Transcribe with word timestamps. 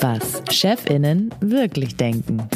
Was 0.00 0.42
Chefinnen 0.50 1.34
wirklich 1.40 1.96
denken. 1.96 2.48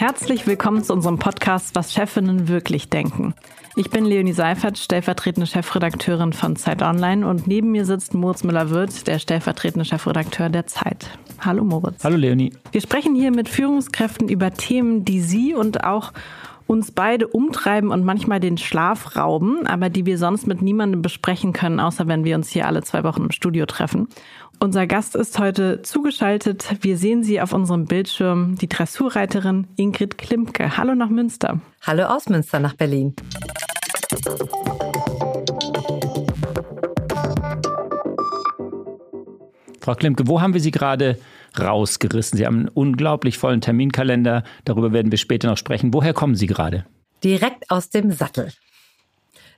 Herzlich 0.00 0.46
willkommen 0.46 0.82
zu 0.82 0.94
unserem 0.94 1.18
Podcast 1.18 1.74
Was 1.74 1.92
Chefinnen 1.92 2.48
wirklich 2.48 2.88
denken. 2.88 3.34
Ich 3.76 3.90
bin 3.90 4.06
Leonie 4.06 4.32
Seifert, 4.32 4.78
stellvertretende 4.78 5.46
Chefredakteurin 5.46 6.32
von 6.32 6.56
Zeit 6.56 6.80
Online 6.80 7.28
und 7.28 7.46
neben 7.46 7.70
mir 7.70 7.84
sitzt 7.84 8.14
Moritz 8.14 8.42
Müller-Wirth, 8.42 9.06
der 9.06 9.18
stellvertretende 9.18 9.84
Chefredakteur 9.84 10.48
der 10.48 10.66
Zeit. 10.66 11.10
Hallo 11.40 11.64
Moritz. 11.64 12.02
Hallo 12.02 12.16
Leonie. 12.16 12.54
Wir 12.72 12.80
sprechen 12.80 13.14
hier 13.14 13.30
mit 13.30 13.50
Führungskräften 13.50 14.30
über 14.30 14.54
Themen, 14.54 15.04
die 15.04 15.20
Sie 15.20 15.52
und 15.52 15.84
auch 15.84 16.14
uns 16.70 16.92
beide 16.92 17.26
umtreiben 17.26 17.90
und 17.90 18.04
manchmal 18.04 18.38
den 18.38 18.56
Schlaf 18.56 19.16
rauben, 19.16 19.66
aber 19.66 19.90
die 19.90 20.06
wir 20.06 20.18
sonst 20.18 20.46
mit 20.46 20.62
niemandem 20.62 21.02
besprechen 21.02 21.52
können, 21.52 21.80
außer 21.80 22.06
wenn 22.06 22.22
wir 22.22 22.36
uns 22.36 22.48
hier 22.48 22.68
alle 22.68 22.84
zwei 22.84 23.02
Wochen 23.02 23.24
im 23.24 23.32
Studio 23.32 23.66
treffen. 23.66 24.06
Unser 24.60 24.86
Gast 24.86 25.16
ist 25.16 25.40
heute 25.40 25.82
zugeschaltet. 25.82 26.76
Wir 26.80 26.96
sehen 26.96 27.24
sie 27.24 27.40
auf 27.40 27.52
unserem 27.52 27.86
Bildschirm, 27.86 28.54
die 28.54 28.68
Dressurreiterin 28.68 29.66
Ingrid 29.74 30.16
Klimke. 30.16 30.76
Hallo 30.76 30.94
nach 30.94 31.08
Münster. 31.08 31.60
Hallo 31.82 32.04
aus 32.04 32.28
Münster 32.28 32.60
nach 32.60 32.74
Berlin. 32.74 33.16
Frau 39.80 39.94
Klimke, 39.94 40.28
wo 40.28 40.40
haben 40.40 40.54
wir 40.54 40.60
Sie 40.60 40.70
gerade 40.70 41.18
rausgerissen? 41.58 42.36
Sie 42.36 42.46
haben 42.46 42.58
einen 42.60 42.68
unglaublich 42.68 43.38
vollen 43.38 43.60
Terminkalender. 43.60 44.44
Darüber 44.64 44.92
werden 44.92 45.10
wir 45.10 45.18
später 45.18 45.48
noch 45.48 45.58
sprechen. 45.58 45.92
Woher 45.94 46.12
kommen 46.12 46.34
Sie 46.34 46.46
gerade? 46.46 46.84
Direkt 47.24 47.70
aus 47.70 47.90
dem 47.90 48.12
Sattel. 48.12 48.52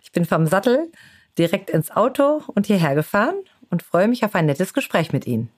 Ich 0.02 0.12
bin 0.12 0.24
vom 0.24 0.46
Sattel 0.46 0.90
direkt 1.38 1.70
ins 1.70 1.90
Auto 1.90 2.42
und 2.48 2.66
hierher 2.66 2.94
gefahren 2.94 3.36
und 3.70 3.82
freue 3.82 4.08
mich 4.08 4.24
auf 4.24 4.34
ein 4.34 4.46
nettes 4.46 4.74
Gespräch 4.74 5.12
mit 5.12 5.26
Ihnen. 5.26 5.48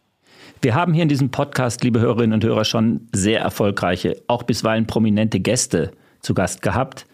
Wir 0.62 0.75
haben 0.75 0.94
hier 0.94 1.03
in 1.03 1.09
diesem 1.09 1.31
Podcast, 1.31 1.83
liebe 1.83 2.00
Hörerinnen 2.00 2.34
und 2.34 2.44
Hörer, 2.44 2.64
schon 2.64 3.09
sehr 3.12 3.41
erfolgreiche, 3.41 4.22
auch 4.28 4.44
bisweilen 4.44 4.87
prominente 4.87 5.41
Gäste 5.41 5.92
zu 6.20 6.34
Gast 6.34 6.62
gehabt. 6.62 7.06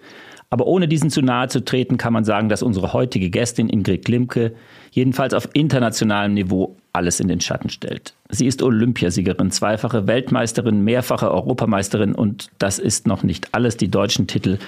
Aber 0.51 0.67
ohne 0.67 0.89
diesen 0.89 1.11
zu 1.11 1.23
nahe 1.23 1.49
zu 1.49 1.65
treten, 1.65 1.97
kann 1.97 2.13
man 2.13 2.25
sagen, 2.25 2.49
dass 2.49 2.63
unsere 2.63 2.93
heutige 2.93 3.31
Gästin 3.31 3.69
Ingrid 3.69 4.05
Klimke 4.05 4.55
jedenfalls 4.91 5.33
auf 5.33 5.49
internationalem 5.53 6.35
Niveau 6.35 6.77
alles 6.93 7.21
in 7.21 7.29
den 7.29 7.41
Schatten 7.41 7.69
stellt. 7.69 8.15
Sie 8.31 8.47
ist 8.47 8.63
Olympiasiegerin, 8.63 9.51
zweifache 9.51 10.07
Weltmeisterin, 10.07 10.83
mehrfache 10.83 11.31
Europameisterin 11.31 12.15
und 12.15 12.51
das 12.59 12.79
ist 12.79 13.07
noch 13.07 13.23
nicht 13.23 13.55
alles. 13.55 13.77
Die 13.77 13.91
deutschen 13.91 14.27
Titel 14.27 14.59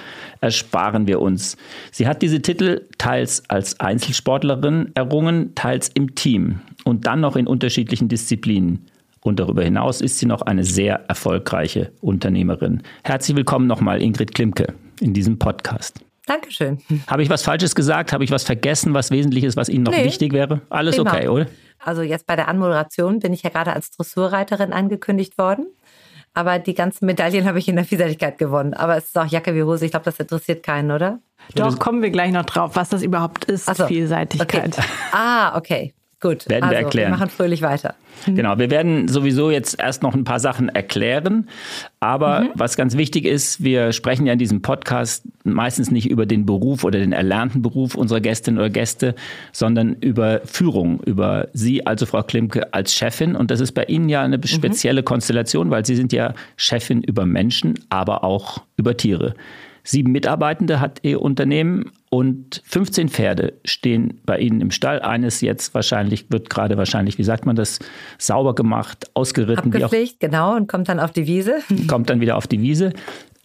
ersparen 0.41 1.07
wir 1.07 1.21
uns. 1.21 1.57
Sie 1.91 2.07
hat 2.07 2.21
diese 2.21 2.41
Titel 2.41 2.87
teils 2.97 3.43
als 3.49 3.79
Einzelsportlerin 3.79 4.91
errungen, 4.95 5.55
teils 5.55 5.89
im 5.89 6.15
Team 6.15 6.61
und 6.83 7.05
dann 7.05 7.21
noch 7.21 7.35
in 7.35 7.47
unterschiedlichen 7.47 8.07
Disziplinen. 8.09 8.85
Und 9.21 9.39
darüber 9.39 9.63
hinaus 9.63 10.01
ist 10.01 10.19
sie 10.19 10.25
noch 10.25 10.41
eine 10.41 10.65
sehr 10.65 11.05
erfolgreiche 11.07 11.91
Unternehmerin. 12.01 12.83
Herzlich 13.03 13.37
willkommen 13.37 13.67
nochmal, 13.67 14.01
Ingrid 14.01 14.35
Klimke 14.35 14.73
in 14.99 15.13
diesem 15.13 15.39
Podcast. 15.39 16.03
Dankeschön. 16.25 16.79
Habe 17.07 17.23
ich 17.23 17.29
was 17.29 17.43
Falsches 17.43 17.75
gesagt? 17.75 18.13
Habe 18.13 18.23
ich 18.23 18.31
was 18.31 18.43
vergessen, 18.43 18.93
was 18.93 19.11
wesentlich 19.11 19.43
ist, 19.43 19.57
was 19.57 19.69
Ihnen 19.69 19.83
noch 19.83 19.91
nee. 19.91 20.05
wichtig 20.05 20.31
wäre? 20.31 20.61
Alles 20.69 20.95
Prima. 20.95 21.11
okay, 21.11 21.27
oder? 21.27 21.47
Also 21.79 22.01
jetzt 22.01 22.25
bei 22.25 22.35
der 22.35 22.47
Anmoderation 22.47 23.19
bin 23.19 23.33
ich 23.33 23.43
ja 23.43 23.49
gerade 23.49 23.73
als 23.73 23.91
Dressurreiterin 23.91 24.71
angekündigt 24.71 25.37
worden. 25.37 25.67
Aber 26.33 26.57
die 26.57 26.73
ganzen 26.73 27.05
Medaillen 27.05 27.45
habe 27.45 27.59
ich 27.59 27.67
in 27.67 27.75
der 27.75 27.85
Vielseitigkeit 27.85 28.37
gewonnen. 28.37 28.73
Aber 28.73 28.97
es 28.97 29.05
ist 29.05 29.17
auch 29.17 29.27
Jacke 29.27 29.53
wie 29.53 29.63
Hose. 29.63 29.85
Ich 29.85 29.91
glaube, 29.91 30.05
das 30.05 30.19
interessiert 30.19 30.63
keinen, 30.63 30.91
oder? 30.91 31.19
Doch, 31.55 31.77
kommen 31.77 32.01
wir 32.01 32.09
gleich 32.09 32.31
noch 32.31 32.45
drauf, 32.45 32.71
was 32.75 32.89
das 32.89 33.03
überhaupt 33.03 33.45
ist, 33.45 33.65
so, 33.65 33.85
Vielseitigkeit. 33.85 34.77
Okay. 34.77 34.87
Ah, 35.11 35.57
okay. 35.57 35.93
Gut, 36.23 36.47
werden 36.47 36.63
also, 36.63 36.71
wir 36.71 36.77
erklären. 36.85 37.11
Wir 37.11 37.17
machen 37.17 37.29
fröhlich 37.29 37.61
weiter. 37.61 37.95
Genau, 38.25 38.57
wir 38.57 38.71
werden 38.71 39.09
sowieso 39.09 39.51
jetzt 39.51 39.77
erst 39.77 40.01
noch 40.01 40.13
ein 40.13 40.23
paar 40.23 40.39
Sachen 40.39 40.69
erklären. 40.69 41.49
Aber 41.99 42.41
mhm. 42.41 42.49
was 42.53 42.77
ganz 42.77 42.95
wichtig 42.95 43.25
ist, 43.25 43.61
wir 43.61 43.91
sprechen 43.91 44.25
ja 44.25 44.31
in 44.31 44.39
diesem 44.39 44.61
Podcast 44.61 45.27
meistens 45.43 45.91
nicht 45.91 46.09
über 46.09 46.25
den 46.25 46.45
Beruf 46.45 46.85
oder 46.85 46.99
den 46.99 47.11
erlernten 47.11 47.61
Beruf 47.61 47.95
unserer 47.95 48.21
Gästinnen 48.21 48.59
oder 48.59 48.69
Gäste, 48.69 49.15
sondern 49.51 49.95
über 49.95 50.39
Führung, 50.45 51.01
über 51.05 51.49
Sie, 51.51 51.85
also 51.85 52.05
Frau 52.05 52.23
Klimke, 52.23 52.73
als 52.73 52.93
Chefin. 52.93 53.35
Und 53.35 53.51
das 53.51 53.59
ist 53.59 53.73
bei 53.73 53.83
Ihnen 53.83 54.07
ja 54.07 54.21
eine 54.21 54.37
mhm. 54.37 54.43
spezielle 54.43 55.01
mhm. 55.01 55.05
Konstellation, 55.05 55.69
weil 55.69 55.85
Sie 55.85 55.97
sind 55.97 56.13
ja 56.13 56.33
Chefin 56.55 57.03
über 57.03 57.25
Menschen, 57.25 57.73
aber 57.89 58.23
auch 58.23 58.61
über 58.77 58.95
Tiere. 58.95 59.35
Sieben 59.83 60.11
Mitarbeitende 60.13 60.79
hat 60.79 60.99
Ihr 61.03 61.21
Unternehmen 61.21 61.91
und 62.09 62.61
15 62.65 63.09
Pferde 63.09 63.53
stehen 63.65 64.21
bei 64.25 64.39
Ihnen 64.39 64.61
im 64.61 64.71
Stall. 64.71 65.01
Eines 65.01 65.41
jetzt 65.41 65.73
wahrscheinlich, 65.73 66.27
wird 66.29 66.49
gerade 66.49 66.77
wahrscheinlich, 66.77 67.17
wie 67.17 67.23
sagt 67.23 67.45
man 67.45 67.57
das, 67.57 67.79
sauber 68.17 68.55
gemacht, 68.55 69.11
ausgeritten. 69.13 69.73
Abgepflegt, 69.73 70.21
genau, 70.21 70.55
und 70.55 70.67
kommt 70.67 70.87
dann 70.87 71.01
auf 71.01 71.11
die 71.11 71.27
Wiese. 71.27 71.59
Kommt 71.87 72.09
dann 72.09 72.21
wieder 72.21 72.37
auf 72.37 72.47
die 72.47 72.61
Wiese. 72.61 72.93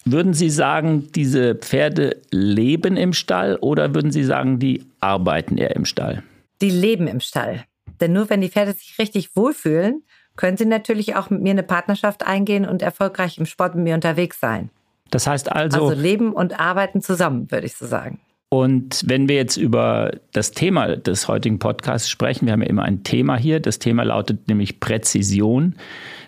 Würden 0.05 0.33
Sie 0.33 0.49
sagen, 0.49 1.09
diese 1.15 1.57
Pferde 1.57 2.17
leben 2.31 2.97
im 2.97 3.13
Stall 3.13 3.57
oder 3.57 3.95
würden 3.95 4.13
Sie 4.13 4.23
sagen, 4.23 4.59
die 4.59 4.85
arbeiten 5.01 5.59
eher 5.59 5.75
im 5.75 5.85
Stall? 5.85 6.23
Die 6.61 6.71
leben 6.71 7.09
im 7.09 7.21
Stall. 7.21 7.65
Denn 8.01 8.13
nur 8.13 8.31
wenn 8.31 8.41
die 8.41 8.49
Pferde 8.49 8.73
sich 8.73 8.99
richtig 8.99 9.35
wohlfühlen, 9.35 10.05
können 10.37 10.57
sie 10.57 10.67
natürlich 10.67 11.17
auch 11.17 11.31
mit 11.31 11.43
mir 11.43 11.51
eine 11.51 11.65
Partnerschaft 11.65 12.25
eingehen 12.25 12.65
und 12.65 12.81
erfolgreich 12.81 13.39
im 13.39 13.47
Sport 13.47 13.75
mit 13.75 13.85
mir 13.85 13.95
unterwegs 13.97 14.39
sein. 14.39 14.71
Das 15.11 15.27
heißt 15.27 15.51
also. 15.53 15.89
Also 15.89 16.01
leben 16.01 16.33
und 16.33 16.59
arbeiten 16.59 17.01
zusammen, 17.01 17.51
würde 17.51 17.67
ich 17.67 17.75
so 17.75 17.87
sagen. 17.87 18.21
Und 18.51 19.03
wenn 19.07 19.29
wir 19.29 19.37
jetzt 19.37 19.59
über 19.59 20.13
das 20.33 20.53
Thema 20.53 20.97
des 20.97 21.29
heutigen 21.29 21.59
Podcasts 21.59 22.09
sprechen, 22.09 22.47
wir 22.47 22.53
haben 22.53 22.63
ja 22.63 22.69
immer 22.69 22.85
ein 22.85 23.05
Thema 23.05 23.37
hier. 23.37 23.61
Das 23.61 23.79
Thema 23.79 24.05
lautet 24.05 24.49
nämlich 24.49 24.81
Präzision. 24.81 25.77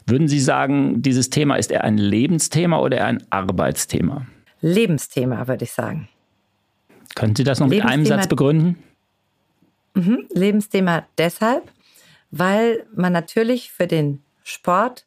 Würden 0.06 0.28
Sie 0.28 0.40
sagen, 0.40 1.00
dieses 1.00 1.30
Thema 1.30 1.56
ist 1.56 1.70
eher 1.70 1.84
ein 1.84 1.96
Lebensthema 1.96 2.78
oder 2.78 2.98
eher 2.98 3.06
ein 3.06 3.22
Arbeitsthema? 3.30 4.26
Lebensthema, 4.60 5.48
würde 5.48 5.64
ich 5.64 5.72
sagen. 5.72 6.08
Können 7.14 7.34
Sie 7.34 7.44
das 7.44 7.58
noch 7.58 7.68
mit 7.68 7.84
einem 7.84 8.04
Satz 8.04 8.28
begründen? 8.28 8.76
Mhm. 9.94 10.26
Lebensthema 10.32 11.06
deshalb, 11.16 11.70
weil 12.30 12.84
man 12.94 13.12
natürlich 13.12 13.72
für 13.72 13.86
den 13.86 14.22
Sport 14.44 15.06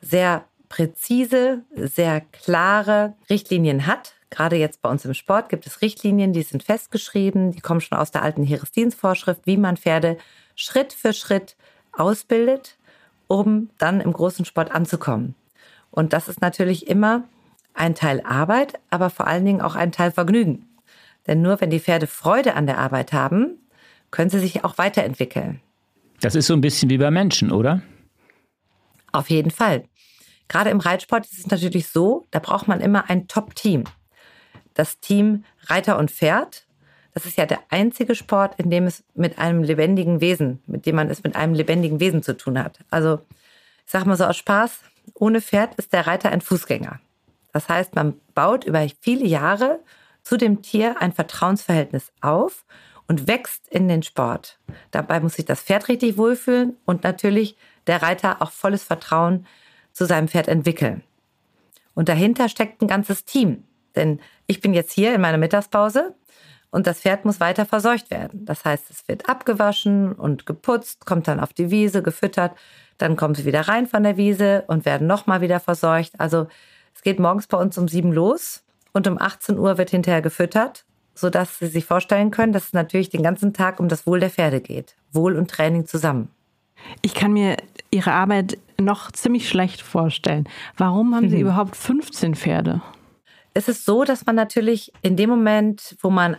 sehr 0.00 0.44
präzise, 0.68 1.62
sehr 1.74 2.20
klare 2.20 3.14
Richtlinien 3.30 3.86
hat. 3.86 4.14
Gerade 4.30 4.56
jetzt 4.56 4.82
bei 4.82 4.90
uns 4.90 5.04
im 5.04 5.14
Sport 5.14 5.48
gibt 5.48 5.66
es 5.66 5.80
Richtlinien, 5.80 6.32
die 6.32 6.42
sind 6.42 6.62
festgeschrieben, 6.62 7.52
die 7.52 7.60
kommen 7.60 7.80
schon 7.80 7.98
aus 7.98 8.10
der 8.10 8.22
alten 8.22 8.44
Heeresdienstvorschrift, 8.44 9.42
wie 9.44 9.56
man 9.56 9.76
Pferde 9.76 10.16
Schritt 10.56 10.92
für 10.92 11.12
Schritt 11.12 11.56
ausbildet, 11.92 12.76
um 13.28 13.70
dann 13.78 14.00
im 14.00 14.12
großen 14.12 14.44
Sport 14.44 14.72
anzukommen. 14.72 15.34
Und 15.90 16.12
das 16.12 16.28
ist 16.28 16.40
natürlich 16.40 16.88
immer 16.88 17.24
ein 17.74 17.94
Teil 17.94 18.20
Arbeit, 18.24 18.74
aber 18.90 19.10
vor 19.10 19.26
allen 19.26 19.44
Dingen 19.44 19.60
auch 19.60 19.76
ein 19.76 19.92
Teil 19.92 20.10
Vergnügen. 20.10 20.68
Denn 21.26 21.42
nur 21.42 21.60
wenn 21.60 21.70
die 21.70 21.80
Pferde 21.80 22.06
Freude 22.06 22.54
an 22.54 22.66
der 22.66 22.78
Arbeit 22.78 23.12
haben, 23.12 23.58
können 24.10 24.30
sie 24.30 24.40
sich 24.40 24.64
auch 24.64 24.78
weiterentwickeln. 24.78 25.60
Das 26.20 26.34
ist 26.34 26.46
so 26.46 26.54
ein 26.54 26.60
bisschen 26.60 26.90
wie 26.90 26.98
bei 26.98 27.10
Menschen, 27.10 27.52
oder? 27.52 27.82
Auf 29.12 29.30
jeden 29.30 29.50
Fall. 29.50 29.84
Gerade 30.48 30.70
im 30.70 30.80
Reitsport 30.80 31.24
ist 31.26 31.38
es 31.38 31.46
natürlich 31.46 31.88
so, 31.88 32.26
da 32.30 32.38
braucht 32.38 32.68
man 32.68 32.80
immer 32.80 33.08
ein 33.08 33.28
Top-Team. 33.28 33.84
Das 34.74 35.00
Team 35.00 35.44
Reiter 35.66 35.98
und 35.98 36.10
Pferd, 36.10 36.66
das 37.12 37.26
ist 37.26 37.38
ja 37.38 37.46
der 37.46 37.60
einzige 37.70 38.14
Sport, 38.14 38.58
in 38.58 38.70
dem 38.70 38.86
es 38.86 39.04
mit 39.14 39.38
einem 39.38 39.62
lebendigen 39.62 40.20
Wesen, 40.20 40.62
mit 40.66 40.84
dem 40.86 40.96
man 40.96 41.08
es 41.08 41.22
mit 41.22 41.36
einem 41.36 41.54
lebendigen 41.54 42.00
Wesen 42.00 42.22
zu 42.22 42.36
tun 42.36 42.58
hat. 42.58 42.80
Also, 42.90 43.20
ich 43.86 43.92
sage 43.92 44.06
mal 44.06 44.16
so 44.16 44.24
aus 44.24 44.36
Spaß, 44.36 44.80
ohne 45.14 45.40
Pferd 45.40 45.74
ist 45.76 45.92
der 45.92 46.06
Reiter 46.06 46.30
ein 46.30 46.40
Fußgänger. 46.40 47.00
Das 47.52 47.68
heißt, 47.68 47.94
man 47.94 48.20
baut 48.34 48.64
über 48.64 48.84
viele 49.00 49.26
Jahre 49.26 49.78
zu 50.22 50.36
dem 50.36 50.62
Tier 50.62 51.00
ein 51.00 51.12
Vertrauensverhältnis 51.12 52.12
auf 52.20 52.64
und 53.06 53.28
wächst 53.28 53.68
in 53.68 53.86
den 53.86 54.02
Sport. 54.02 54.58
Dabei 54.90 55.20
muss 55.20 55.34
sich 55.34 55.44
das 55.44 55.62
Pferd 55.62 55.88
richtig 55.88 56.16
wohlfühlen 56.16 56.76
und 56.84 57.04
natürlich 57.04 57.56
der 57.86 58.02
Reiter 58.02 58.42
auch 58.42 58.50
volles 58.50 58.82
Vertrauen 58.82 59.46
zu 59.94 60.04
seinem 60.04 60.28
Pferd 60.28 60.48
entwickeln. 60.48 61.02
Und 61.94 62.10
dahinter 62.10 62.50
steckt 62.50 62.82
ein 62.82 62.88
ganzes 62.88 63.24
Team. 63.24 63.64
Denn 63.94 64.20
ich 64.46 64.60
bin 64.60 64.74
jetzt 64.74 64.92
hier 64.92 65.14
in 65.14 65.20
meiner 65.20 65.38
Mittagspause 65.38 66.14
und 66.70 66.86
das 66.86 67.00
Pferd 67.00 67.24
muss 67.24 67.40
weiter 67.40 67.64
verseucht 67.64 68.10
werden. 68.10 68.44
Das 68.44 68.64
heißt, 68.64 68.90
es 68.90 69.06
wird 69.08 69.28
abgewaschen 69.28 70.12
und 70.12 70.44
geputzt, 70.44 71.06
kommt 71.06 71.28
dann 71.28 71.40
auf 71.40 71.52
die 71.52 71.70
Wiese, 71.70 72.02
gefüttert, 72.02 72.56
dann 72.98 73.16
kommen 73.16 73.34
sie 73.34 73.44
wieder 73.44 73.62
rein 73.62 73.86
von 73.86 74.02
der 74.02 74.16
Wiese 74.16 74.64
und 74.66 74.84
werden 74.84 75.06
nochmal 75.06 75.40
wieder 75.40 75.60
verseucht. 75.60 76.12
Also 76.18 76.48
es 76.94 77.02
geht 77.02 77.20
morgens 77.20 77.46
bei 77.46 77.56
uns 77.56 77.78
um 77.78 77.88
sieben 77.88 78.12
los 78.12 78.64
und 78.92 79.06
um 79.06 79.20
18 79.20 79.58
Uhr 79.58 79.78
wird 79.78 79.90
hinterher 79.90 80.22
gefüttert, 80.22 80.84
sodass 81.14 81.58
Sie 81.58 81.66
sich 81.66 81.84
vorstellen 81.84 82.30
können, 82.30 82.52
dass 82.52 82.66
es 82.66 82.72
natürlich 82.72 83.10
den 83.10 83.22
ganzen 83.22 83.52
Tag 83.52 83.78
um 83.78 83.88
das 83.88 84.06
Wohl 84.06 84.20
der 84.20 84.30
Pferde 84.30 84.60
geht. 84.60 84.96
Wohl 85.12 85.36
und 85.36 85.50
Training 85.50 85.86
zusammen. 85.86 86.28
Ich 87.02 87.14
kann 87.14 87.32
mir 87.32 87.56
Ihre 87.90 88.12
Arbeit 88.12 88.58
noch 88.80 89.12
ziemlich 89.12 89.48
schlecht 89.48 89.82
vorstellen. 89.82 90.48
Warum 90.76 91.14
haben 91.14 91.28
Sie 91.28 91.36
mhm. 91.36 91.42
überhaupt 91.42 91.76
15 91.76 92.34
Pferde? 92.34 92.82
Es 93.56 93.68
ist 93.68 93.84
so, 93.84 94.02
dass 94.02 94.26
man 94.26 94.34
natürlich 94.34 94.92
in 95.02 95.16
dem 95.16 95.30
Moment, 95.30 95.96
wo 96.00 96.10
man 96.10 96.36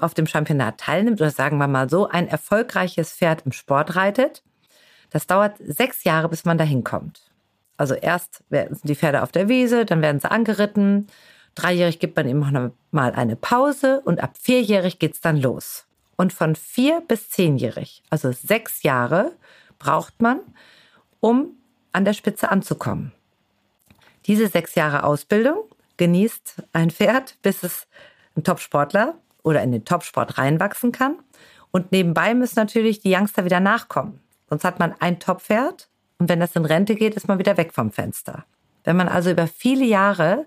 auf 0.00 0.14
dem 0.14 0.26
Championat 0.26 0.78
teilnimmt, 0.78 1.20
oder 1.20 1.30
sagen 1.30 1.56
wir 1.56 1.66
mal 1.66 1.88
so, 1.88 2.08
ein 2.08 2.28
erfolgreiches 2.28 3.12
Pferd 3.14 3.46
im 3.46 3.52
Sport 3.52 3.96
reitet, 3.96 4.42
das 5.08 5.26
dauert 5.26 5.56
sechs 5.58 6.04
Jahre, 6.04 6.28
bis 6.28 6.44
man 6.44 6.58
dahin 6.58 6.84
kommt. 6.84 7.32
Also 7.78 7.94
erst 7.94 8.44
sind 8.50 8.84
die 8.84 8.94
Pferde 8.94 9.22
auf 9.22 9.32
der 9.32 9.48
Wiese, 9.48 9.86
dann 9.86 10.02
werden 10.02 10.20
sie 10.20 10.30
angeritten. 10.30 11.06
Dreijährig 11.54 11.98
gibt 11.98 12.16
man 12.16 12.28
eben 12.28 12.72
mal 12.90 13.12
eine 13.12 13.36
Pause 13.36 14.02
und 14.04 14.22
ab 14.22 14.36
vierjährig 14.38 14.98
geht 14.98 15.14
es 15.14 15.20
dann 15.20 15.38
los. 15.38 15.86
Und 16.16 16.32
von 16.32 16.54
vier 16.54 17.00
bis 17.00 17.30
zehnjährig, 17.30 18.02
also 18.10 18.30
sechs 18.30 18.82
Jahre, 18.82 19.32
braucht 19.78 20.20
man, 20.20 20.40
um 21.20 21.56
an 21.92 22.04
der 22.04 22.12
Spitze 22.12 22.50
anzukommen. 22.50 23.12
Diese 24.26 24.48
sechs 24.48 24.74
Jahre 24.74 25.04
Ausbildung 25.04 25.64
genießt 25.96 26.62
ein 26.72 26.90
Pferd, 26.90 27.36
bis 27.42 27.62
es 27.62 27.86
ein 28.36 28.44
Topsportler 28.44 29.16
oder 29.42 29.62
in 29.62 29.72
den 29.72 29.84
Topsport 29.84 30.38
reinwachsen 30.38 30.92
kann. 30.92 31.16
Und 31.70 31.92
nebenbei 31.92 32.34
müssen 32.34 32.58
natürlich 32.58 33.00
die 33.00 33.14
Youngster 33.14 33.44
wieder 33.44 33.60
nachkommen. 33.60 34.20
Sonst 34.48 34.64
hat 34.64 34.78
man 34.78 34.94
ein 35.00 35.18
Top-Pferd 35.18 35.88
und 36.18 36.28
wenn 36.28 36.40
das 36.40 36.54
in 36.54 36.64
Rente 36.64 36.94
geht, 36.94 37.14
ist 37.14 37.28
man 37.28 37.38
wieder 37.38 37.56
weg 37.56 37.72
vom 37.72 37.90
Fenster. 37.90 38.44
Wenn 38.84 38.96
man 38.96 39.08
also 39.08 39.30
über 39.30 39.46
viele 39.46 39.84
Jahre 39.84 40.46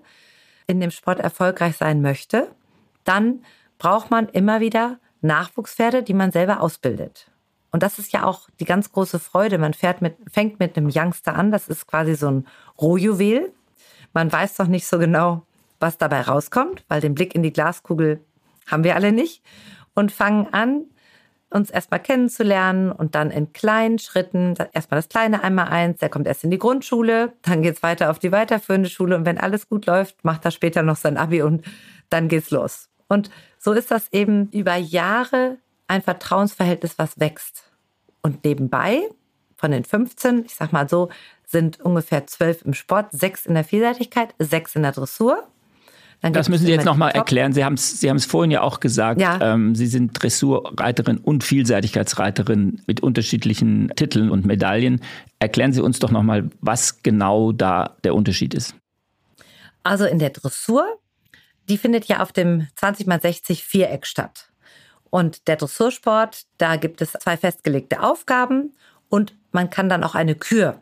in 0.66 0.80
dem 0.80 0.90
Sport 0.90 1.20
erfolgreich 1.20 1.76
sein 1.76 2.00
möchte, 2.00 2.48
dann 3.04 3.44
braucht 3.78 4.10
man 4.10 4.28
immer 4.28 4.60
wieder 4.60 4.98
Nachwuchspferde, 5.20 6.02
die 6.02 6.14
man 6.14 6.32
selber 6.32 6.60
ausbildet. 6.60 7.30
Und 7.76 7.82
das 7.82 7.98
ist 7.98 8.10
ja 8.14 8.24
auch 8.24 8.48
die 8.58 8.64
ganz 8.64 8.90
große 8.90 9.18
Freude. 9.18 9.58
Man 9.58 9.74
fährt 9.74 10.00
mit, 10.00 10.16
fängt 10.32 10.58
mit 10.58 10.78
einem 10.78 10.90
Youngster 10.90 11.34
an. 11.34 11.50
Das 11.50 11.68
ist 11.68 11.86
quasi 11.86 12.14
so 12.14 12.30
ein 12.30 12.46
Rohjuwel. 12.80 13.52
Man 14.14 14.32
weiß 14.32 14.54
doch 14.54 14.66
nicht 14.66 14.86
so 14.86 14.98
genau, 14.98 15.42
was 15.78 15.98
dabei 15.98 16.22
rauskommt, 16.22 16.86
weil 16.88 17.02
den 17.02 17.14
Blick 17.14 17.34
in 17.34 17.42
die 17.42 17.52
Glaskugel 17.52 18.24
haben 18.66 18.82
wir 18.82 18.94
alle 18.94 19.12
nicht. 19.12 19.42
Und 19.92 20.10
fangen 20.10 20.46
an, 20.54 20.84
uns 21.50 21.68
erstmal 21.68 22.00
kennenzulernen 22.00 22.90
und 22.90 23.14
dann 23.14 23.30
in 23.30 23.52
kleinen 23.52 23.98
Schritten, 23.98 24.54
erstmal 24.72 24.96
das 24.96 25.10
kleine 25.10 25.44
einmal 25.44 25.68
eins, 25.68 25.98
der 25.98 26.08
kommt 26.08 26.26
erst 26.26 26.44
in 26.44 26.50
die 26.50 26.58
Grundschule, 26.58 27.34
dann 27.42 27.60
geht 27.60 27.76
es 27.76 27.82
weiter 27.82 28.10
auf 28.10 28.18
die 28.18 28.32
weiterführende 28.32 28.88
Schule 28.88 29.16
und 29.16 29.26
wenn 29.26 29.36
alles 29.36 29.68
gut 29.68 29.84
läuft, 29.84 30.24
macht 30.24 30.46
er 30.46 30.50
später 30.50 30.82
noch 30.82 30.96
sein 30.96 31.18
Abi 31.18 31.42
und 31.42 31.62
dann 32.08 32.28
geht's 32.28 32.50
los. 32.50 32.88
Und 33.06 33.28
so 33.58 33.72
ist 33.72 33.90
das 33.90 34.10
eben 34.14 34.48
über 34.50 34.76
Jahre 34.76 35.58
ein 35.88 36.02
Vertrauensverhältnis, 36.02 36.98
was 36.98 37.18
wächst. 37.20 37.65
Und 38.26 38.42
nebenbei, 38.44 39.02
von 39.54 39.70
den 39.70 39.84
15, 39.84 40.46
ich 40.46 40.54
sag 40.56 40.72
mal 40.72 40.88
so, 40.88 41.10
sind 41.46 41.80
ungefähr 41.80 42.26
zwölf 42.26 42.62
im 42.62 42.74
Sport, 42.74 43.12
sechs 43.12 43.46
in 43.46 43.54
der 43.54 43.62
Vielseitigkeit, 43.62 44.34
sechs 44.40 44.74
in 44.74 44.82
der 44.82 44.90
Dressur. 44.90 45.46
Dann 46.22 46.32
das 46.32 46.48
müssen 46.48 46.66
Sie 46.66 46.72
jetzt 46.72 46.84
nochmal 46.84 47.12
erklären. 47.12 47.52
Sie 47.52 47.64
haben 47.64 47.74
es 47.74 48.00
Sie 48.00 48.18
vorhin 48.18 48.50
ja 48.50 48.62
auch 48.62 48.80
gesagt. 48.80 49.20
Ja. 49.20 49.38
Ähm, 49.40 49.76
Sie 49.76 49.86
sind 49.86 50.20
Dressurreiterin 50.20 51.18
und 51.18 51.44
Vielseitigkeitsreiterin 51.44 52.82
mit 52.88 53.00
unterschiedlichen 53.00 53.92
Titeln 53.94 54.28
und 54.30 54.44
Medaillen. 54.44 55.02
Erklären 55.38 55.72
Sie 55.72 55.80
uns 55.80 56.00
doch 56.00 56.10
nochmal, 56.10 56.50
was 56.60 57.04
genau 57.04 57.52
da 57.52 57.94
der 58.02 58.16
Unterschied 58.16 58.54
ist. 58.54 58.74
Also 59.84 60.04
in 60.04 60.18
der 60.18 60.30
Dressur, 60.30 60.84
die 61.68 61.78
findet 61.78 62.06
ja 62.06 62.24
auf 62.24 62.32
dem 62.32 62.66
20x60 62.76 63.62
Viereck 63.62 64.04
statt. 64.04 64.48
Und 65.10 65.48
der 65.48 65.56
Dressursport, 65.56 66.46
da 66.58 66.76
gibt 66.76 67.00
es 67.00 67.12
zwei 67.12 67.36
festgelegte 67.36 68.02
Aufgaben 68.02 68.74
und 69.08 69.34
man 69.52 69.70
kann 69.70 69.88
dann 69.88 70.04
auch 70.04 70.14
eine 70.14 70.34
Kür 70.34 70.80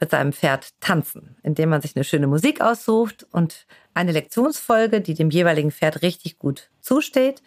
mit 0.00 0.10
seinem 0.10 0.32
Pferd 0.32 0.74
tanzen, 0.80 1.36
indem 1.42 1.70
man 1.70 1.80
sich 1.80 1.96
eine 1.96 2.04
schöne 2.04 2.26
Musik 2.26 2.60
aussucht 2.60 3.26
und 3.32 3.66
eine 3.94 4.12
Lektionsfolge, 4.12 5.00
die 5.00 5.14
dem 5.14 5.30
jeweiligen 5.30 5.72
Pferd 5.72 6.02
richtig 6.02 6.38
gut 6.38 6.70
zusteht. 6.80 7.42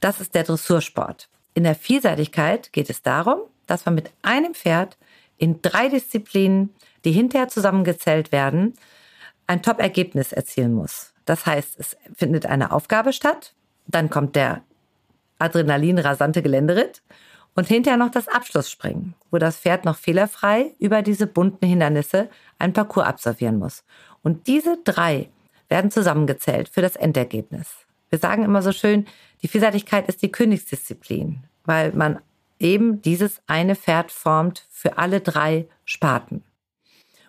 Das 0.00 0.20
ist 0.20 0.34
der 0.34 0.44
Dressursport. 0.44 1.28
In 1.54 1.64
der 1.64 1.74
Vielseitigkeit 1.74 2.72
geht 2.72 2.90
es 2.90 3.02
darum, 3.02 3.40
dass 3.66 3.84
man 3.84 3.94
mit 3.94 4.10
einem 4.22 4.54
Pferd 4.54 4.96
in 5.36 5.62
drei 5.62 5.88
Disziplinen, 5.88 6.74
die 7.04 7.12
hinterher 7.12 7.48
zusammengezählt 7.48 8.32
werden, 8.32 8.74
ein 9.46 9.62
Top-Ergebnis 9.62 10.32
erzielen 10.32 10.72
muss. 10.72 11.12
Das 11.24 11.44
heißt, 11.44 11.78
es 11.78 11.96
findet 12.14 12.46
eine 12.46 12.72
Aufgabe 12.72 13.12
statt, 13.12 13.54
dann 13.86 14.10
kommt 14.10 14.36
der 14.36 14.62
adrenalin-rasante 15.40 16.42
Geländeritt 16.42 17.02
und 17.54 17.66
hinterher 17.66 17.98
noch 17.98 18.10
das 18.10 18.28
Abschlussspringen, 18.28 19.14
wo 19.30 19.38
das 19.38 19.58
Pferd 19.58 19.84
noch 19.84 19.96
fehlerfrei 19.96 20.74
über 20.78 21.02
diese 21.02 21.26
bunten 21.26 21.66
Hindernisse 21.66 22.28
ein 22.58 22.72
Parcours 22.72 23.06
absolvieren 23.06 23.58
muss. 23.58 23.84
Und 24.22 24.46
diese 24.46 24.78
drei 24.84 25.30
werden 25.68 25.90
zusammengezählt 25.90 26.68
für 26.68 26.82
das 26.82 26.96
Endergebnis. 26.96 27.86
Wir 28.08 28.18
sagen 28.18 28.44
immer 28.44 28.62
so 28.62 28.72
schön, 28.72 29.06
die 29.42 29.48
Vielseitigkeit 29.48 30.08
ist 30.08 30.22
die 30.22 30.32
Königsdisziplin, 30.32 31.44
weil 31.64 31.92
man 31.92 32.18
eben 32.58 33.00
dieses 33.02 33.40
eine 33.46 33.76
Pferd 33.76 34.12
formt 34.12 34.66
für 34.70 34.98
alle 34.98 35.20
drei 35.20 35.68
Sparten. 35.84 36.44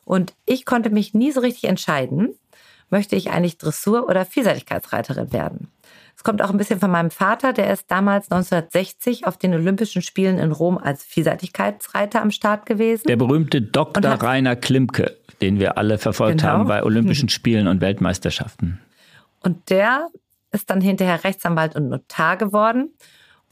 Und 0.04 0.34
ich 0.46 0.66
konnte 0.66 0.90
mich 0.90 1.14
nie 1.14 1.32
so 1.32 1.40
richtig 1.40 1.66
entscheiden, 1.66 2.36
möchte 2.92 3.16
ich 3.16 3.32
eigentlich 3.32 3.58
Dressur- 3.58 4.08
oder 4.08 4.26
Vielseitigkeitsreiterin 4.26 5.34
werden. 5.34 5.72
Es 6.16 6.24
kommt 6.24 6.44
auch 6.44 6.52
ein 6.52 6.58
bisschen 6.58 6.80
von 6.80 6.92
meinem 6.92 7.10
Vater, 7.10 7.52
der 7.52 7.74
ist 7.74 7.90
damals 7.90 8.30
1960 8.30 9.26
auf 9.26 9.38
den 9.38 9.56
Olympischen 9.56 10.04
Spielen 10.04 10.38
in 10.38 10.52
Rom 10.52 10.78
als 10.78 11.04
Vielseitigkeitsreiter 11.04 12.22
am 12.22 12.30
Start 12.30 12.68
gewesen. 12.68 13.08
Der 13.08 13.16
berühmte 13.16 13.62
Dr. 13.62 14.04
Rainer 14.04 14.56
Klimke, 14.56 15.18
den 15.42 15.60
wir 15.60 15.80
alle 15.80 15.98
verfolgt 15.98 16.42
genau. 16.42 16.52
haben 16.52 16.68
bei 16.68 16.84
Olympischen 16.84 17.30
Spielen 17.30 17.68
und 17.68 17.82
Weltmeisterschaften. 17.82 18.80
Und 19.40 19.72
der 19.72 20.10
ist 20.52 20.70
dann 20.70 20.82
hinterher 20.82 21.24
Rechtsanwalt 21.24 21.76
und 21.76 21.90
Notar 21.90 22.38
geworden 22.38 22.94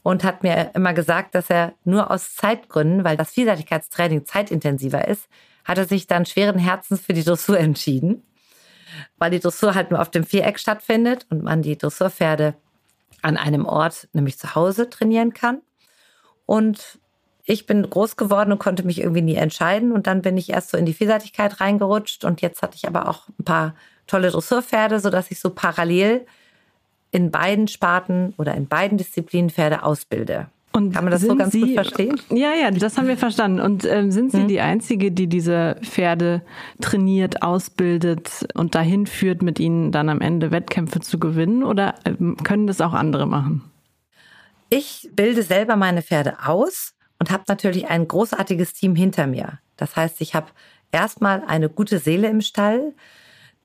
und 0.02 0.22
hat 0.22 0.42
mir 0.42 0.70
immer 0.74 0.92
gesagt, 0.92 1.34
dass 1.34 1.50
er 1.50 1.72
nur 1.84 2.10
aus 2.10 2.36
Zeitgründen, 2.36 3.04
weil 3.04 3.16
das 3.16 3.32
Vielseitigkeitstraining 3.32 4.26
zeitintensiver 4.26 5.08
ist, 5.08 5.28
hat 5.64 5.78
er 5.78 5.86
sich 5.86 6.06
dann 6.06 6.24
schweren 6.24 6.58
Herzens 6.58 7.00
für 7.00 7.14
die 7.14 7.24
Dressur 7.24 7.58
entschieden 7.58 8.22
weil 9.18 9.30
die 9.30 9.40
Dressur 9.40 9.74
halt 9.74 9.90
nur 9.90 10.00
auf 10.00 10.10
dem 10.10 10.24
Viereck 10.24 10.58
stattfindet 10.58 11.26
und 11.30 11.42
man 11.42 11.62
die 11.62 11.76
Dressurpferde 11.76 12.54
an 13.22 13.36
einem 13.36 13.66
Ort, 13.66 14.08
nämlich 14.12 14.38
zu 14.38 14.54
Hause, 14.54 14.88
trainieren 14.88 15.34
kann. 15.34 15.60
Und 16.46 16.98
ich 17.44 17.66
bin 17.66 17.88
groß 17.88 18.16
geworden 18.16 18.52
und 18.52 18.58
konnte 18.58 18.84
mich 18.84 19.00
irgendwie 19.00 19.22
nie 19.22 19.34
entscheiden. 19.34 19.92
Und 19.92 20.06
dann 20.06 20.22
bin 20.22 20.36
ich 20.36 20.50
erst 20.50 20.70
so 20.70 20.76
in 20.76 20.86
die 20.86 20.94
Vielseitigkeit 20.94 21.60
reingerutscht. 21.60 22.24
Und 22.24 22.40
jetzt 22.42 22.62
hatte 22.62 22.76
ich 22.76 22.86
aber 22.86 23.08
auch 23.08 23.28
ein 23.38 23.44
paar 23.44 23.74
tolle 24.06 24.30
Dressurpferde, 24.30 25.00
sodass 25.00 25.30
ich 25.30 25.40
so 25.40 25.50
parallel 25.50 26.26
in 27.10 27.30
beiden 27.30 27.68
Sparten 27.68 28.34
oder 28.38 28.54
in 28.54 28.68
beiden 28.68 28.98
Disziplinen 28.98 29.50
Pferde 29.50 29.82
ausbilde. 29.82 30.48
Und 30.72 30.94
Kann 30.94 31.04
man 31.04 31.10
das 31.10 31.22
so 31.22 31.34
ganz 31.34 31.52
Sie, 31.52 31.60
gut 31.60 31.74
verstehen? 31.74 32.20
Ja, 32.30 32.52
ja, 32.54 32.70
das 32.70 32.96
haben 32.96 33.08
wir 33.08 33.16
verstanden. 33.16 33.60
Und 33.60 33.84
ähm, 33.84 34.12
sind 34.12 34.30
Sie 34.30 34.42
hm. 34.42 34.48
die 34.48 34.60
Einzige, 34.60 35.10
die 35.10 35.26
diese 35.26 35.76
Pferde 35.82 36.42
trainiert, 36.80 37.42
ausbildet 37.42 38.46
und 38.54 38.76
dahin 38.76 39.06
führt, 39.06 39.42
mit 39.42 39.58
ihnen 39.58 39.90
dann 39.90 40.08
am 40.08 40.20
Ende 40.20 40.52
Wettkämpfe 40.52 41.00
zu 41.00 41.18
gewinnen? 41.18 41.64
Oder 41.64 41.96
ähm, 42.04 42.36
können 42.44 42.68
das 42.68 42.80
auch 42.80 42.92
andere 42.92 43.26
machen? 43.26 43.64
Ich 44.68 45.10
bilde 45.12 45.42
selber 45.42 45.74
meine 45.74 46.02
Pferde 46.02 46.36
aus 46.46 46.94
und 47.18 47.32
habe 47.32 47.42
natürlich 47.48 47.88
ein 47.88 48.06
großartiges 48.06 48.72
Team 48.72 48.94
hinter 48.94 49.26
mir. 49.26 49.58
Das 49.76 49.96
heißt, 49.96 50.20
ich 50.20 50.36
habe 50.36 50.46
erstmal 50.92 51.42
eine 51.46 51.68
gute 51.68 51.98
Seele 51.98 52.28
im 52.28 52.40
Stall, 52.40 52.92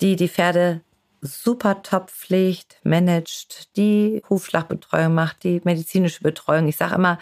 die 0.02 0.16
die 0.16 0.28
Pferde 0.28 0.82
super 1.26 1.82
top 1.84 2.10
pflegt, 2.10 2.78
managt, 2.84 3.76
die 3.78 4.22
Hufschlagbetreuung 4.30 5.14
macht, 5.14 5.44
die 5.44 5.62
medizinische 5.64 6.22
Betreuung. 6.22 6.68
Ich 6.68 6.78
sage 6.78 6.96
immer, 6.96 7.20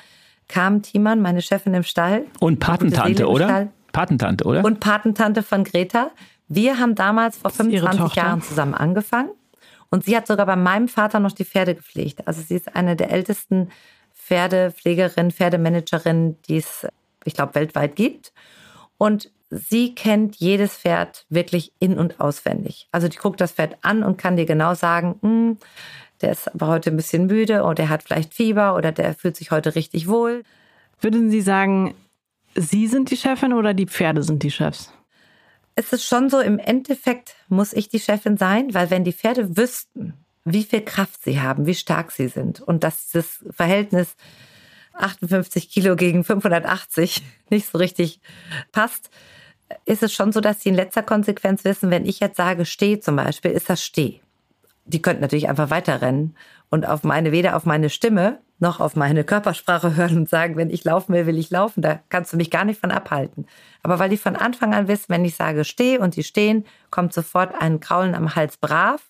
Carmen 0.48 0.82
Thiemann, 0.82 1.22
meine 1.22 1.42
Chefin 1.42 1.74
im 1.74 1.84
Stall. 1.84 2.26
Und 2.40 2.60
Patentante, 2.60 3.28
oder? 3.28 3.46
Stall. 3.46 3.70
Patentante, 3.92 4.44
oder? 4.46 4.64
Und 4.64 4.80
Patentante 4.80 5.44
von 5.44 5.64
Greta. 5.64 6.12
Wir 6.48 6.80
haben 6.80 6.96
damals 6.96 7.38
vor 7.38 7.52
25 7.52 8.16
Jahren 8.16 8.42
zusammen 8.42 8.74
angefangen. 8.74 9.32
Und 9.90 10.06
sie 10.06 10.18
hat 10.18 10.28
sogar 10.28 10.46
bei 10.46 10.56
meinem 10.56 10.88
Vater 10.88 11.20
noch 11.20 11.32
die 11.32 11.46
Pferde 11.46 11.76
gepflegt. 11.76 12.28
Also 12.28 12.42
sie 12.42 12.56
ist 12.56 12.76
eine 12.76 12.96
der 12.96 13.12
ältesten 13.12 13.70
Pferdepflegerinnen, 14.16 15.32
Pferdemanagerinnen, 15.32 16.42
die 16.44 16.58
es, 16.58 16.88
ich 17.26 17.36
glaube, 17.36 17.56
weltweit 17.56 17.96
gibt. 17.96 18.34
Und 18.98 19.32
sie 19.56 19.96
kennt 19.96 20.38
jedes 20.38 20.78
Pferd 20.78 21.26
wirklich 21.30 21.74
in- 21.80 21.98
und 21.98 22.20
auswendig. 22.20 22.88
Also 22.92 23.08
die 23.08 23.18
guckt 23.18 23.42
das 23.42 23.54
Pferd 23.54 23.78
an 23.82 24.04
und 24.04 24.18
kann 24.18 24.36
dir 24.36 24.46
genau 24.46 24.74
sagen, 24.74 25.20
hm, 25.22 25.58
der 26.22 26.32
ist 26.32 26.54
aber 26.54 26.68
heute 26.68 26.90
ein 26.90 26.96
bisschen 26.96 27.26
müde 27.26 27.64
oder 27.64 27.76
der 27.76 27.90
hat 27.90 28.04
vielleicht 28.04 28.34
Fieber 28.34 28.76
oder 28.76 28.92
der 28.92 29.14
fühlt 29.14 29.36
sich 29.36 29.52
heute 29.52 29.76
richtig 29.76 30.08
wohl. 30.08 30.44
Würden 31.02 31.30
Sie 31.30 31.42
sagen, 31.42 31.96
Sie 32.56 32.88
sind 32.88 33.10
die 33.10 33.18
Chefin 33.18 33.54
oder 33.54 33.74
die 33.74 33.88
Pferde 33.88 34.24
sind 34.24 34.44
die 34.44 34.52
Chefs? 34.52 34.94
Es 35.76 35.92
ist 35.92 36.06
schon 36.06 36.30
so, 36.30 36.40
im 36.40 36.60
Endeffekt 36.60 37.36
muss 37.50 37.74
ich 37.74 37.90
die 37.90 38.00
Chefin 38.00 38.38
sein, 38.38 38.74
weil 38.74 38.92
wenn 38.92 39.04
die 39.04 39.12
Pferde 39.12 39.58
wüssten, 39.58 40.14
wie 40.46 40.64
viel 40.64 40.82
Kraft 40.82 41.24
sie 41.24 41.42
haben, 41.42 41.66
wie 41.66 41.74
stark 41.74 42.12
sie 42.12 42.28
sind 42.28 42.62
und 42.62 42.84
dass 42.84 43.08
dieses 43.08 43.44
Verhältnis 43.50 44.16
58 44.94 45.70
Kilo 45.70 45.96
gegen 45.96 46.24
580 46.24 47.24
nicht 47.50 47.70
so 47.72 47.78
richtig 47.78 48.20
passt, 48.72 49.10
ist 49.86 50.04
es 50.04 50.14
schon 50.14 50.32
so, 50.32 50.42
dass 50.42 50.62
sie 50.62 50.70
in 50.70 50.76
letzter 50.76 51.04
Konsequenz 51.04 51.64
wissen, 51.64 51.90
wenn 51.90 52.06
ich 52.06 52.20
jetzt 52.20 52.38
sage, 52.38 52.66
steh 52.66 53.00
zum 53.00 53.16
Beispiel, 53.16 53.52
ist 53.52 53.70
das 53.70 53.84
steh. 53.84 54.22
Die 54.86 55.02
könnten 55.02 55.22
natürlich 55.22 55.48
einfach 55.48 55.70
weiterrennen 55.70 56.36
und 56.70 56.88
auf 56.88 57.04
meine, 57.04 57.32
weder 57.32 57.56
auf 57.56 57.66
meine 57.66 57.90
Stimme 57.90 58.40
noch 58.60 58.80
auf 58.80 58.96
meine 58.96 59.24
Körpersprache 59.24 59.96
hören 59.98 60.18
und 60.18 60.30
sagen, 60.30 60.56
wenn 60.56 60.70
ich 60.70 60.84
laufen 60.84 61.14
will, 61.14 61.28
will 61.28 61.38
ich 61.38 61.52
laufen. 61.52 61.82
Da 61.82 62.00
kannst 62.10 62.34
du 62.34 62.38
mich 62.38 62.50
gar 62.50 62.66
nicht 62.66 62.80
von 62.80 62.92
abhalten. 62.92 63.46
Aber 63.84 64.00
weil 64.00 64.10
die 64.10 64.18
von 64.18 64.36
Anfang 64.36 64.74
an 64.74 64.88
wissen, 64.88 65.06
wenn 65.10 65.26
ich 65.26 65.36
sage, 65.36 65.66
steh 65.66 66.00
und 66.00 66.16
die 66.16 66.24
stehen, 66.24 66.66
kommt 66.90 67.14
sofort 67.14 67.54
ein 67.60 67.80
Kraulen 67.80 68.16
am 68.16 68.36
Hals 68.36 68.58
brav, 68.58 69.02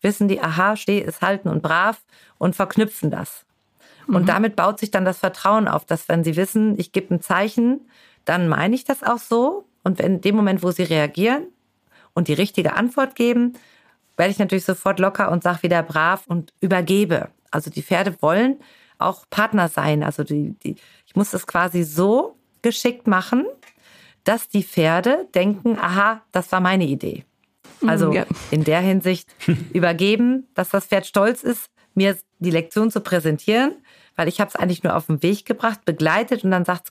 wissen 0.00 0.28
die, 0.28 0.40
aha, 0.40 0.76
steh 0.76 0.98
ist 0.98 1.22
halten 1.22 1.48
und 1.48 1.62
brav 1.62 2.02
und 2.38 2.56
verknüpfen 2.56 3.10
das. 3.10 3.44
Und 4.06 4.22
mhm. 4.22 4.26
damit 4.26 4.56
baut 4.56 4.78
sich 4.78 4.90
dann 4.90 5.04
das 5.04 5.18
Vertrauen 5.18 5.68
auf, 5.68 5.84
dass 5.84 6.08
wenn 6.08 6.24
sie 6.24 6.36
wissen, 6.36 6.78
ich 6.78 6.92
gebe 6.92 7.14
ein 7.14 7.20
Zeichen, 7.20 7.80
dann 8.24 8.48
meine 8.48 8.74
ich 8.74 8.84
das 8.84 9.02
auch 9.02 9.18
so. 9.18 9.66
Und 9.84 10.00
in 10.00 10.20
dem 10.20 10.34
Moment, 10.34 10.62
wo 10.62 10.72
sie 10.72 10.82
reagieren 10.82 11.46
und 12.14 12.26
die 12.26 12.32
richtige 12.32 12.72
Antwort 12.72 13.14
geben, 13.14 13.52
werde 14.16 14.32
ich 14.32 14.38
natürlich 14.38 14.64
sofort 14.64 14.98
locker 14.98 15.30
und 15.30 15.42
sage 15.42 15.62
wieder 15.62 15.82
brav 15.82 16.26
und 16.26 16.52
übergebe. 16.60 17.28
Also 17.50 17.70
die 17.70 17.82
Pferde 17.82 18.16
wollen 18.20 18.58
auch 18.98 19.24
Partner 19.30 19.68
sein. 19.68 20.02
Also 20.02 20.24
die, 20.24 20.54
die, 20.64 20.76
ich 21.06 21.14
muss 21.14 21.30
das 21.30 21.46
quasi 21.46 21.82
so 21.82 22.36
geschickt 22.62 23.06
machen, 23.06 23.44
dass 24.24 24.48
die 24.48 24.62
Pferde 24.62 25.28
denken, 25.34 25.78
aha, 25.78 26.22
das 26.32 26.50
war 26.50 26.60
meine 26.60 26.84
Idee. 26.84 27.24
Mhm, 27.80 27.88
also 27.88 28.12
ja. 28.12 28.24
in 28.50 28.64
der 28.64 28.80
Hinsicht 28.80 29.28
übergeben, 29.72 30.48
dass 30.54 30.70
das 30.70 30.86
Pferd 30.86 31.06
stolz 31.06 31.42
ist, 31.42 31.70
mir 31.94 32.16
die 32.38 32.50
Lektion 32.50 32.90
zu 32.90 33.00
präsentieren, 33.00 33.74
weil 34.16 34.28
ich 34.28 34.40
habe 34.40 34.48
es 34.48 34.56
eigentlich 34.56 34.82
nur 34.82 34.96
auf 34.96 35.06
den 35.06 35.22
Weg 35.22 35.44
gebracht, 35.44 35.84
begleitet 35.84 36.44
und 36.44 36.50
dann 36.50 36.64
sagt 36.64 36.88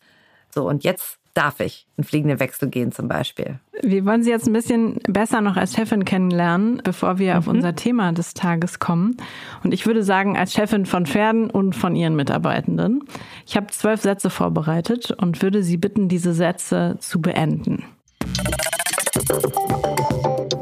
so 0.53 0.67
und 0.67 0.83
jetzt 0.83 1.19
darf 1.33 1.59
ich 1.59 1.87
einen 1.97 2.05
fliegenden 2.05 2.39
Wechsel 2.39 2.69
gehen 2.69 2.91
zum 2.91 3.07
Beispiel. 3.07 3.59
Wir 3.81 4.05
wollen 4.05 4.23
Sie 4.23 4.29
jetzt 4.29 4.47
ein 4.47 4.53
bisschen 4.53 4.99
besser 5.07 5.41
noch 5.41 5.57
als 5.57 5.75
Chefin 5.75 6.05
kennenlernen, 6.05 6.81
bevor 6.83 7.17
wir 7.17 7.33
mhm. 7.33 7.39
auf 7.39 7.47
unser 7.47 7.75
Thema 7.75 8.11
des 8.11 8.33
Tages 8.33 8.79
kommen. 8.79 9.17
Und 9.63 9.73
ich 9.73 9.85
würde 9.85 10.03
sagen, 10.03 10.37
als 10.37 10.53
Chefin 10.53 10.85
von 10.85 11.05
Pferden 11.05 11.49
und 11.49 11.75
von 11.75 11.95
Ihren 11.95 12.15
Mitarbeitenden. 12.15 13.03
Ich 13.45 13.55
habe 13.55 13.67
zwölf 13.67 14.01
Sätze 14.01 14.29
vorbereitet 14.29 15.11
und 15.11 15.41
würde 15.41 15.63
Sie 15.63 15.77
bitten, 15.77 16.07
diese 16.07 16.33
Sätze 16.33 16.97
zu 16.99 17.21
beenden. 17.21 17.83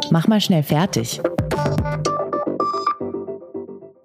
Mach 0.10 0.28
mal 0.28 0.42
schnell 0.42 0.64
fertig. 0.64 1.22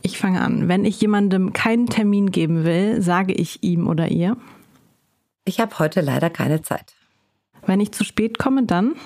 Ich 0.02 0.18
fange 0.18 0.40
an. 0.40 0.68
Wenn 0.68 0.84
ich 0.84 1.00
jemandem 1.00 1.52
keinen 1.52 1.86
Termin 1.86 2.30
geben 2.30 2.64
will, 2.64 3.02
sage 3.02 3.32
ich 3.32 3.62
ihm 3.62 3.88
oder 3.88 4.08
ihr. 4.08 4.36
Ich 5.48 5.60
habe 5.60 5.78
heute 5.78 6.00
leider 6.00 6.28
keine 6.28 6.60
Zeit. 6.60 6.96
Wenn 7.64 7.78
ich 7.78 7.92
zu 7.92 8.02
spät 8.02 8.36
komme, 8.36 8.64
dann? 8.64 8.96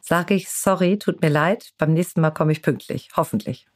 Sage 0.00 0.34
ich, 0.34 0.48
sorry, 0.48 1.00
tut 1.00 1.20
mir 1.20 1.30
leid, 1.30 1.72
beim 1.78 1.92
nächsten 1.92 2.20
Mal 2.20 2.30
komme 2.30 2.52
ich 2.52 2.62
pünktlich, 2.62 3.10
hoffentlich. 3.16 3.66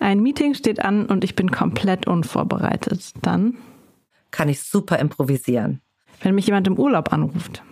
Ein 0.00 0.20
Meeting 0.20 0.54
steht 0.54 0.84
an 0.84 1.06
und 1.06 1.22
ich 1.22 1.36
bin 1.36 1.52
komplett 1.52 2.08
unvorbereitet. 2.08 3.12
Dann? 3.22 3.56
Kann 4.32 4.48
ich 4.48 4.64
super 4.64 4.98
improvisieren. 4.98 5.80
Wenn 6.20 6.34
mich 6.34 6.46
jemand 6.46 6.66
im 6.66 6.76
Urlaub 6.76 7.12
anruft? 7.12 7.62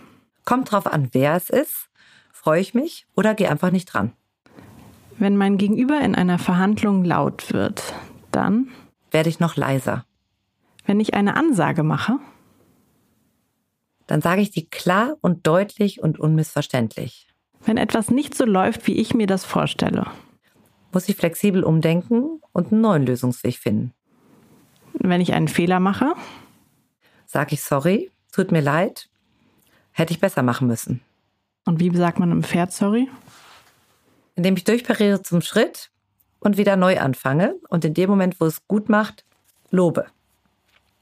Kommt 0.45 0.71
drauf 0.71 0.87
an, 0.87 1.09
wer 1.11 1.35
es 1.35 1.49
ist. 1.49 1.89
Freue 2.31 2.61
ich 2.61 2.73
mich 2.73 3.05
oder 3.17 3.35
gehe 3.35 3.51
einfach 3.51 3.71
nicht 3.71 3.87
dran. 3.93 4.13
Wenn 5.17 5.35
mein 5.35 5.57
Gegenüber 5.57 5.99
in 5.99 6.15
einer 6.15 6.39
Verhandlung 6.39 7.03
laut 7.03 7.51
wird, 7.51 7.93
dann? 8.31 8.69
Werde 9.11 9.27
ich 9.27 9.41
noch 9.41 9.57
leiser. 9.57 10.05
Wenn 10.85 11.01
ich 11.01 11.15
eine 11.15 11.35
Ansage 11.35 11.83
mache? 11.83 12.17
Dann 14.07 14.21
sage 14.21 14.41
ich 14.41 14.51
die 14.51 14.67
klar 14.67 15.17
und 15.21 15.45
deutlich 15.45 16.01
und 16.01 16.19
unmissverständlich. 16.19 17.27
Wenn 17.65 17.77
etwas 17.77 18.09
nicht 18.09 18.35
so 18.35 18.45
läuft, 18.45 18.87
wie 18.87 18.95
ich 18.95 19.13
mir 19.13 19.27
das 19.27 19.45
vorstelle, 19.45 20.07
muss 20.91 21.09
ich 21.09 21.17
flexibel 21.17 21.63
umdenken 21.63 22.41
und 22.53 22.71
einen 22.71 22.81
neuen 22.81 23.05
Lösungsweg 23.05 23.57
finden. 23.57 23.93
Wenn 24.93 25.21
ich 25.21 25.33
einen 25.33 25.47
Fehler 25.49 25.79
mache, 25.79 26.13
sage 27.25 27.53
ich 27.53 27.61
sorry, 27.61 28.09
tut 28.31 28.51
mir 28.51 28.61
leid, 28.61 29.09
hätte 29.91 30.13
ich 30.13 30.19
besser 30.19 30.43
machen 30.43 30.67
müssen. 30.67 31.01
Und 31.65 31.79
wie 31.79 31.95
sagt 31.95 32.19
man 32.19 32.31
im 32.31 32.43
Pferd 32.43 32.71
sorry? 32.71 33.09
Indem 34.35 34.55
ich 34.55 34.63
durchpariere 34.63 35.21
zum 35.21 35.41
Schritt 35.41 35.91
und 36.39 36.57
wieder 36.57 36.77
neu 36.77 36.99
anfange 36.99 37.55
und 37.69 37.83
in 37.83 37.93
dem 37.93 38.09
Moment, 38.09 38.39
wo 38.39 38.45
es 38.45 38.65
gut 38.67 38.89
macht, 38.89 39.25
lobe. 39.69 40.05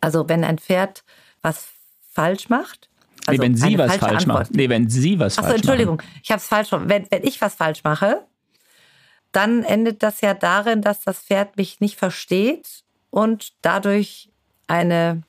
Also 0.01 0.27
wenn 0.27 0.43
ein 0.43 0.57
Pferd 0.57 1.03
was 1.41 1.69
falsch 2.11 2.49
macht, 2.49 2.89
also 3.27 3.41
nee, 3.41 3.47
wenn 3.47 3.55
Sie 3.55 3.77
was 3.77 3.95
falsch 3.97 4.03
Antwort. 4.03 4.27
machen. 4.27 4.53
Nee, 4.55 4.69
wenn 4.69 4.89
Sie 4.89 5.19
was 5.19 5.37
Achso, 5.37 5.49
falsch 5.49 5.61
Entschuldigung, 5.61 5.97
machen. 5.97 6.09
ich 6.23 6.31
habe 6.31 6.39
es 6.39 6.47
falsch 6.47 6.71
wenn, 6.71 7.07
wenn 7.09 7.23
ich 7.23 7.41
was 7.41 7.55
falsch 7.55 7.83
mache, 7.83 8.25
dann 9.31 9.63
endet 9.63 10.03
das 10.03 10.21
ja 10.21 10.33
darin, 10.33 10.81
dass 10.81 11.01
das 11.01 11.19
Pferd 11.19 11.57
mich 11.57 11.81
nicht 11.81 11.97
versteht 11.97 12.83
und 13.09 13.53
dadurch 13.61 14.29
eine 14.67 15.23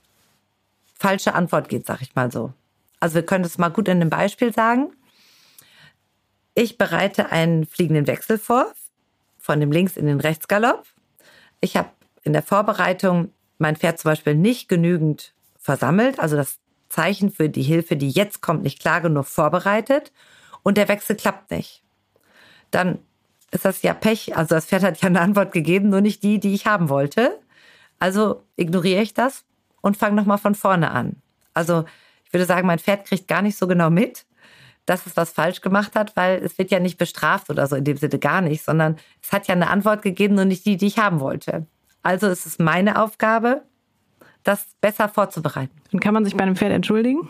falsche 0.95 1.35
Antwort 1.35 1.69
geht, 1.69 1.87
sag 1.87 2.03
ich 2.03 2.15
mal 2.15 2.31
so. 2.31 2.53
Also 3.01 3.17
wir 3.17 3.27
können 3.27 3.43
das 3.43 3.59
mal 3.59 3.69
gut 3.69 3.89
in 3.89 4.01
einem 4.01 4.11
Beispiel 4.11 4.53
sagen. 4.53 4.93
Ich 6.55 6.79
bereite 6.79 7.33
einen 7.33 7.67
fliegenden 7.67 8.07
Wechsel 8.07 8.39
vor, 8.39 8.73
von 9.39 9.61
dem 9.61 9.73
Links 9.73 9.97
in 9.97 10.07
den 10.07 10.21
Rechtsgalopp. 10.21 10.87
Ich 11.61 11.77
habe 11.77 11.91
in 12.23 12.33
der 12.33 12.43
Vorbereitung 12.43 13.33
mein 13.59 13.77
Pferd 13.77 13.99
zum 13.99 14.11
Beispiel 14.11 14.35
nicht 14.35 14.69
genügend 14.69 15.35
versammelt, 15.59 16.21
also 16.21 16.37
das 16.37 16.59
Zeichen 16.97 17.31
für 17.31 17.51
die 17.51 17.63
Hilfe, 17.63 17.97
die 17.97 18.09
jetzt 18.09 18.41
kommt, 18.41 18.63
nicht 18.63 18.81
klar 18.81 19.03
genug 19.03 19.27
vorbereitet 19.27 20.13
und 20.63 20.79
der 20.79 20.89
Wechsel 20.89 21.15
klappt 21.15 21.51
nicht. 21.51 21.83
Dann 22.71 22.99
ist 23.51 23.67
das 23.67 23.83
ja 23.83 23.93
Pech. 23.93 24.35
Also 24.35 24.55
das 24.55 24.65
Pferd 24.65 24.83
hat 24.83 25.03
ja 25.03 25.09
eine 25.09 25.21
Antwort 25.21 25.53
gegeben, 25.53 25.91
nur 25.91 26.01
nicht 26.01 26.23
die, 26.23 26.41
die 26.41 26.55
ich 26.55 26.67
haben 26.67 26.89
wollte. 26.89 27.39
Also 27.99 28.43
ignoriere 28.57 29.03
ich 29.03 29.13
das 29.13 29.45
und 29.83 29.99
fange 29.99 30.17
nochmal 30.17 30.39
von 30.39 30.55
vorne 30.55 30.91
an. 30.91 31.17
Also 31.53 31.85
ich 32.25 32.33
würde 32.33 32.47
sagen, 32.47 32.67
mein 32.67 32.79
Pferd 32.79 33.07
kriegt 33.07 33.29
gar 33.29 33.43
nicht 33.43 33.59
so 33.59 33.67
genau 33.67 33.91
mit, 33.91 34.25
dass 34.87 35.05
es 35.05 35.19
was 35.19 35.33
falsch 35.33 35.61
gemacht 35.61 35.97
hat, 35.97 36.17
weil 36.17 36.43
es 36.43 36.57
wird 36.57 36.71
ja 36.71 36.81
nicht 36.81 36.97
bestraft 36.97 37.51
oder 37.51 37.67
so 37.67 37.77
in 37.77 37.85
dem 37.85 37.99
Sinne 37.99 38.19
gar 38.19 38.41
nicht, 38.41 38.65
sondern 38.65 38.97
es 39.23 39.33
hat 39.33 39.49
ja 39.49 39.55
eine 39.55 39.69
Antwort 39.69 40.01
gegeben, 40.01 40.35
nur 40.35 40.47
nicht 40.47 40.65
die, 40.65 40.79
die 40.79 40.87
ich 40.87 40.99
haben 40.99 41.21
wollte. 41.21 41.67
Also 42.03 42.27
ist 42.29 42.47
es 42.47 42.59
meine 42.59 43.03
Aufgabe, 43.03 43.65
das 44.47 44.67
besser 44.81 45.09
vorzubereiten. 45.09 45.75
Und 45.93 46.01
kann 46.01 46.15
man 46.15 46.25
sich 46.25 46.37
bei 46.37 46.43
einem 46.43 46.57
Pferd 46.57 46.73
entschuldigen? 46.73 47.29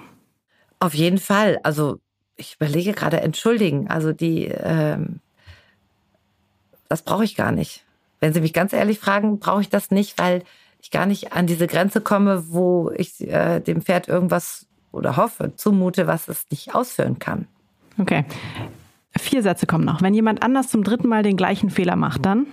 Auf 0.78 0.94
jeden 0.94 1.18
Fall. 1.18 1.58
Also 1.62 1.98
ich 2.36 2.56
überlege 2.56 2.92
gerade 2.92 3.20
entschuldigen. 3.20 3.88
Also 3.88 4.12
die, 4.12 4.44
ähm, 4.46 5.20
das 6.88 7.02
brauche 7.02 7.24
ich 7.24 7.34
gar 7.34 7.52
nicht. 7.52 7.84
Wenn 8.20 8.32
Sie 8.32 8.40
mich 8.40 8.52
ganz 8.52 8.72
ehrlich 8.72 8.98
fragen, 8.98 9.38
brauche 9.38 9.60
ich 9.62 9.68
das 9.68 9.90
nicht, 9.90 10.18
weil 10.18 10.42
ich 10.80 10.90
gar 10.90 11.06
nicht 11.06 11.32
an 11.32 11.46
diese 11.46 11.66
Grenze 11.66 12.00
komme, 12.00 12.44
wo 12.48 12.90
ich 12.94 13.26
äh, 13.26 13.60
dem 13.60 13.82
Pferd 13.82 14.08
irgendwas 14.08 14.66
oder 14.92 15.16
hoffe, 15.16 15.54
zumute, 15.56 16.06
was 16.06 16.28
es 16.28 16.46
nicht 16.50 16.74
ausführen 16.74 17.18
kann. 17.18 17.46
Okay. 17.98 18.24
Vier 19.18 19.42
Sätze 19.42 19.66
kommen 19.66 19.84
noch. 19.84 20.02
Wenn 20.02 20.14
jemand 20.14 20.42
anders 20.42 20.68
zum 20.68 20.84
dritten 20.84 21.08
Mal 21.08 21.22
den 21.22 21.36
gleichen 21.36 21.70
Fehler 21.70 21.96
macht, 21.96 22.24
dann? 22.24 22.46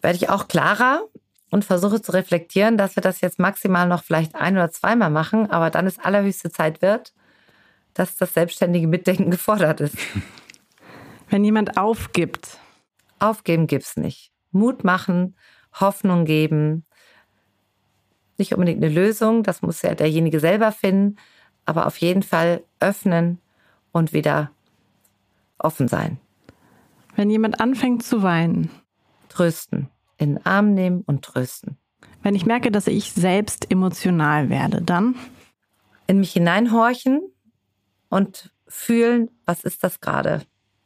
Werde 0.00 0.16
ich 0.16 0.28
auch 0.30 0.48
klarer 0.48 1.02
und 1.50 1.64
versuche 1.64 2.00
zu 2.00 2.12
reflektieren, 2.12 2.78
dass 2.78 2.96
wir 2.96 3.02
das 3.02 3.20
jetzt 3.20 3.38
maximal 3.38 3.88
noch 3.88 4.04
vielleicht 4.04 4.34
ein 4.34 4.56
oder 4.56 4.70
zweimal 4.70 5.10
machen, 5.10 5.50
aber 5.50 5.70
dann 5.70 5.86
ist 5.86 6.04
allerhöchste 6.04 6.50
Zeit 6.50 6.80
wird, 6.80 7.12
dass 7.94 8.16
das 8.16 8.34
selbstständige 8.34 8.86
Mitdenken 8.86 9.30
gefordert 9.30 9.80
ist. 9.80 9.96
Wenn 11.28 11.44
jemand 11.44 11.76
aufgibt. 11.76 12.58
Aufgeben 13.18 13.66
gibt's 13.66 13.96
nicht. 13.96 14.32
Mut 14.50 14.82
machen, 14.82 15.36
Hoffnung 15.78 16.24
geben. 16.24 16.86
Nicht 18.38 18.54
unbedingt 18.54 18.82
eine 18.82 18.92
Lösung, 18.92 19.42
das 19.42 19.60
muss 19.60 19.82
ja 19.82 19.94
derjenige 19.94 20.40
selber 20.40 20.72
finden, 20.72 21.16
aber 21.66 21.86
auf 21.86 21.98
jeden 21.98 22.22
Fall 22.22 22.64
öffnen 22.80 23.38
und 23.92 24.12
wieder 24.12 24.50
offen 25.58 25.88
sein. 25.88 26.18
Wenn 27.16 27.28
jemand 27.28 27.60
anfängt 27.60 28.02
zu 28.02 28.22
weinen. 28.22 28.70
Trösten 29.28 29.90
in 30.20 30.34
den 30.34 30.46
Arm 30.46 30.74
nehmen 30.74 31.02
und 31.06 31.22
trösten. 31.22 31.76
Wenn 32.22 32.34
ich 32.34 32.46
merke, 32.46 32.70
dass 32.70 32.86
ich 32.86 33.12
selbst 33.12 33.70
emotional 33.70 34.50
werde, 34.50 34.82
dann? 34.82 35.14
In 36.06 36.20
mich 36.20 36.32
hineinhorchen 36.32 37.22
und 38.10 38.52
fühlen, 38.66 39.30
was 39.46 39.64
ist 39.64 39.82
das 39.82 40.00
gerade? 40.00 40.42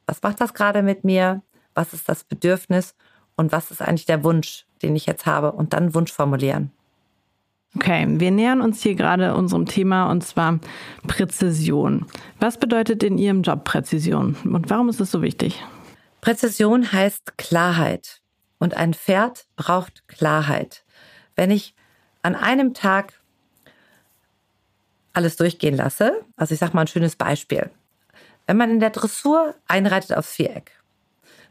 Was 0.07 0.23
macht 0.23 0.41
das 0.41 0.55
gerade 0.55 0.83
mit 0.83 1.05
mir? 1.05 1.43
Was 1.75 1.93
ist 1.93 2.09
das 2.09 2.25
Bedürfnis? 2.25 2.95
Und 3.37 3.51
was 3.51 3.71
ist 3.71 3.83
eigentlich 3.83 4.07
der 4.07 4.23
Wunsch, 4.23 4.67
den 4.83 4.95
ich 4.95 5.07
jetzt 5.07 5.27
habe? 5.27 5.53
Und 5.53 5.73
dann 5.73 5.95
Wunsch 5.95 6.13
formulieren. 6.13 6.71
Okay, 7.77 8.07
wir 8.09 8.31
nähern 8.31 8.61
uns 8.61 8.83
hier 8.83 8.95
gerade 8.95 9.35
unserem 9.35 9.67
Thema 9.67 10.09
und 10.09 10.23
zwar 10.23 10.61
Präzision. 11.09 12.07
Was 12.39 12.59
bedeutet 12.59 13.03
in 13.03 13.19
Ihrem 13.19 13.43
Job 13.43 13.65
Präzision 13.65 14.37
und 14.45 14.71
warum 14.71 14.89
ist 14.89 15.01
es 15.01 15.11
so 15.11 15.23
wichtig? 15.23 15.61
Präzision 16.21 16.93
heißt 16.93 17.37
Klarheit. 17.37 18.23
Und 18.59 18.75
ein 18.75 18.95
Pferd 18.95 19.47
braucht 19.57 20.09
Klarheit. 20.09 20.85
Wenn 21.37 21.51
ich 21.51 21.75
an 22.23 22.35
einem 22.35 22.75
Tag 22.75 23.21
alles 25.13 25.37
durchgehen 25.37 25.77
lasse, 25.77 26.25
also 26.37 26.55
ich 26.55 26.61
sage 26.61 26.75
mal 26.75 26.83
ein 26.83 26.89
schönes 26.89 27.17
Beispiel. 27.17 27.71
Wenn 28.47 28.57
man 28.57 28.71
in 28.71 28.81
der 28.81 28.91
Dressur 28.91 29.55
einreitet 29.67 30.17
aufs 30.17 30.35
Viereck, 30.35 30.73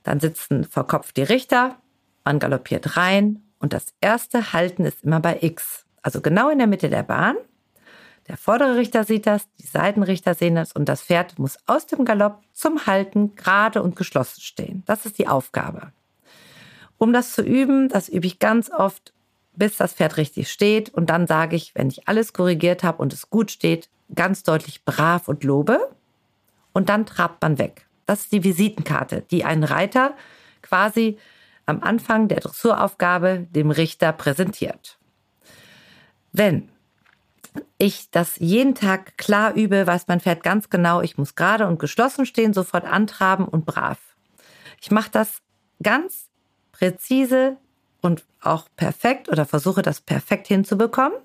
dann 0.04 0.20
sitzen 0.20 0.64
vor 0.64 0.86
Kopf 0.86 1.12
die 1.12 1.24
Richter, 1.24 1.78
man 2.24 2.40
galoppiert 2.40 2.98
rein 2.98 3.42
und 3.60 3.74
das 3.74 3.88
erste 4.02 4.54
Halten 4.54 4.86
ist 4.86 5.04
immer 5.04 5.20
bei 5.20 5.40
X, 5.42 5.86
also 6.02 6.22
genau 6.22 6.50
in 6.50 6.58
der 6.58 6.68
Mitte 6.68 6.90
der 6.90 7.04
Bahn. 7.04 7.36
Der 8.28 8.38
vordere 8.38 8.76
Richter 8.78 9.04
sieht 9.04 9.26
das, 9.26 9.48
die 9.60 9.68
Seitenrichter 9.68 10.34
sehen 10.34 10.56
das 10.56 10.72
und 10.72 10.88
das 10.88 11.02
Pferd 11.02 11.40
muss 11.40 11.58
aus 11.66 11.88
dem 11.88 12.06
Galopp 12.06 12.42
zum 12.54 12.86
Halten 12.86 13.36
gerade 13.36 13.82
und 13.82 13.96
geschlossen 13.96 14.42
stehen. 14.42 14.84
Das 14.86 15.06
ist 15.06 15.18
die 15.18 15.28
Aufgabe. 15.28 15.92
Um 17.04 17.12
das 17.12 17.34
zu 17.34 17.42
üben, 17.42 17.90
das 17.90 18.08
übe 18.08 18.28
ich 18.28 18.40
ganz 18.40 18.72
oft, 18.72 19.12
bis 19.58 19.76
das 19.76 19.92
Pferd 19.92 20.16
richtig 20.16 20.50
steht 20.50 20.90
und 20.94 21.10
dann 21.10 21.28
sage 21.28 21.58
ich, 21.58 21.76
wenn 21.76 21.90
ich 21.90 22.08
alles 22.08 22.32
korrigiert 22.32 22.82
habe 22.82 23.02
und 23.02 23.12
es 23.12 23.30
gut 23.30 23.52
steht, 23.52 23.90
ganz 24.16 24.44
deutlich 24.44 24.86
brav 24.86 25.28
und 25.28 25.44
lobe 25.44 25.94
und 26.72 26.88
dann 26.88 27.06
trabt 27.06 27.42
man 27.42 27.58
weg. 27.58 27.88
Das 28.06 28.22
ist 28.22 28.32
die 28.32 28.46
Visitenkarte, 28.46 29.26
die 29.32 29.44
ein 29.44 29.66
Reiter 29.66 30.16
quasi 30.62 31.18
am 31.66 31.84
Anfang 31.84 32.30
der 32.30 32.40
Dressuraufgabe 32.40 33.48
dem 33.52 33.70
Richter 33.70 34.14
präsentiert. 34.14 34.98
Wenn 36.32 36.70
ich 37.80 38.12
das 38.12 38.38
jeden 38.38 38.76
Tag 38.76 39.18
klar 39.18 39.56
übe, 39.56 39.86
weiß 39.86 40.08
mein 40.08 40.22
Pferd 40.22 40.42
ganz 40.42 40.70
genau, 40.70 41.02
ich 41.02 41.18
muss 41.18 41.36
gerade 41.36 41.68
und 41.68 41.80
geschlossen 41.80 42.26
stehen, 42.26 42.54
sofort 42.54 42.86
antraben 42.86 43.46
und 43.46 43.66
brav. 43.66 43.98
Ich 44.80 44.90
mache 44.90 45.12
das 45.12 45.42
ganz 45.82 46.30
präzise 46.84 47.56
und 48.02 48.25
auch 48.42 48.68
perfekt 48.75 49.30
oder 49.30 49.46
versuche 49.46 49.82
das 49.82 50.02
perfekt 50.02 50.48
hinzubekommen. 50.48 51.18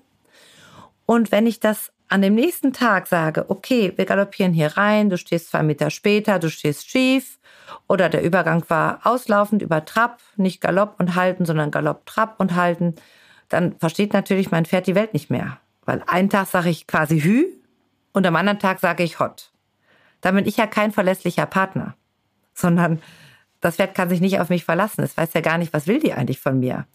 Und 1.05 1.33
wenn 1.33 1.47
ich 1.47 1.59
das 1.59 1.91
an 2.07 2.21
dem 2.21 2.35
nächsten 2.35 2.71
Tag 2.71 3.07
sage, 3.07 3.49
okay, 3.49 3.91
wir 3.97 4.05
galoppieren 4.05 4.53
hier 4.53 4.77
rein, 4.77 5.09
du 5.09 5.17
stehst 5.17 5.51
zwei 5.51 5.61
Meter 5.63 5.89
später, 5.89 6.39
du 6.39 6.49
stehst 6.49 6.89
schief 6.89 7.39
oder 7.87 8.07
der 8.07 8.23
Übergang 8.23 8.63
war 8.69 9.01
auslaufend 9.03 9.61
über 9.61 9.83
Trab, 9.83 10.21
nicht 10.37 10.61
Galopp 10.61 10.95
und 10.97 11.15
Halten, 11.15 11.45
sondern 11.45 11.71
Galopp, 11.71 12.05
Trab 12.05 12.39
und 12.39 12.55
Halten, 12.55 12.95
dann 13.49 13.77
versteht 13.79 14.13
natürlich 14.13 14.49
mein 14.49 14.65
Pferd 14.65 14.87
die 14.87 14.95
Welt 14.95 15.13
nicht 15.13 15.29
mehr. 15.29 15.57
Weil 15.83 16.03
einen 16.07 16.29
Tag 16.29 16.47
sage 16.47 16.69
ich 16.69 16.87
quasi 16.87 17.19
Hü 17.19 17.47
und 18.13 18.25
am 18.25 18.37
anderen 18.37 18.59
Tag 18.59 18.79
sage 18.79 19.03
ich 19.03 19.19
Hot. 19.19 19.51
Da 20.21 20.31
bin 20.31 20.47
ich 20.47 20.55
ja 20.55 20.67
kein 20.67 20.93
verlässlicher 20.93 21.45
Partner, 21.45 21.95
sondern 22.53 23.01
das 23.61 23.75
Pferd 23.75 23.95
kann 23.95 24.09
sich 24.09 24.21
nicht 24.21 24.39
auf 24.39 24.49
mich 24.49 24.65
verlassen. 24.65 25.03
Es 25.03 25.17
weiß 25.17 25.33
ja 25.33 25.41
gar 25.41 25.57
nicht, 25.57 25.73
was 25.73 25.87
will 25.87 25.99
die 25.99 26.13
eigentlich 26.13 26.39
von 26.39 26.59
mir. 26.59 26.85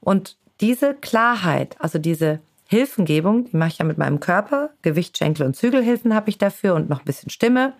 Und 0.00 0.36
diese 0.60 0.94
Klarheit, 0.94 1.76
also 1.78 1.98
diese 1.98 2.40
Hilfengebung, 2.66 3.44
die 3.44 3.56
mache 3.56 3.70
ich 3.70 3.78
ja 3.78 3.84
mit 3.84 3.98
meinem 3.98 4.20
Körper. 4.20 4.70
Gewicht, 4.82 5.16
Schenkel 5.16 5.46
und 5.46 5.54
Zügelhilfen 5.54 6.14
habe 6.14 6.30
ich 6.30 6.38
dafür 6.38 6.74
und 6.74 6.88
noch 6.88 7.00
ein 7.00 7.04
bisschen 7.04 7.30
Stimme. 7.30 7.74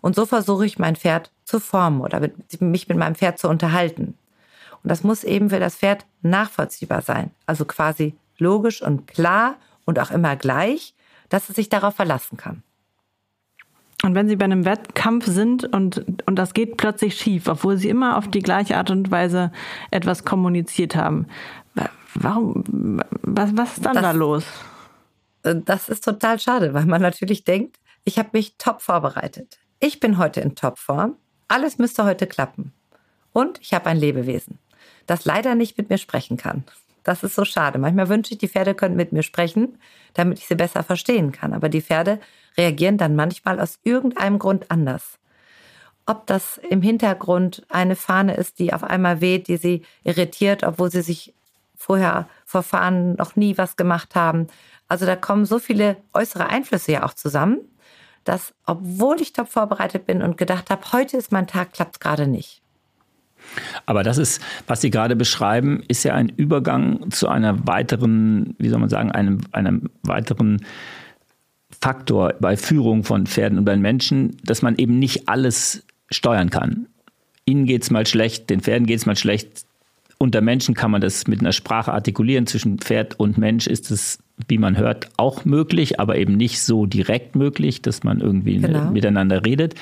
Und 0.00 0.16
so 0.16 0.24
versuche 0.24 0.64
ich 0.64 0.78
mein 0.78 0.96
Pferd 0.96 1.30
zu 1.44 1.60
formen 1.60 2.00
oder 2.00 2.30
mich 2.60 2.88
mit 2.88 2.96
meinem 2.96 3.14
Pferd 3.14 3.38
zu 3.38 3.48
unterhalten. 3.48 4.16
Und 4.82 4.88
das 4.88 5.02
muss 5.02 5.24
eben 5.24 5.50
für 5.50 5.60
das 5.60 5.76
Pferd 5.76 6.06
nachvollziehbar 6.22 7.02
sein. 7.02 7.30
Also 7.44 7.66
quasi 7.66 8.14
logisch 8.38 8.80
und 8.80 9.06
klar 9.06 9.56
und 9.84 9.98
auch 9.98 10.10
immer 10.10 10.36
gleich, 10.36 10.94
dass 11.28 11.50
es 11.50 11.56
sich 11.56 11.68
darauf 11.68 11.94
verlassen 11.96 12.38
kann. 12.38 12.62
Und 14.02 14.14
wenn 14.14 14.28
Sie 14.28 14.36
bei 14.36 14.46
einem 14.46 14.64
Wettkampf 14.64 15.26
sind 15.26 15.64
und, 15.64 16.04
und 16.26 16.36
das 16.36 16.54
geht 16.54 16.78
plötzlich 16.78 17.16
schief, 17.16 17.48
obwohl 17.48 17.76
Sie 17.76 17.90
immer 17.90 18.16
auf 18.16 18.28
die 18.28 18.40
gleiche 18.40 18.76
Art 18.78 18.90
und 18.90 19.10
Weise 19.10 19.52
etwas 19.90 20.24
kommuniziert 20.24 20.96
haben, 20.96 21.26
Warum, 22.14 23.00
was, 23.22 23.56
was 23.56 23.76
ist 23.76 23.86
dann 23.86 23.94
das, 23.94 24.02
da 24.02 24.10
los? 24.12 24.44
Äh, 25.42 25.56
das 25.64 25.88
ist 25.88 26.04
total 26.04 26.38
schade, 26.38 26.74
weil 26.74 26.86
man 26.86 27.02
natürlich 27.02 27.44
denkt, 27.44 27.78
ich 28.04 28.18
habe 28.18 28.30
mich 28.32 28.56
top 28.58 28.82
vorbereitet. 28.82 29.58
Ich 29.78 30.00
bin 30.00 30.18
heute 30.18 30.40
in 30.40 30.54
Topform. 30.54 31.16
Alles 31.48 31.78
müsste 31.78 32.04
heute 32.04 32.26
klappen. 32.26 32.72
Und 33.32 33.60
ich 33.60 33.74
habe 33.74 33.86
ein 33.86 33.96
Lebewesen, 33.96 34.58
das 35.06 35.24
leider 35.24 35.54
nicht 35.54 35.78
mit 35.78 35.90
mir 35.90 35.98
sprechen 35.98 36.36
kann. 36.36 36.64
Das 37.04 37.22
ist 37.22 37.34
so 37.34 37.44
schade. 37.44 37.78
Manchmal 37.78 38.08
wünsche 38.08 38.32
ich, 38.32 38.38
die 38.38 38.48
Pferde 38.48 38.74
könnten 38.74 38.96
mit 38.96 39.12
mir 39.12 39.22
sprechen, 39.22 39.78
damit 40.14 40.38
ich 40.38 40.46
sie 40.46 40.54
besser 40.54 40.82
verstehen 40.82 41.32
kann. 41.32 41.54
Aber 41.54 41.68
die 41.68 41.80
Pferde 41.80 42.20
reagieren 42.60 42.98
dann 42.98 43.16
manchmal 43.16 43.58
aus 43.58 43.78
irgendeinem 43.84 44.38
Grund 44.38 44.70
anders. 44.70 45.18
Ob 46.04 46.26
das 46.26 46.58
im 46.68 46.82
Hintergrund 46.82 47.64
eine 47.68 47.96
Fahne 47.96 48.34
ist, 48.34 48.58
die 48.58 48.72
auf 48.72 48.84
einmal 48.84 49.20
weht, 49.20 49.48
die 49.48 49.56
sie 49.56 49.82
irritiert, 50.04 50.62
obwohl 50.62 50.90
sie 50.90 51.02
sich 51.02 51.34
vorher 51.76 52.28
Verfahren 52.44 53.14
noch 53.14 53.36
nie 53.36 53.56
was 53.56 53.76
gemacht 53.76 54.14
haben. 54.14 54.48
Also 54.88 55.06
da 55.06 55.16
kommen 55.16 55.46
so 55.46 55.58
viele 55.58 55.96
äußere 56.12 56.48
Einflüsse 56.48 56.92
ja 56.92 57.04
auch 57.04 57.14
zusammen, 57.14 57.60
dass 58.24 58.52
obwohl 58.66 59.20
ich 59.20 59.32
top 59.32 59.48
vorbereitet 59.48 60.04
bin 60.04 60.20
und 60.20 60.36
gedacht 60.36 60.68
habe, 60.68 60.92
heute 60.92 61.16
ist 61.16 61.32
mein 61.32 61.46
Tag, 61.46 61.72
klappt 61.72 61.96
es 61.96 62.00
gerade 62.00 62.26
nicht. 62.26 62.60
Aber 63.86 64.02
das 64.02 64.18
ist, 64.18 64.42
was 64.66 64.82
Sie 64.82 64.90
gerade 64.90 65.16
beschreiben, 65.16 65.82
ist 65.88 66.04
ja 66.04 66.14
ein 66.14 66.28
Übergang 66.28 67.10
zu 67.10 67.28
einer 67.28 67.66
weiteren, 67.66 68.54
wie 68.58 68.68
soll 68.68 68.80
man 68.80 68.90
sagen, 68.90 69.10
einem, 69.10 69.40
einem 69.52 69.88
weiteren 70.02 70.64
Faktor 71.80 72.34
bei 72.40 72.56
Führung 72.56 73.04
von 73.04 73.26
Pferden 73.26 73.58
und 73.58 73.64
bei 73.64 73.76
Menschen, 73.76 74.36
dass 74.44 74.62
man 74.62 74.76
eben 74.76 74.98
nicht 74.98 75.28
alles 75.28 75.82
steuern 76.10 76.50
kann. 76.50 76.86
Ihnen 77.46 77.64
geht 77.64 77.82
es 77.82 77.90
mal 77.90 78.06
schlecht, 78.06 78.50
den 78.50 78.60
Pferden 78.60 78.86
geht 78.86 78.98
es 78.98 79.06
mal 79.06 79.16
schlecht, 79.16 79.64
unter 80.22 80.42
Menschen 80.42 80.74
kann 80.74 80.90
man 80.90 81.00
das 81.00 81.26
mit 81.26 81.40
einer 81.40 81.52
Sprache 81.52 81.94
artikulieren. 81.94 82.46
Zwischen 82.46 82.78
Pferd 82.78 83.18
und 83.18 83.38
Mensch 83.38 83.66
ist 83.66 83.90
es, 83.90 84.18
wie 84.48 84.58
man 84.58 84.76
hört, 84.76 85.08
auch 85.16 85.46
möglich, 85.46 85.98
aber 85.98 86.18
eben 86.18 86.36
nicht 86.36 86.60
so 86.60 86.84
direkt 86.84 87.36
möglich, 87.36 87.80
dass 87.80 88.04
man 88.04 88.20
irgendwie 88.20 88.58
genau. 88.58 88.90
miteinander 88.90 89.46
redet. 89.46 89.76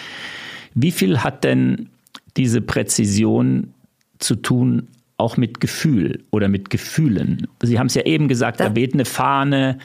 Wie 0.75 0.93
viel 0.93 1.25
hat 1.25 1.43
denn 1.43 1.89
diese 2.37 2.61
Präzision 2.61 3.75
zu 4.21 4.37
tun, 4.37 4.87
auch 5.17 5.37
mit 5.37 5.59
Gefühl 5.59 6.23
oder 6.31 6.47
mit 6.47 6.71
Gefühlen? 6.71 7.49
Sie 7.61 7.81
haben 7.81 7.89
es 7.89 7.95
ja 7.95 8.03
eben 8.03 8.29
gesagt, 8.29 8.61
da 8.61 8.77
weht 8.77 8.95
eine 8.95 9.07
Fahne. 9.07 9.79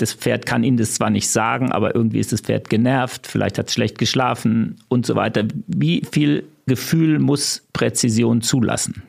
Das 0.00 0.14
Pferd 0.14 0.46
kann 0.46 0.64
Ihnen 0.64 0.78
das 0.78 0.94
zwar 0.94 1.10
nicht 1.10 1.28
sagen, 1.28 1.72
aber 1.72 1.94
irgendwie 1.94 2.20
ist 2.20 2.32
das 2.32 2.40
Pferd 2.40 2.70
genervt, 2.70 3.26
vielleicht 3.26 3.58
hat 3.58 3.68
es 3.68 3.74
schlecht 3.74 3.98
geschlafen 3.98 4.82
und 4.88 5.04
so 5.04 5.14
weiter. 5.14 5.44
Wie 5.66 6.02
viel 6.10 6.48
Gefühl 6.66 7.18
muss 7.18 7.66
Präzision 7.74 8.40
zulassen? 8.40 9.02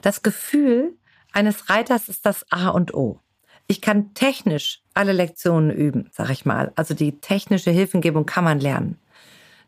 Das 0.00 0.22
Gefühl 0.22 0.94
eines 1.30 1.70
Reiters 1.70 2.08
ist 2.08 2.26
das 2.26 2.44
A 2.50 2.70
und 2.70 2.92
O. 2.92 3.20
Ich 3.68 3.80
kann 3.80 4.14
technisch 4.14 4.82
alle 4.94 5.12
Lektionen 5.12 5.70
üben, 5.70 6.08
sag 6.10 6.30
ich 6.30 6.44
mal. 6.44 6.72
Also 6.74 6.94
die 6.94 7.20
technische 7.20 7.70
Hilfengebung 7.70 8.26
kann 8.26 8.42
man 8.42 8.58
lernen. 8.58 8.98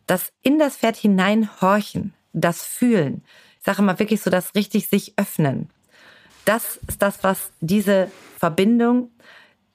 Das 0.09 0.33
in 0.42 0.59
das 0.59 0.76
Pferd 0.78 0.96
hineinhorchen, 0.96 2.14
das 2.33 2.64
Fühlen, 2.64 3.22
ich 3.61 3.64
sage 3.64 3.83
mal 3.83 4.00
wirklich 4.00 4.20
so 4.20 4.28
das 4.28 4.57
richtig 4.57 4.88
sich 4.88 5.14
öffnen. 5.16 5.70
Das 6.44 6.80
ist 6.88 7.00
das, 7.00 7.22
was 7.22 7.52
diese 7.61 8.11
Verbindung, 8.38 9.11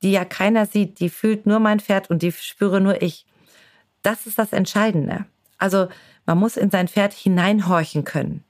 die 0.01 0.11
ja 0.11 0.25
keiner 0.25 0.65
sieht, 0.65 0.99
die 0.99 1.09
fühlt 1.09 1.45
nur 1.45 1.59
mein 1.59 1.79
Pferd 1.79 2.09
und 2.09 2.21
die 2.21 2.31
spüre 2.31 2.81
nur 2.81 3.01
ich. 3.01 3.25
Das 4.01 4.25
ist 4.27 4.39
das 4.39 4.53
Entscheidende. 4.53 5.25
Also 5.57 5.89
man 6.25 6.37
muss 6.37 6.57
in 6.57 6.71
sein 6.71 6.87
Pferd 6.87 7.13
hineinhorchen 7.13 8.05
können. 8.05 8.43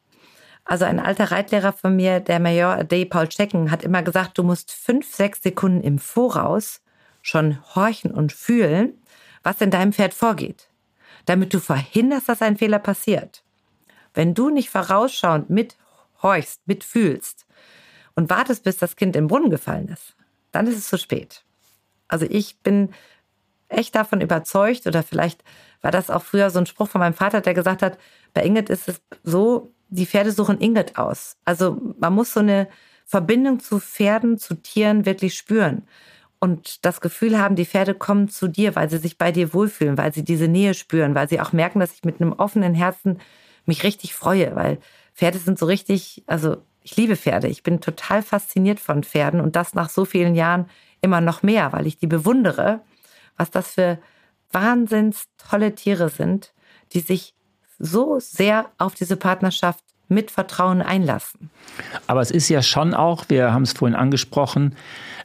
Also 0.63 0.85
ein 0.85 0.99
alter 0.99 1.31
Reitlehrer 1.31 1.73
von 1.73 1.95
mir, 1.95 2.19
der 2.19 2.39
Major 2.39 2.83
Day 2.83 3.03
Paul 3.05 3.27
Checken, 3.27 3.71
hat 3.71 3.83
immer 3.83 4.03
gesagt, 4.03 4.37
du 4.37 4.43
musst 4.43 4.71
fünf, 4.71 5.11
sechs 5.11 5.41
Sekunden 5.41 5.81
im 5.81 5.97
Voraus 5.97 6.81
schon 7.23 7.57
horchen 7.75 8.11
und 8.11 8.31
fühlen, 8.31 8.93
was 9.41 9.61
in 9.61 9.71
deinem 9.71 9.93
Pferd 9.93 10.13
vorgeht, 10.13 10.69
damit 11.25 11.53
du 11.53 11.59
verhinderst, 11.59 12.29
dass 12.29 12.43
ein 12.43 12.57
Fehler 12.57 12.79
passiert. 12.79 13.43
Wenn 14.13 14.35
du 14.35 14.49
nicht 14.49 14.69
vorausschauend 14.69 15.49
mithorchst, 15.49 16.61
mitfühlst 16.67 17.47
und 18.15 18.29
wartest, 18.29 18.63
bis 18.63 18.77
das 18.77 18.95
Kind 18.95 19.15
im 19.15 19.27
Brunnen 19.27 19.49
gefallen 19.49 19.87
ist, 19.87 20.15
dann 20.51 20.67
ist 20.67 20.77
es 20.77 20.89
zu 20.89 20.97
spät. 20.97 21.43
Also 22.07 22.25
ich 22.29 22.59
bin 22.59 22.89
echt 23.69 23.95
davon 23.95 24.21
überzeugt, 24.21 24.87
oder 24.87 25.03
vielleicht 25.03 25.43
war 25.81 25.91
das 25.91 26.09
auch 26.09 26.23
früher 26.23 26.49
so 26.49 26.59
ein 26.59 26.65
Spruch 26.65 26.89
von 26.89 26.99
meinem 26.99 27.13
Vater, 27.13 27.41
der 27.41 27.53
gesagt 27.53 27.81
hat, 27.81 27.97
bei 28.33 28.43
Ingrid 28.43 28.69
ist 28.69 28.89
es 28.89 29.01
so, 29.23 29.71
die 29.89 30.05
Pferde 30.05 30.31
suchen 30.31 30.59
Ingrid 30.59 30.97
aus. 30.97 31.37
Also 31.45 31.79
man 31.99 32.13
muss 32.13 32.33
so 32.33 32.39
eine 32.41 32.67
Verbindung 33.05 33.59
zu 33.59 33.79
Pferden, 33.79 34.37
zu 34.37 34.55
Tieren 34.55 35.05
wirklich 35.05 35.35
spüren. 35.35 35.83
Und 36.39 36.85
das 36.85 37.01
Gefühl 37.01 37.37
haben, 37.39 37.55
die 37.55 37.65
Pferde 37.65 37.93
kommen 37.93 38.29
zu 38.29 38.47
dir, 38.47 38.75
weil 38.75 38.89
sie 38.89 38.97
sich 38.97 39.17
bei 39.17 39.31
dir 39.31 39.53
wohlfühlen, 39.53 39.97
weil 39.97 40.13
sie 40.13 40.23
diese 40.23 40.47
Nähe 40.47 40.73
spüren, 40.73 41.15
weil 41.15 41.27
sie 41.27 41.41
auch 41.41 41.51
merken, 41.51 41.79
dass 41.79 41.93
ich 41.93 42.03
mit 42.03 42.21
einem 42.21 42.33
offenen 42.33 42.73
Herzen 42.73 43.19
mich 43.65 43.83
richtig 43.83 44.15
freue, 44.15 44.55
weil 44.55 44.79
Pferde 45.13 45.37
sind 45.37 45.59
so 45.59 45.65
richtig, 45.65 46.23
also 46.27 46.57
ich 46.83 46.95
liebe 46.95 47.15
Pferde. 47.15 47.47
Ich 47.47 47.63
bin 47.63 47.81
total 47.81 48.21
fasziniert 48.21 48.79
von 48.79 49.03
Pferden 49.03 49.41
und 49.41 49.55
das 49.55 49.73
nach 49.73 49.89
so 49.89 50.05
vielen 50.05 50.35
Jahren 50.35 50.65
immer 51.01 51.21
noch 51.21 51.43
mehr, 51.43 51.71
weil 51.73 51.87
ich 51.87 51.97
die 51.97 52.07
bewundere, 52.07 52.81
was 53.37 53.51
das 53.51 53.71
für 53.71 53.99
wahnsinns 54.51 55.25
tolle 55.37 55.75
Tiere 55.75 56.09
sind, 56.09 56.53
die 56.93 56.99
sich 56.99 57.33
so 57.77 58.19
sehr 58.19 58.65
auf 58.77 58.95
diese 58.95 59.15
Partnerschaft 59.15 59.83
mit 60.09 60.31
Vertrauen 60.31 60.81
einlassen. 60.81 61.49
Aber 62.07 62.21
es 62.21 62.31
ist 62.31 62.49
ja 62.49 62.61
schon 62.61 62.93
auch, 62.93 63.25
wir 63.29 63.53
haben 63.53 63.61
es 63.61 63.73
vorhin 63.73 63.95
angesprochen, 63.95 64.75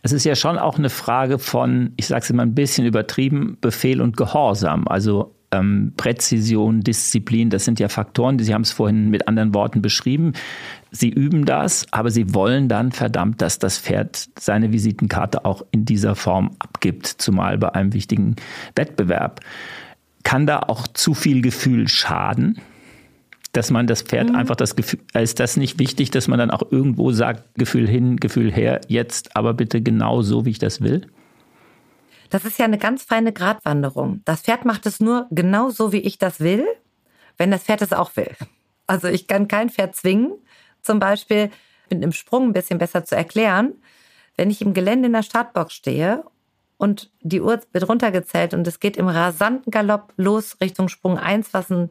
es 0.02 0.12
ist 0.12 0.24
ja 0.24 0.36
schon 0.36 0.58
auch 0.58 0.76
eine 0.76 0.90
Frage 0.90 1.38
von, 1.38 1.94
ich 1.96 2.06
sage 2.06 2.22
es 2.22 2.30
immer 2.30 2.42
ein 2.42 2.54
bisschen 2.54 2.86
übertrieben, 2.86 3.56
Befehl 3.62 4.02
und 4.02 4.18
Gehorsam. 4.18 4.86
Also 4.86 5.33
ähm, 5.54 5.92
Präzision, 5.96 6.80
Disziplin, 6.80 7.50
das 7.50 7.64
sind 7.64 7.80
ja 7.80 7.88
Faktoren, 7.88 8.38
Sie 8.38 8.52
haben 8.52 8.62
es 8.62 8.72
vorhin 8.72 9.10
mit 9.10 9.28
anderen 9.28 9.54
Worten 9.54 9.82
beschrieben. 9.82 10.32
Sie 10.90 11.08
üben 11.08 11.44
das, 11.44 11.86
aber 11.90 12.10
Sie 12.10 12.34
wollen 12.34 12.68
dann 12.68 12.92
verdammt, 12.92 13.42
dass 13.42 13.58
das 13.58 13.78
Pferd 13.78 14.28
seine 14.38 14.72
Visitenkarte 14.72 15.44
auch 15.44 15.64
in 15.70 15.84
dieser 15.84 16.14
Form 16.14 16.50
abgibt, 16.58 17.06
zumal 17.06 17.58
bei 17.58 17.74
einem 17.74 17.92
wichtigen 17.92 18.36
Wettbewerb. 18.76 19.40
Kann 20.22 20.46
da 20.46 20.60
auch 20.60 20.86
zu 20.88 21.14
viel 21.14 21.42
Gefühl 21.42 21.88
schaden? 21.88 22.60
dass 23.52 23.70
man 23.70 23.86
das 23.86 24.02
Pferd 24.02 24.30
mhm. 24.30 24.34
einfach 24.34 24.56
das 24.56 24.76
Gefühl, 24.76 24.98
ist 25.14 25.38
das 25.40 25.56
nicht 25.56 25.78
wichtig, 25.78 26.10
dass 26.10 26.28
man 26.28 26.40
dann 26.40 26.50
auch 26.50 26.72
irgendwo 26.72 27.12
sagt, 27.12 27.54
Gefühl 27.54 27.88
hin, 27.88 28.16
Gefühl 28.16 28.52
her, 28.52 28.80
jetzt 28.88 29.36
aber 29.36 29.54
bitte 29.54 29.80
genau 29.80 30.22
so, 30.22 30.44
wie 30.44 30.50
ich 30.50 30.58
das 30.58 30.80
will? 30.80 31.06
Das 32.34 32.44
ist 32.44 32.58
ja 32.58 32.64
eine 32.64 32.78
ganz 32.78 33.04
feine 33.04 33.32
Gratwanderung. 33.32 34.20
Das 34.24 34.40
Pferd 34.40 34.64
macht 34.64 34.86
es 34.86 34.98
nur 34.98 35.28
genau 35.30 35.70
so, 35.70 35.92
wie 35.92 36.00
ich 36.00 36.18
das 36.18 36.40
will, 36.40 36.66
wenn 37.36 37.52
das 37.52 37.62
Pferd 37.62 37.80
es 37.80 37.92
auch 37.92 38.16
will. 38.16 38.34
Also 38.88 39.06
ich 39.06 39.28
kann 39.28 39.46
kein 39.46 39.70
Pferd 39.70 39.94
zwingen, 39.94 40.32
zum 40.82 40.98
Beispiel 40.98 41.52
mit 41.90 42.02
einem 42.02 42.10
Sprung 42.10 42.48
ein 42.48 42.52
bisschen 42.52 42.78
besser 42.78 43.04
zu 43.04 43.14
erklären. 43.14 43.74
Wenn 44.36 44.50
ich 44.50 44.62
im 44.62 44.74
Gelände 44.74 45.06
in 45.06 45.12
der 45.12 45.22
Startbox 45.22 45.74
stehe 45.74 46.24
und 46.76 47.12
die 47.20 47.40
Uhr 47.40 47.60
wird 47.70 47.88
runtergezählt 47.88 48.52
und 48.52 48.66
es 48.66 48.80
geht 48.80 48.96
im 48.96 49.06
rasanten 49.06 49.70
Galopp 49.70 50.12
los 50.16 50.56
Richtung 50.60 50.88
Sprung 50.88 51.16
1, 51.16 51.54
was 51.54 51.70
ein 51.70 51.90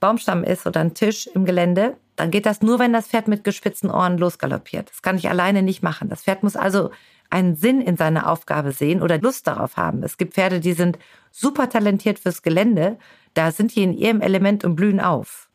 Baumstamm 0.00 0.42
ist 0.42 0.66
oder 0.66 0.80
ein 0.80 0.94
Tisch 0.94 1.28
im 1.28 1.44
Gelände, 1.44 1.96
dann 2.16 2.32
geht 2.32 2.44
das 2.44 2.60
nur, 2.60 2.80
wenn 2.80 2.92
das 2.92 3.06
Pferd 3.06 3.28
mit 3.28 3.44
gespitzten 3.44 3.88
Ohren 3.88 4.18
losgaloppiert. 4.18 4.90
Das 4.90 5.00
kann 5.00 5.16
ich 5.16 5.28
alleine 5.28 5.62
nicht 5.62 5.84
machen. 5.84 6.08
Das 6.08 6.22
Pferd 6.24 6.42
muss 6.42 6.56
also 6.56 6.90
einen 7.30 7.56
Sinn 7.56 7.80
in 7.80 7.96
seiner 7.96 8.28
Aufgabe 8.30 8.72
sehen 8.72 9.02
oder 9.02 9.18
Lust 9.18 9.46
darauf 9.46 9.76
haben. 9.76 10.02
Es 10.02 10.18
gibt 10.18 10.34
Pferde, 10.34 10.60
die 10.60 10.72
sind 10.72 10.98
super 11.30 11.68
talentiert 11.68 12.18
fürs 12.18 12.42
Gelände. 12.42 12.98
Da 13.34 13.52
sind 13.52 13.74
die 13.74 13.82
in 13.82 13.92
ihrem 13.92 14.20
Element 14.20 14.64
und 14.64 14.76
blühen 14.76 15.00
auf. 15.00 15.48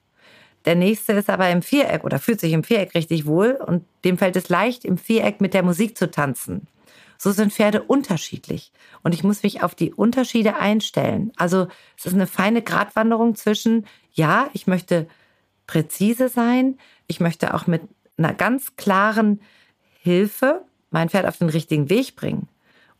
Der 0.65 0.75
nächste 0.75 1.13
ist 1.13 1.29
aber 1.29 1.49
im 1.49 1.61
Viereck 1.61 2.03
oder 2.03 2.17
fühlt 2.17 2.39
sich 2.39 2.53
im 2.53 2.63
Viereck 2.63 2.95
richtig 2.95 3.25
wohl 3.25 3.51
und 3.51 3.85
dem 4.03 4.17
fällt 4.17 4.35
es 4.35 4.49
leicht, 4.49 4.83
im 4.83 4.97
Viereck 4.97 5.39
mit 5.39 5.53
der 5.53 5.63
Musik 5.63 5.97
zu 5.97 6.09
tanzen. 6.09 6.67
So 7.17 7.31
sind 7.31 7.53
Pferde 7.53 7.83
unterschiedlich. 7.83 8.71
Und 9.03 9.13
ich 9.13 9.23
muss 9.23 9.43
mich 9.43 9.63
auf 9.63 9.75
die 9.75 9.93
Unterschiede 9.93 10.55
einstellen. 10.55 11.31
Also 11.37 11.67
es 11.97 12.05
ist 12.05 12.13
eine 12.13 12.27
feine 12.27 12.61
Gratwanderung 12.61 13.35
zwischen, 13.35 13.85
ja, 14.11 14.49
ich 14.53 14.67
möchte 14.67 15.07
präzise 15.67 16.29
sein, 16.29 16.77
ich 17.07 17.19
möchte 17.19 17.53
auch 17.53 17.67
mit 17.67 17.83
einer 18.17 18.33
ganz 18.33 18.75
klaren 18.75 19.41
Hilfe 20.01 20.63
mein 20.95 21.09
Pferd 21.09 21.25
auf 21.25 21.37
den 21.37 21.49
richtigen 21.49 21.89
Weg 21.89 22.15
bringen. 22.15 22.47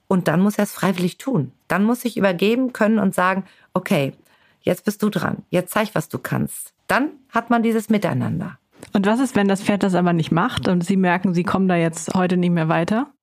Und 0.08 0.28
dann 0.28 0.42
muss 0.42 0.58
er 0.58 0.66
es 0.66 0.74
freiwillig 0.74 1.18
tun. 1.18 1.54
Dann 1.70 1.86
muss 1.86 2.04
ich 2.04 2.18
übergeben 2.18 2.74
können 2.74 3.00
und 3.00 3.16
sagen, 3.16 3.46
okay, 3.74 4.12
jetzt 4.60 4.84
bist 4.84 5.02
du 5.02 5.10
dran, 5.10 5.44
jetzt 5.50 5.72
zeig, 5.74 5.96
was 5.96 6.10
du 6.10 6.20
kannst. 6.20 6.74
Dann 6.88 7.12
hat 7.30 7.50
man 7.50 7.64
dieses 7.64 7.88
Miteinander. 7.88 8.60
Und 8.92 9.06
was 9.06 9.22
ist, 9.22 9.38
wenn 9.38 9.48
das 9.48 9.64
Pferd 9.64 9.82
das 9.82 9.96
aber 9.96 10.12
nicht 10.12 10.30
macht 10.30 10.68
und 10.68 10.86
Sie 10.86 10.98
merken, 10.98 11.34
Sie 11.34 11.44
kommen 11.44 11.70
da 11.70 11.78
jetzt 11.78 12.14
heute 12.14 12.36
nicht 12.36 12.52
mehr 12.52 12.68
weiter? 12.68 13.14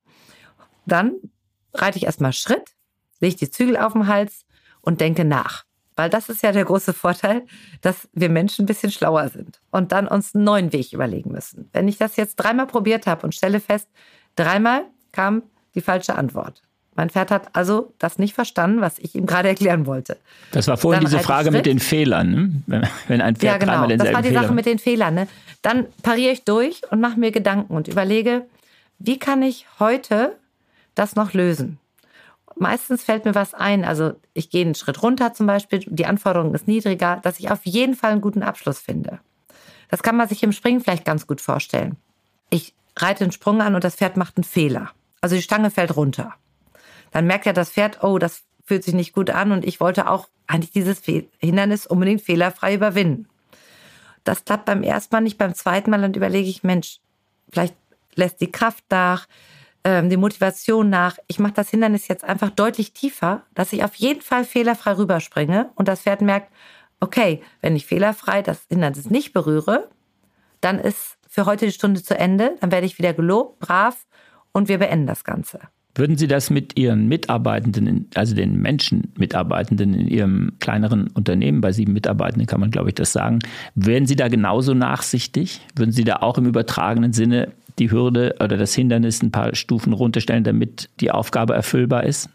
Dann 0.86 1.16
reite 1.74 1.98
ich 1.98 2.06
erstmal 2.06 2.32
Schritt, 2.32 2.70
lege 3.20 3.36
die 3.36 3.50
Zügel 3.50 3.76
auf 3.76 3.92
den 3.92 4.06
Hals 4.06 4.46
und 4.80 5.02
denke 5.02 5.26
nach. 5.26 5.64
Weil 5.96 6.08
das 6.08 6.30
ist 6.30 6.42
ja 6.42 6.52
der 6.52 6.64
große 6.64 6.94
Vorteil, 6.94 7.44
dass 7.82 8.08
wir 8.14 8.30
Menschen 8.30 8.62
ein 8.62 8.66
bisschen 8.66 8.90
schlauer 8.90 9.28
sind 9.28 9.60
und 9.70 9.92
dann 9.92 10.08
uns 10.08 10.34
einen 10.34 10.44
neuen 10.44 10.72
Weg 10.72 10.94
überlegen 10.94 11.30
müssen. 11.30 11.68
Wenn 11.74 11.88
ich 11.88 11.98
das 11.98 12.16
jetzt 12.16 12.36
dreimal 12.36 12.66
probiert 12.66 13.06
habe 13.06 13.26
und 13.26 13.34
stelle 13.34 13.60
fest, 13.60 13.88
dreimal 14.36 14.84
kam 15.12 15.42
die 15.74 15.80
falsche 15.80 16.14
Antwort. 16.14 16.62
Mein 16.94 17.08
Pferd 17.08 17.30
hat 17.30 17.54
also 17.54 17.94
das 17.98 18.18
nicht 18.18 18.34
verstanden, 18.34 18.80
was 18.80 18.98
ich 18.98 19.14
ihm 19.14 19.26
gerade 19.26 19.48
erklären 19.54 19.86
wollte. 19.86 20.18
Das 20.52 20.68
war 20.68 20.76
vorhin 20.76 21.04
diese 21.04 21.20
Frage 21.20 21.50
mit 21.50 21.66
den 21.66 21.78
Fehlern. 21.78 22.62
Ne? 22.66 22.88
Wenn 23.08 23.20
ein 23.20 23.36
Pferd 23.36 23.52
ja, 23.52 23.58
genau. 23.58 23.72
dreimal 23.86 23.96
Das 23.96 24.12
war 24.12 24.22
die 24.22 24.28
Fehler 24.28 24.42
Sache 24.42 24.52
mit 24.52 24.66
den 24.66 24.78
Fehlern. 24.78 25.14
Ne? 25.14 25.28
Dann 25.62 25.86
pariere 26.02 26.32
ich 26.32 26.44
durch 26.44 26.82
und 26.90 27.00
mache 27.00 27.18
mir 27.18 27.30
Gedanken 27.30 27.74
und 27.74 27.88
überlege, 27.88 28.46
wie 28.98 29.18
kann 29.18 29.42
ich 29.42 29.66
heute 29.78 30.36
das 30.94 31.16
noch 31.16 31.32
lösen? 31.32 31.78
Meistens 32.56 33.02
fällt 33.02 33.24
mir 33.24 33.34
was 33.34 33.54
ein. 33.54 33.84
Also 33.84 34.12
ich 34.34 34.50
gehe 34.50 34.64
einen 34.64 34.74
Schritt 34.74 35.02
runter 35.02 35.32
zum 35.32 35.46
Beispiel, 35.46 35.82
die 35.86 36.04
Anforderung 36.04 36.54
ist 36.54 36.68
niedriger, 36.68 37.20
dass 37.22 37.40
ich 37.40 37.50
auf 37.50 37.64
jeden 37.64 37.94
Fall 37.94 38.12
einen 38.12 38.20
guten 38.20 38.42
Abschluss 38.42 38.78
finde. 38.78 39.20
Das 39.88 40.02
kann 40.02 40.16
man 40.16 40.28
sich 40.28 40.42
im 40.42 40.52
Springen 40.52 40.80
vielleicht 40.80 41.04
ganz 41.04 41.26
gut 41.26 41.40
vorstellen. 41.40 41.96
Ich 42.50 42.74
reite 42.96 43.24
einen 43.24 43.32
Sprung 43.32 43.60
an 43.60 43.74
und 43.74 43.84
das 43.84 43.96
Pferd 43.96 44.16
macht 44.16 44.36
einen 44.36 44.44
Fehler. 44.44 44.90
Also 45.20 45.36
die 45.36 45.42
Stange 45.42 45.70
fällt 45.70 45.96
runter. 45.96 46.34
Dann 47.10 47.26
merkt 47.26 47.46
ja 47.46 47.52
das 47.52 47.70
Pferd, 47.70 48.02
oh, 48.02 48.18
das 48.18 48.42
fühlt 48.64 48.84
sich 48.84 48.94
nicht 48.94 49.12
gut 49.12 49.30
an 49.30 49.52
und 49.52 49.64
ich 49.64 49.80
wollte 49.80 50.08
auch 50.08 50.28
eigentlich 50.46 50.72
dieses 50.72 51.02
Hindernis 51.38 51.86
unbedingt 51.86 52.22
fehlerfrei 52.22 52.74
überwinden. 52.74 53.28
Das 54.24 54.44
klappt 54.44 54.66
beim 54.66 54.82
ersten 54.82 55.14
Mal 55.14 55.20
nicht, 55.20 55.38
beim 55.38 55.54
zweiten 55.54 55.90
Mal 55.90 56.00
dann 56.00 56.14
überlege 56.14 56.48
ich, 56.48 56.62
Mensch, 56.62 57.00
vielleicht 57.50 57.74
lässt 58.14 58.40
die 58.40 58.52
Kraft 58.52 58.84
nach, 58.90 59.26
ähm, 59.84 60.10
die 60.10 60.16
Motivation 60.16 60.90
nach. 60.90 61.18
Ich 61.26 61.38
mache 61.38 61.54
das 61.54 61.70
Hindernis 61.70 62.08
jetzt 62.08 62.24
einfach 62.24 62.50
deutlich 62.50 62.92
tiefer, 62.92 63.42
dass 63.54 63.72
ich 63.72 63.82
auf 63.82 63.94
jeden 63.96 64.20
Fall 64.20 64.44
fehlerfrei 64.44 64.96
rüberspringe 64.96 65.70
und 65.74 65.88
das 65.88 66.02
Pferd 66.02 66.20
merkt, 66.20 66.52
okay, 67.00 67.42
wenn 67.60 67.74
ich 67.74 67.86
fehlerfrei 67.86 68.42
das 68.42 68.66
Hindernis 68.68 69.10
nicht 69.10 69.32
berühre, 69.32 69.88
dann 70.60 70.78
ist 70.78 71.16
für 71.32 71.46
heute 71.46 71.64
die 71.64 71.72
Stunde 71.72 72.02
zu 72.02 72.14
Ende, 72.18 72.56
dann 72.60 72.70
werde 72.70 72.84
ich 72.84 72.98
wieder 72.98 73.14
gelobt, 73.14 73.58
brav 73.60 74.06
und 74.52 74.68
wir 74.68 74.76
beenden 74.76 75.06
das 75.06 75.24
Ganze. 75.24 75.60
Würden 75.94 76.18
Sie 76.18 76.26
das 76.26 76.50
mit 76.50 76.78
Ihren 76.78 77.08
Mitarbeitenden, 77.08 78.10
also 78.14 78.34
den 78.34 78.60
Menschen 78.60 79.14
Mitarbeitenden 79.16 79.94
in 79.94 80.08
Ihrem 80.08 80.52
kleineren 80.60 81.08
Unternehmen, 81.08 81.62
bei 81.62 81.72
sieben 81.72 81.94
Mitarbeitenden 81.94 82.46
kann 82.46 82.60
man, 82.60 82.70
glaube 82.70 82.90
ich, 82.90 82.96
das 82.96 83.12
sagen, 83.12 83.38
wären 83.74 84.04
Sie 84.04 84.14
da 84.14 84.28
genauso 84.28 84.74
nachsichtig? 84.74 85.62
Würden 85.74 85.92
Sie 85.92 86.04
da 86.04 86.16
auch 86.16 86.36
im 86.36 86.44
übertragenen 86.44 87.14
Sinne 87.14 87.52
die 87.78 87.90
Hürde 87.90 88.36
oder 88.38 88.58
das 88.58 88.74
Hindernis 88.74 89.22
ein 89.22 89.32
paar 89.32 89.54
Stufen 89.54 89.94
runterstellen, 89.94 90.44
damit 90.44 90.90
die 91.00 91.10
Aufgabe 91.10 91.54
erfüllbar 91.54 92.04
ist? 92.04 92.28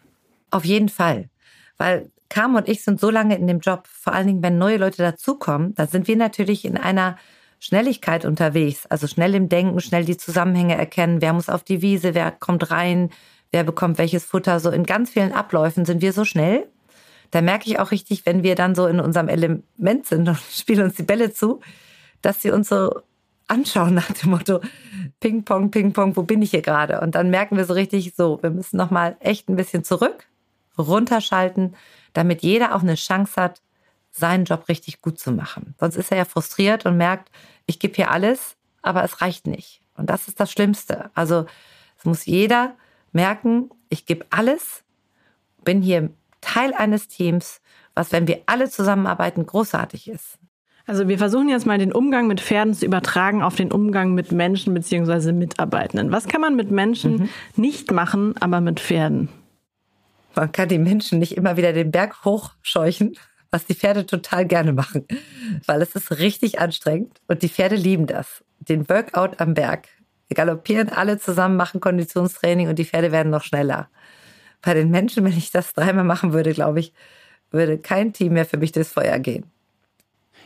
Auf 0.50 0.66
jeden 0.66 0.90
Fall. 0.90 1.30
Weil 1.78 2.10
Carmen 2.30 2.56
und 2.56 2.68
ich 2.68 2.84
sind 2.84 3.00
so 3.00 3.12
lange 3.12 3.38
in 3.38 3.46
dem 3.46 3.60
Job, 3.60 3.88
vor 3.88 4.14
allen 4.14 4.26
Dingen, 4.26 4.42
wenn 4.42 4.58
neue 4.58 4.78
Leute 4.78 5.04
dazukommen, 5.04 5.76
da 5.76 5.86
sind 5.86 6.08
wir 6.08 6.16
natürlich 6.16 6.66
in 6.66 6.78
einer 6.78 7.16
Schnelligkeit 7.60 8.26
unterwegs. 8.26 8.86
Also 8.88 9.08
schnell 9.08 9.36
im 9.36 9.50
Denken, 9.50 9.80
schnell 9.80 10.06
die 10.06 10.18
Zusammenhänge 10.18 10.78
erkennen. 10.78 11.22
Wer 11.22 11.34
muss 11.34 11.50
auf 11.50 11.64
die 11.64 11.82
Wiese, 11.82 12.14
wer 12.14 12.32
kommt 12.32 12.72
rein, 12.72 13.10
wer 13.52 13.64
bekommt 13.64 13.98
welches 13.98 14.26
Futter. 14.26 14.60
So 14.60 14.70
in 14.70 14.86
ganz 14.86 15.10
vielen 15.12 15.34
Abläufen 15.34 15.86
sind 15.86 16.02
wir 16.02 16.14
so 16.14 16.26
schnell. 16.26 16.68
Da 17.32 17.42
merke 17.42 17.70
ich 17.70 17.80
auch 17.80 17.92
richtig, 17.92 18.26
wenn 18.26 18.44
wir 18.44 18.56
dann 18.56 18.76
so 18.76 18.88
in 18.88 19.00
unserem 19.00 19.28
Element 19.28 20.06
sind 20.06 20.28
und 20.28 20.38
spielen 20.52 20.84
uns 20.84 20.96
die 20.96 21.04
Bälle 21.04 21.34
zu, 21.34 21.60
dass 22.22 22.42
sie 22.42 22.52
uns 22.52 22.70
so 22.70 23.02
anschauen 23.48 23.94
nach 23.94 24.12
dem 24.12 24.32
Motto 24.32 24.60
Ping 25.20 25.44
Pong, 25.44 25.72
Ping 25.72 25.94
Pong, 25.94 26.16
wo 26.16 26.24
bin 26.24 26.42
ich 26.42 26.52
hier 26.52 26.62
gerade? 26.62 27.02
Und 27.02 27.16
dann 27.16 27.30
merken 27.30 27.58
wir 27.58 27.66
so 27.66 27.74
richtig, 27.74 28.14
so, 28.16 28.42
wir 28.42 28.50
müssen 28.50 28.78
noch 28.78 28.92
mal 28.92 29.16
echt 29.20 29.50
ein 29.50 29.56
bisschen 29.56 29.84
zurück, 29.84 30.28
runterschalten, 30.78 31.76
damit 32.14 32.44
jeder 32.44 32.76
auch 32.76 32.82
eine 32.82 32.96
Chance 32.96 33.42
hat, 33.42 33.62
seinen 34.18 34.46
Job 34.46 34.68
richtig 34.68 35.02
gut 35.02 35.20
zu 35.20 35.32
machen. 35.32 35.76
Sonst 35.80 35.96
ist 35.96 36.12
er 36.12 36.18
ja 36.18 36.26
frustriert 36.26 36.86
und 36.86 36.98
merkt, 36.98 37.32
ich 37.66 37.80
gebe 37.80 37.96
hier 37.96 38.12
alles, 38.12 38.56
aber 38.82 39.04
es 39.04 39.22
reicht 39.22 39.48
nicht. 39.48 39.82
Und 39.96 40.10
das 40.10 40.28
ist 40.28 40.40
das 40.40 40.52
Schlimmste. 40.52 41.10
Also 41.14 41.46
es 41.98 42.06
muss 42.06 42.26
jeder 42.26 42.76
merken, 43.12 43.70
ich 43.90 44.06
gebe 44.06 44.26
alles, 44.30 44.84
bin 45.64 45.82
hier 45.82 46.12
Teil 46.42 46.74
eines 46.74 47.08
Teams, 47.08 47.62
was, 47.96 48.12
wenn 48.12 48.28
wir 48.28 48.42
alle 48.46 48.70
zusammenarbeiten, 48.70 49.46
großartig 49.46 50.10
ist. 50.10 50.38
Also 50.86 51.10
wir 51.10 51.18
versuchen 51.18 51.50
jetzt 51.50 51.66
mal 51.66 51.78
den 51.78 51.92
Umgang 51.92 52.28
mit 52.28 52.40
Pferden 52.40 52.74
zu 52.74 52.86
übertragen 52.86 53.44
auf 53.44 53.56
den 53.56 53.74
Umgang 53.74 54.14
mit 54.14 54.32
Menschen 54.32 54.74
bzw. 54.74 55.34
Mitarbeitenden. 55.34 56.12
Was 56.12 56.28
kann 56.28 56.40
man 56.40 56.56
mit 56.56 56.72
Menschen 56.72 57.18
mhm. 57.18 57.30
nicht 57.58 57.92
machen, 57.92 58.36
aber 58.40 58.62
mit 58.62 58.80
Pferden? 58.80 59.28
Man 60.34 60.52
kann 60.52 60.70
die 60.70 60.78
Menschen 60.78 61.20
nicht 61.20 61.36
immer 61.36 61.58
wieder 61.58 61.74
den 61.74 61.92
Berg 61.92 62.24
hochscheuchen, 62.24 63.18
was 63.52 63.66
die 63.66 63.76
Pferde 63.76 64.06
total 64.06 64.46
gerne 64.46 64.74
machen, 64.74 65.06
weil 65.66 65.82
es 65.82 65.96
ist 65.96 66.20
richtig 66.20 66.60
anstrengend 66.60 67.20
und 67.28 67.42
die 67.44 67.50
Pferde 67.50 67.76
lieben 67.76 68.08
das. 68.08 68.44
Den 68.60 68.90
Workout 68.90 69.40
am 69.40 69.54
Berg. 69.54 69.88
Wir 70.28 70.36
galoppieren 70.36 70.90
alle 70.90 71.18
zusammen, 71.18 71.56
machen 71.56 71.80
Konditionstraining 71.80 72.68
und 72.68 72.80
die 72.80 72.86
Pferde 72.86 73.12
werden 73.12 73.30
noch 73.30 73.44
schneller. 73.44 73.90
Bei 74.62 74.74
den 74.74 74.90
Menschen, 74.90 75.24
wenn 75.24 75.38
ich 75.38 75.52
das 75.52 75.74
dreimal 75.74 76.04
machen 76.04 76.34
würde, 76.34 76.52
glaube 76.52 76.80
ich, 76.80 76.94
würde 77.52 77.78
kein 77.78 78.12
Team 78.12 78.34
mehr 78.34 78.46
für 78.46 78.58
mich 78.58 78.74
durchs 78.74 78.92
Feuer 78.92 79.20
gehen. 79.20 79.46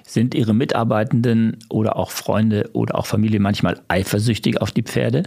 Sind 0.06 0.36
Ihre 0.36 0.54
Mitarbeitenden 0.54 1.58
oder 1.70 1.96
auch 1.96 2.12
Freunde 2.12 2.70
oder 2.74 2.96
auch 2.96 3.06
Familie 3.06 3.40
manchmal 3.40 3.82
eifersüchtig 3.88 4.62
auf 4.62 4.72
die 4.72 4.84
Pferde? 4.84 5.24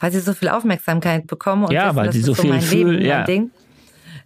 Weil 0.00 0.12
sie 0.12 0.20
so 0.20 0.32
viel 0.32 0.48
Aufmerksamkeit 0.48 1.26
bekommen 1.26 1.64
und 1.64 1.72
ja, 1.72 1.86
wissen, 1.86 1.96
weil 1.96 2.12
sie 2.12 2.22
so 2.22 2.34
viel 2.34 2.60
fühlen. 2.60 3.02
Ja. 3.02 3.24
Ding. 3.24 3.50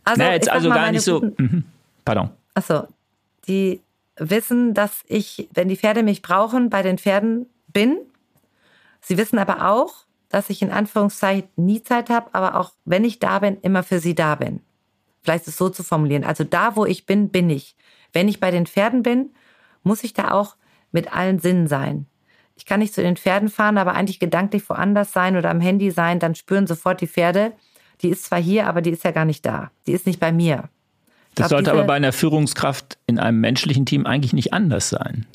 Also, 0.04 0.22
Na, 0.22 0.32
jetzt 0.32 0.48
also 0.48 0.68
gar 0.70 0.90
nicht 0.90 1.02
so. 1.02 1.20
Mhm. 1.36 1.64
Pardon. 2.06 2.30
Achso, 2.54 2.88
die 3.46 3.82
wissen, 4.16 4.72
dass 4.72 5.04
ich, 5.06 5.50
wenn 5.52 5.68
die 5.68 5.76
Pferde 5.76 6.02
mich 6.02 6.22
brauchen, 6.22 6.70
bei 6.70 6.80
den 6.80 6.96
Pferden 6.96 7.50
bin. 7.68 7.98
Sie 9.02 9.18
wissen 9.18 9.38
aber 9.38 9.70
auch, 9.70 10.06
dass 10.30 10.48
ich 10.48 10.62
in 10.62 10.70
Anführungszeichen 10.70 11.50
nie 11.56 11.82
Zeit 11.82 12.08
habe, 12.08 12.30
aber 12.32 12.58
auch 12.58 12.72
wenn 12.86 13.04
ich 13.04 13.18
da 13.18 13.40
bin, 13.40 13.60
immer 13.60 13.82
für 13.82 13.98
sie 13.98 14.14
da 14.14 14.36
bin 14.36 14.62
vielleicht 15.26 15.48
ist 15.48 15.54
es 15.54 15.56
so 15.56 15.68
zu 15.68 15.82
formulieren. 15.82 16.22
Also 16.22 16.44
da, 16.44 16.76
wo 16.76 16.86
ich 16.86 17.04
bin, 17.04 17.30
bin 17.30 17.50
ich. 17.50 17.74
Wenn 18.12 18.28
ich 18.28 18.38
bei 18.38 18.52
den 18.52 18.64
Pferden 18.64 19.02
bin, 19.02 19.30
muss 19.82 20.04
ich 20.04 20.14
da 20.14 20.30
auch 20.30 20.54
mit 20.92 21.12
allen 21.12 21.40
Sinnen 21.40 21.66
sein. 21.66 22.06
Ich 22.54 22.64
kann 22.64 22.78
nicht 22.78 22.94
zu 22.94 23.02
den 23.02 23.16
Pferden 23.16 23.48
fahren, 23.48 23.76
aber 23.76 23.94
eigentlich 23.94 24.20
gedanklich 24.20 24.68
woanders 24.70 25.12
sein 25.12 25.36
oder 25.36 25.50
am 25.50 25.60
Handy 25.60 25.90
sein, 25.90 26.20
dann 26.20 26.36
spüren 26.36 26.68
sofort 26.68 27.00
die 27.00 27.08
Pferde, 27.08 27.52
die 28.02 28.08
ist 28.08 28.24
zwar 28.24 28.40
hier, 28.40 28.68
aber 28.68 28.82
die 28.82 28.90
ist 28.90 29.02
ja 29.02 29.10
gar 29.10 29.24
nicht 29.24 29.44
da. 29.44 29.72
Die 29.86 29.92
ist 29.92 30.06
nicht 30.06 30.20
bei 30.20 30.30
mir. 30.30 30.68
Das 31.36 31.50
sollte 31.50 31.70
aber 31.70 31.84
bei 31.84 31.94
einer 31.94 32.12
Führungskraft 32.12 32.98
in 33.06 33.18
einem 33.18 33.40
menschlichen 33.40 33.86
Team 33.86 34.06
eigentlich 34.06 34.32
nicht 34.32 34.52
anders 34.52 34.88
sein. 34.88 35.26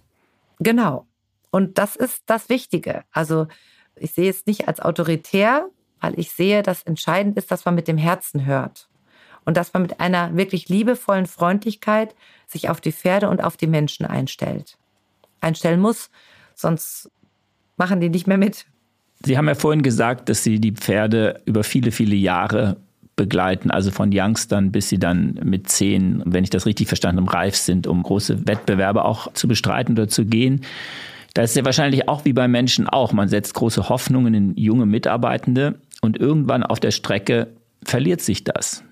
Genau. 0.60 1.06
Und 1.52 1.78
das 1.78 1.96
ist 1.96 2.24
das 2.26 2.50
Wichtige. 2.50 3.04
Also 3.12 3.48
ich 3.96 4.12
sehe 4.12 4.30
es 4.30 4.46
nicht 4.46 4.68
als 4.68 4.80
autoritär, 4.80 5.68
weil 6.00 6.18
ich 6.20 6.32
sehe, 6.32 6.64
dass 6.64 6.84
entscheidend 6.84 7.38
ist, 7.38 7.52
dass 7.52 7.66
man 7.66 7.76
mit 7.76 7.88
dem 7.88 7.98
Herzen 7.98 8.46
hört. 8.46 8.90
Und 9.46 9.58
dass 9.58 9.74
man 9.74 9.84
mit 9.84 10.00
einer 10.00 10.36
wirklich 10.36 10.70
liebevollen 10.70 11.26
Freundlichkeit 11.26 12.16
sich 12.48 12.70
auf 12.70 12.82
die 12.82 12.92
Pferde 12.92 13.30
und 13.30 13.44
auf 13.44 13.58
die 13.58 13.68
Menschen 13.68 14.06
einstellt. 14.06 14.78
Einstellen 15.40 15.80
muss, 15.80 16.10
sonst 16.56 17.10
machen 17.78 18.02
die 18.02 18.10
nicht 18.10 18.28
mehr 18.28 18.38
mit. 18.38 18.66
Sie 19.24 19.38
haben 19.38 19.48
ja 19.48 19.56
vorhin 19.56 19.82
gesagt, 19.82 20.30
dass 20.30 20.44
Sie 20.44 20.60
die 20.60 20.74
Pferde 20.74 21.42
über 21.46 21.64
viele, 21.64 21.92
viele 21.92 22.16
Jahre 22.16 22.78
begleiten, 23.22 23.70
also 23.70 23.92
von 23.92 24.10
Youngstern 24.12 24.72
bis 24.72 24.90
sie 24.90 24.98
dann 24.98 25.40
mit 25.44 25.70
zehn, 25.70 26.24
wenn 26.26 26.44
ich 26.44 26.50
das 26.50 26.66
richtig 26.66 26.88
verstanden 26.88 27.22
habe, 27.22 27.34
reif 27.34 27.56
sind, 27.56 27.86
um 27.86 28.02
große 28.02 28.48
Wettbewerbe 28.48 29.06
auch 29.06 29.32
zu 29.34 29.48
bestreiten 29.48 29.94
oder 29.94 30.08
zu 30.08 30.26
gehen. 30.26 30.62
Da 31.34 31.44
ist 31.44 31.56
ja 31.56 31.64
wahrscheinlich 31.64 32.10
auch 32.10 32.26
wie 32.26 32.34
bei 32.34 32.48
Menschen 32.48 32.90
auch. 32.90 33.14
Man 33.14 33.30
setzt 33.30 33.54
große 33.54 33.90
Hoffnungen 33.90 34.34
in 34.34 34.58
junge 34.58 34.86
Mitarbeitende 34.86 35.76
und 36.02 36.18
irgendwann 36.18 36.64
auf 36.64 36.80
der 36.80 36.92
Strecke 36.92 37.48
verliert 37.84 38.22
sich 38.22 38.44
das 38.44 38.84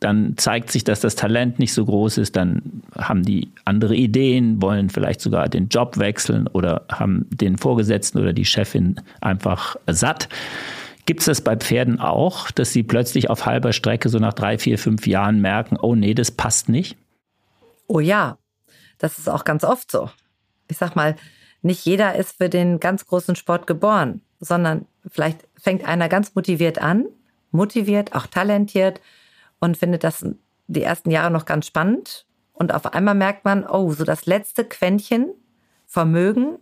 dann 0.00 0.34
zeigt 0.36 0.70
sich, 0.70 0.84
dass 0.84 1.00
das 1.00 1.16
Talent 1.16 1.58
nicht 1.58 1.72
so 1.72 1.84
groß 1.84 2.18
ist, 2.18 2.36
dann 2.36 2.82
haben 2.96 3.22
die 3.22 3.48
andere 3.64 3.94
Ideen, 3.94 4.60
wollen 4.62 4.90
vielleicht 4.90 5.20
sogar 5.20 5.48
den 5.48 5.68
Job 5.68 5.98
wechseln 5.98 6.46
oder 6.46 6.84
haben 6.90 7.26
den 7.30 7.58
Vorgesetzten 7.58 8.18
oder 8.18 8.32
die 8.32 8.44
Chefin 8.44 9.00
einfach 9.20 9.76
satt. 9.86 10.28
Gibt 11.08 11.20
es 11.20 11.24
das 11.24 11.40
bei 11.40 11.56
Pferden 11.56 12.00
auch, 12.00 12.50
dass 12.50 12.74
sie 12.74 12.82
plötzlich 12.82 13.30
auf 13.30 13.46
halber 13.46 13.72
Strecke 13.72 14.10
so 14.10 14.18
nach 14.18 14.34
drei, 14.34 14.58
vier, 14.58 14.78
fünf 14.78 15.06
Jahren 15.06 15.40
merken, 15.40 15.78
oh 15.80 15.94
nee, 15.94 16.12
das 16.12 16.30
passt 16.30 16.68
nicht? 16.68 16.98
Oh 17.86 17.98
ja, 17.98 18.36
das 18.98 19.18
ist 19.18 19.26
auch 19.26 19.44
ganz 19.44 19.64
oft 19.64 19.90
so. 19.90 20.10
Ich 20.68 20.76
sag 20.76 20.96
mal, 20.96 21.16
nicht 21.62 21.86
jeder 21.86 22.14
ist 22.14 22.36
für 22.36 22.50
den 22.50 22.78
ganz 22.78 23.06
großen 23.06 23.36
Sport 23.36 23.66
geboren, 23.66 24.20
sondern 24.38 24.84
vielleicht 25.10 25.48
fängt 25.58 25.88
einer 25.88 26.10
ganz 26.10 26.34
motiviert 26.34 26.78
an, 26.78 27.06
motiviert, 27.52 28.14
auch 28.14 28.26
talentiert, 28.26 29.00
und 29.60 29.78
findet 29.78 30.04
das 30.04 30.26
die 30.66 30.82
ersten 30.82 31.10
Jahre 31.10 31.30
noch 31.30 31.46
ganz 31.46 31.66
spannend. 31.66 32.26
Und 32.52 32.74
auf 32.74 32.84
einmal 32.92 33.14
merkt 33.14 33.46
man, 33.46 33.64
oh, 33.66 33.92
so 33.92 34.04
das 34.04 34.26
letzte 34.26 34.62
Quäntchen 34.62 35.30
Vermögen 35.86 36.58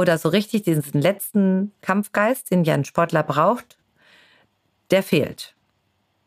oder 0.00 0.16
so 0.16 0.30
richtig 0.30 0.62
diesen 0.62 1.00
letzten 1.00 1.72
Kampfgeist, 1.82 2.50
den 2.50 2.64
ja 2.64 2.74
ein 2.74 2.86
Sportler 2.86 3.22
braucht, 3.22 3.76
der 4.90 5.02
fehlt. 5.02 5.54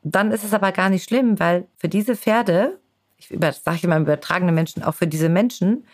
Dann 0.04 0.32
ist 0.32 0.44
es 0.44 0.54
aber 0.54 0.72
gar 0.72 0.90
nicht 0.90 1.06
schlimm, 1.06 1.40
weil 1.40 1.68
für 1.78 1.90
diese 1.90 2.16
Pferde, 2.16 2.80
ich 3.18 3.30
sage 3.30 3.80
immer 3.84 3.98
übertragene 3.98 4.52
Menschen, 4.52 4.84
auch 4.84 4.94
für 4.94 5.08
diese 5.08 5.28
Menschen, 5.28 5.88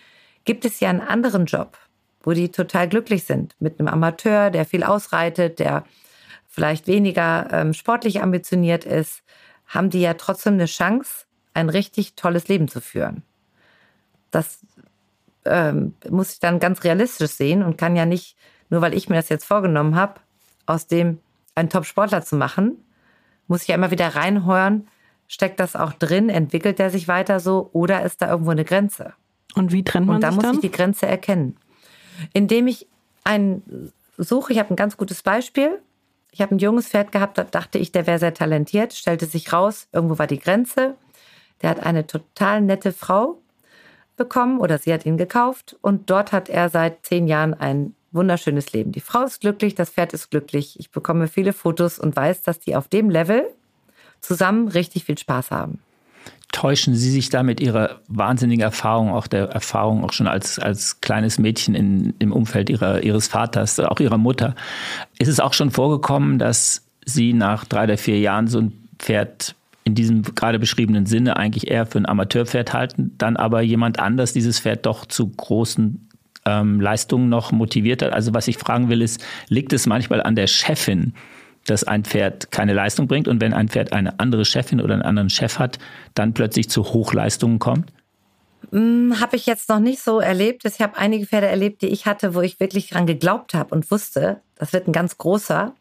gibt 0.43 0.65
es 0.65 0.81
ja 0.81 0.89
einen 0.89 0.99
anderen 0.99 1.45
Job, 1.45 1.77
wo 2.21 2.33
die 2.33 2.49
total 2.49 2.89
glücklich 2.89 3.23
sind. 3.23 3.55
Mit 3.59 3.79
einem 3.79 3.87
Amateur, 3.87 4.49
der 4.49 4.65
viel 4.65 4.83
ausreitet, 4.83 5.59
der 5.59 5.85
vielleicht 6.47 6.85
weniger 6.87 7.47
ähm, 7.51 7.73
sportlich 7.73 8.21
ambitioniert 8.21 8.83
ist, 8.83 9.23
haben 9.67 9.89
die 9.89 10.01
ja 10.01 10.15
trotzdem 10.15 10.55
eine 10.55 10.65
Chance, 10.65 11.25
ein 11.53 11.69
richtig 11.69 12.15
tolles 12.15 12.47
Leben 12.49 12.67
zu 12.67 12.81
führen. 12.81 13.23
Das 14.31 14.65
ähm, 15.45 15.93
muss 16.09 16.33
ich 16.33 16.39
dann 16.39 16.59
ganz 16.59 16.83
realistisch 16.83 17.31
sehen 17.31 17.63
und 17.63 17.77
kann 17.77 17.95
ja 17.95 18.05
nicht, 18.05 18.35
nur 18.69 18.81
weil 18.81 18.93
ich 18.93 19.09
mir 19.09 19.15
das 19.15 19.29
jetzt 19.29 19.45
vorgenommen 19.45 19.95
habe, 19.95 20.15
aus 20.65 20.87
dem 20.87 21.19
einen 21.55 21.69
Top-Sportler 21.69 22.23
zu 22.23 22.35
machen, 22.35 22.77
muss 23.47 23.63
ich 23.63 23.69
ja 23.69 23.75
immer 23.75 23.91
wieder 23.91 24.15
reinhören, 24.15 24.87
steckt 25.27 25.59
das 25.59 25.75
auch 25.75 25.93
drin, 25.93 26.29
entwickelt 26.29 26.79
er 26.79 26.89
sich 26.89 27.07
weiter 27.07 27.39
so 27.39 27.69
oder 27.73 28.03
ist 28.03 28.21
da 28.21 28.29
irgendwo 28.29 28.51
eine 28.51 28.65
Grenze? 28.65 29.13
Und 29.55 29.71
wie 29.71 29.83
trennt 29.83 30.07
man 30.07 30.15
Und 30.15 30.21
da 30.21 30.31
muss 30.31 30.43
dann? 30.43 30.55
ich 30.55 30.61
die 30.61 30.71
Grenze 30.71 31.07
erkennen. 31.07 31.57
Indem 32.33 32.67
ich 32.67 32.87
einen 33.23 33.91
suche, 34.17 34.53
ich 34.53 34.59
habe 34.59 34.73
ein 34.73 34.75
ganz 34.75 34.97
gutes 34.97 35.23
Beispiel. 35.23 35.79
Ich 36.31 36.41
habe 36.41 36.53
ein 36.53 36.59
junges 36.59 36.89
Pferd 36.89 37.11
gehabt, 37.11 37.37
da 37.37 37.43
dachte 37.43 37.79
ich, 37.79 37.91
der 37.91 38.05
wäre 38.05 38.19
sehr 38.19 38.33
talentiert, 38.33 38.93
stellte 38.93 39.25
sich 39.25 39.51
raus, 39.51 39.87
irgendwo 39.91 40.19
war 40.19 40.27
die 40.27 40.39
Grenze. 40.39 40.95
Der 41.61 41.71
hat 41.71 41.79
eine 41.79 42.05
total 42.05 42.61
nette 42.61 42.93
Frau 42.93 43.41
bekommen 44.19 44.59
oder 44.59 44.77
sie 44.77 44.93
hat 44.93 45.07
ihn 45.07 45.17
gekauft 45.17 45.75
und 45.81 46.11
dort 46.11 46.31
hat 46.31 46.47
er 46.47 46.69
seit 46.69 47.03
zehn 47.03 47.27
Jahren 47.27 47.55
ein 47.55 47.95
wunderschönes 48.11 48.71
Leben. 48.73 48.91
Die 48.91 49.01
Frau 49.01 49.23
ist 49.23 49.41
glücklich, 49.41 49.73
das 49.73 49.89
Pferd 49.89 50.13
ist 50.13 50.29
glücklich. 50.29 50.79
Ich 50.79 50.91
bekomme 50.91 51.27
viele 51.27 51.53
Fotos 51.53 51.97
und 51.97 52.15
weiß, 52.15 52.43
dass 52.43 52.59
die 52.59 52.75
auf 52.75 52.87
dem 52.87 53.09
Level 53.09 53.47
zusammen 54.21 54.67
richtig 54.67 55.05
viel 55.05 55.17
Spaß 55.17 55.49
haben 55.49 55.79
täuschen 56.51 56.95
Sie 56.95 57.11
sich 57.11 57.29
da 57.29 57.43
mit 57.43 57.59
Ihrer 57.59 58.01
wahnsinnigen 58.07 58.63
Erfahrung, 58.63 59.11
auch 59.13 59.27
der 59.27 59.49
Erfahrung 59.49 60.03
auch 60.03 60.13
schon 60.13 60.27
als, 60.27 60.59
als 60.59 60.99
kleines 61.01 61.37
Mädchen 61.37 61.75
in, 61.75 62.13
im 62.19 62.31
Umfeld 62.31 62.69
ihrer, 62.69 63.03
Ihres 63.03 63.27
Vaters, 63.27 63.79
auch 63.79 63.99
Ihrer 63.99 64.17
Mutter. 64.17 64.55
Ist 65.19 65.27
es 65.27 65.39
auch 65.39 65.53
schon 65.53 65.71
vorgekommen, 65.71 66.39
dass 66.39 66.85
Sie 67.05 67.33
nach 67.33 67.65
drei 67.65 67.83
oder 67.83 67.97
vier 67.97 68.19
Jahren 68.19 68.47
so 68.47 68.59
ein 68.61 68.89
Pferd 68.97 69.55
in 69.89 69.95
diesem 69.95 70.21
gerade 70.21 70.59
beschriebenen 70.59 71.07
Sinne 71.07 71.35
eigentlich 71.37 71.69
eher 71.69 71.87
für 71.87 71.97
ein 71.97 72.07
Amateurpferd 72.07 72.73
halten, 72.73 73.15
dann 73.17 73.37
aber 73.37 73.61
jemand 73.61 73.99
anders 73.99 74.33
dieses 74.33 74.59
Pferd 74.59 74.85
doch 74.85 75.07
zu 75.07 75.27
großen 75.27 76.07
ähm, 76.45 76.79
Leistungen 76.79 77.27
noch 77.27 77.51
motiviert 77.51 78.03
hat? 78.03 78.13
Also 78.13 78.35
was 78.35 78.47
ich 78.47 78.57
fragen 78.57 78.89
will, 78.89 79.01
ist, 79.01 79.25
liegt 79.47 79.73
es 79.73 79.87
manchmal 79.87 80.21
an 80.21 80.35
der 80.35 80.45
Chefin, 80.45 81.13
dass 81.65 81.83
ein 81.83 82.05
Pferd 82.05 82.51
keine 82.51 82.73
Leistung 82.73 83.07
bringt 83.07 83.27
und 83.27 83.41
wenn 83.41 83.53
ein 83.53 83.67
Pferd 83.67 83.91
eine 83.91 84.19
andere 84.19 84.45
Chefin 84.45 84.79
oder 84.79 84.93
einen 84.93 85.01
anderen 85.01 85.31
Chef 85.31 85.57
hat, 85.57 85.79
dann 86.13 86.35
plötzlich 86.35 86.69
zu 86.69 86.83
Hochleistungen 86.85 87.57
kommt? 87.57 87.91
Hm, 88.71 89.19
habe 89.19 89.37
ich 89.37 89.47
jetzt 89.47 89.69
noch 89.69 89.79
nicht 89.79 90.01
so 90.01 90.19
erlebt. 90.19 90.65
Ich 90.65 90.81
habe 90.81 90.97
einige 90.97 91.25
Pferde 91.25 91.47
erlebt, 91.47 91.81
die 91.81 91.87
ich 91.87 92.05
hatte, 92.05 92.35
wo 92.35 92.41
ich 92.41 92.59
wirklich 92.59 92.91
dran 92.91 93.07
geglaubt 93.07 93.55
habe 93.55 93.73
und 93.73 93.89
wusste, 93.89 94.41
das 94.55 94.71
wird 94.71 94.87
ein 94.87 94.93
ganz 94.93 95.17
großer, 95.17 95.73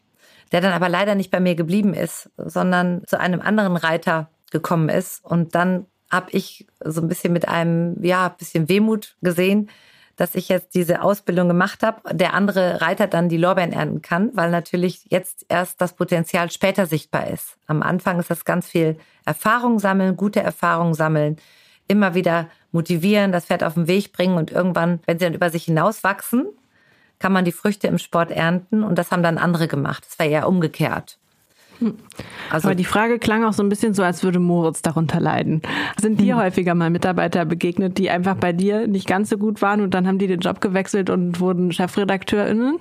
der 0.51 0.61
dann 0.61 0.73
aber 0.73 0.89
leider 0.89 1.15
nicht 1.15 1.31
bei 1.31 1.39
mir 1.39 1.55
geblieben 1.55 1.93
ist, 1.93 2.29
sondern 2.37 3.03
zu 3.05 3.19
einem 3.19 3.41
anderen 3.41 3.75
Reiter 3.75 4.29
gekommen 4.51 4.89
ist. 4.89 5.23
Und 5.23 5.55
dann 5.55 5.85
habe 6.09 6.27
ich 6.31 6.67
so 6.83 7.01
ein 7.01 7.07
bisschen 7.07 7.33
mit 7.33 7.47
einem, 7.47 8.03
ja, 8.03 8.29
bisschen 8.29 8.67
Wehmut 8.67 9.15
gesehen, 9.21 9.69
dass 10.15 10.35
ich 10.35 10.49
jetzt 10.49 10.75
diese 10.75 11.01
Ausbildung 11.01 11.47
gemacht 11.47 11.81
habe, 11.81 12.13
der 12.13 12.33
andere 12.33 12.81
Reiter 12.81 13.07
dann 13.07 13.29
die 13.29 13.37
Lorbeeren 13.37 13.71
ernten 13.71 14.01
kann, 14.01 14.31
weil 14.33 14.51
natürlich 14.51 15.05
jetzt 15.09 15.45
erst 15.47 15.79
das 15.79 15.93
Potenzial 15.93 16.51
später 16.51 16.87
sichtbar 16.87 17.27
ist. 17.27 17.57
Am 17.67 17.81
Anfang 17.81 18.19
ist 18.19 18.29
das 18.29 18.43
ganz 18.43 18.67
viel 18.67 18.97
Erfahrung 19.23 19.79
sammeln, 19.79 20.17
gute 20.17 20.41
Erfahrung 20.41 20.93
sammeln, 20.93 21.37
immer 21.87 22.15
wieder 22.15 22.49
motivieren, 22.73 23.31
das 23.31 23.45
Pferd 23.45 23.63
auf 23.63 23.75
den 23.75 23.87
Weg 23.87 24.11
bringen 24.11 24.37
und 24.37 24.51
irgendwann, 24.51 24.99
wenn 25.05 25.17
sie 25.17 25.25
dann 25.25 25.33
über 25.33 25.49
sich 25.49 25.63
hinauswachsen, 25.63 26.47
kann 27.19 27.31
man 27.31 27.45
die 27.45 27.51
Früchte 27.51 27.87
im 27.87 27.97
Sport 27.97 28.31
ernten 28.31 28.83
und 28.83 28.97
das 28.97 29.11
haben 29.11 29.23
dann 29.23 29.37
andere 29.37 29.67
gemacht. 29.67 30.05
Das 30.07 30.17
war 30.17 30.25
eher 30.25 30.47
umgekehrt. 30.47 31.17
Also, 32.49 32.67
Aber 32.67 32.75
die 32.75 32.85
Frage 32.85 33.19
klang 33.19 33.43
auch 33.45 33.53
so 33.53 33.63
ein 33.63 33.69
bisschen 33.69 33.93
so, 33.93 34.03
als 34.03 34.23
würde 34.23 34.39
Moritz 34.39 34.81
darunter 34.81 35.19
leiden. 35.19 35.61
Sind 35.99 36.19
dir 36.19 36.35
hm. 36.35 36.43
häufiger 36.43 36.75
mal 36.75 36.89
Mitarbeiter 36.89 37.45
begegnet, 37.45 37.97
die 37.97 38.09
einfach 38.09 38.35
bei 38.35 38.51
dir 38.51 38.87
nicht 38.87 39.07
ganz 39.07 39.29
so 39.29 39.37
gut 39.37 39.61
waren 39.61 39.81
und 39.81 39.93
dann 39.93 40.07
haben 40.07 40.17
die 40.17 40.27
den 40.27 40.39
Job 40.39 40.61
gewechselt 40.61 41.09
und 41.09 41.39
wurden 41.39 41.71
ChefredakteurInnen? 41.71 42.79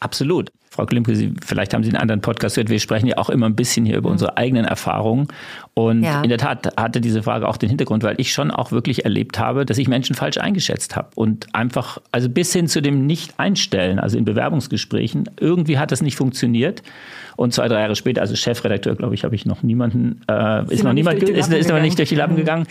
Absolut. 0.00 0.52
Frau 0.78 0.86
Klimke, 0.86 1.16
Sie, 1.16 1.34
vielleicht 1.44 1.74
haben 1.74 1.82
Sie 1.82 1.90
einen 1.90 2.00
anderen 2.00 2.20
Podcast 2.20 2.54
gehört. 2.54 2.70
Wir 2.70 2.78
sprechen 2.78 3.08
ja 3.08 3.18
auch 3.18 3.30
immer 3.30 3.46
ein 3.46 3.56
bisschen 3.56 3.84
hier 3.84 3.96
über 3.96 4.10
mhm. 4.10 4.12
unsere 4.12 4.36
eigenen 4.36 4.64
Erfahrungen. 4.64 5.26
Und 5.74 6.04
ja. 6.04 6.22
in 6.22 6.28
der 6.28 6.38
Tat 6.38 6.72
hatte 6.76 7.00
diese 7.00 7.24
Frage 7.24 7.48
auch 7.48 7.56
den 7.56 7.68
Hintergrund, 7.68 8.04
weil 8.04 8.14
ich 8.20 8.32
schon 8.32 8.52
auch 8.52 8.70
wirklich 8.70 9.02
erlebt 9.02 9.40
habe, 9.40 9.66
dass 9.66 9.76
ich 9.78 9.88
Menschen 9.88 10.14
falsch 10.14 10.38
eingeschätzt 10.38 10.94
habe. 10.94 11.08
Und 11.16 11.52
einfach, 11.52 11.98
also 12.12 12.28
bis 12.28 12.52
hin 12.52 12.68
zu 12.68 12.80
dem 12.80 13.06
Nicht-Einstellen, 13.06 13.98
also 13.98 14.16
in 14.16 14.24
Bewerbungsgesprächen, 14.24 15.28
irgendwie 15.40 15.78
hat 15.78 15.90
das 15.90 16.00
nicht 16.00 16.14
funktioniert. 16.14 16.84
Und 17.34 17.52
zwei, 17.54 17.66
drei 17.66 17.80
Jahre 17.80 17.96
später, 17.96 18.20
also 18.20 18.36
Chefredakteur, 18.36 18.94
glaube 18.94 19.16
ich, 19.16 19.24
habe 19.24 19.34
ich 19.34 19.46
noch 19.46 19.64
niemanden, 19.64 20.20
äh, 20.28 20.72
ist 20.72 20.84
noch 20.84 20.92
niemand, 20.92 21.20
ist, 21.24 21.52
ist 21.52 21.70
noch 21.70 21.80
nicht 21.80 21.98
durch 21.98 22.08
die 22.08 22.14
Lappen 22.14 22.34
mhm. 22.34 22.38
gegangen. 22.38 22.66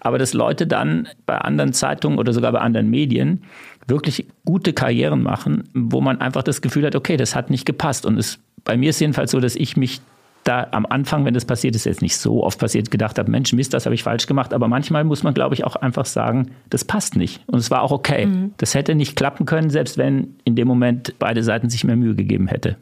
Aber 0.00 0.18
dass 0.18 0.32
Leute 0.32 0.66
dann 0.66 1.06
bei 1.26 1.38
anderen 1.38 1.72
Zeitungen 1.72 2.18
oder 2.18 2.32
sogar 2.32 2.50
bei 2.50 2.60
anderen 2.60 2.90
Medien 2.90 3.44
wirklich 3.86 4.26
gute 4.44 4.72
Karrieren 4.72 5.22
machen, 5.22 5.64
wo 5.74 6.00
man 6.00 6.20
einfach 6.20 6.42
das 6.42 6.62
Gefühl 6.62 6.86
hat, 6.86 6.94
okay, 6.94 7.16
das 7.16 7.34
hat 7.34 7.50
nicht 7.52 7.64
gepasst. 7.64 8.04
Und 8.04 8.18
es, 8.18 8.40
bei 8.64 8.76
mir 8.76 8.90
ist 8.90 9.00
jedenfalls 9.00 9.30
so, 9.30 9.38
dass 9.38 9.54
ich 9.54 9.76
mich 9.76 10.00
da 10.44 10.66
am 10.72 10.86
Anfang, 10.86 11.24
wenn 11.24 11.34
das 11.34 11.44
passiert 11.44 11.76
ist, 11.76 11.84
jetzt 11.84 12.02
nicht 12.02 12.16
so 12.16 12.42
oft 12.42 12.58
passiert, 12.58 12.90
gedacht 12.90 13.18
habe, 13.18 13.30
Mensch, 13.30 13.52
Mist, 13.52 13.72
das 13.74 13.86
habe 13.86 13.94
ich 13.94 14.02
falsch 14.02 14.26
gemacht. 14.26 14.52
Aber 14.52 14.66
manchmal 14.66 15.04
muss 15.04 15.22
man, 15.22 15.34
glaube 15.34 15.54
ich, 15.54 15.64
auch 15.64 15.76
einfach 15.76 16.06
sagen, 16.06 16.50
das 16.68 16.84
passt 16.84 17.16
nicht. 17.16 17.42
Und 17.46 17.58
es 17.58 17.70
war 17.70 17.82
auch 17.82 17.92
okay. 17.92 18.26
Mhm. 18.26 18.54
Das 18.56 18.74
hätte 18.74 18.94
nicht 18.94 19.14
klappen 19.14 19.46
können, 19.46 19.70
selbst 19.70 19.98
wenn 19.98 20.36
in 20.44 20.56
dem 20.56 20.66
Moment 20.66 21.14
beide 21.18 21.44
Seiten 21.44 21.70
sich 21.70 21.84
mehr 21.84 21.96
Mühe 21.96 22.14
gegeben 22.14 22.48
hätte. 22.48 22.76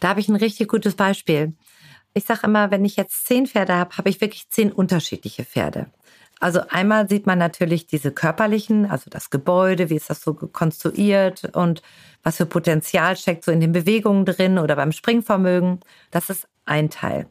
Da 0.00 0.08
habe 0.08 0.20
ich 0.20 0.28
ein 0.28 0.36
richtig 0.36 0.68
gutes 0.68 0.94
Beispiel. 0.94 1.54
Ich 2.14 2.24
sage 2.24 2.40
immer, 2.44 2.70
wenn 2.70 2.84
ich 2.84 2.96
jetzt 2.96 3.26
zehn 3.26 3.46
Pferde 3.46 3.74
habe, 3.74 3.96
habe 3.96 4.10
ich 4.10 4.20
wirklich 4.20 4.48
zehn 4.50 4.70
unterschiedliche 4.72 5.44
Pferde. 5.44 5.86
Also 6.40 6.60
einmal 6.68 7.08
sieht 7.08 7.26
man 7.26 7.38
natürlich 7.38 7.86
diese 7.86 8.12
körperlichen, 8.12 8.86
also 8.86 9.10
das 9.10 9.30
Gebäude, 9.30 9.90
wie 9.90 9.96
ist 9.96 10.08
das 10.08 10.20
so 10.20 10.34
konstruiert 10.34 11.50
und 11.54 11.82
was 12.22 12.36
für 12.36 12.46
Potenzial 12.46 13.16
steckt 13.16 13.44
so 13.44 13.52
in 13.52 13.60
den 13.60 13.72
Bewegungen 13.72 14.24
drin 14.24 14.58
oder 14.58 14.76
beim 14.76 14.92
Springvermögen. 14.92 15.80
Das 16.10 16.30
ist 16.30 16.48
ein 16.64 16.90
Teil. 16.90 17.26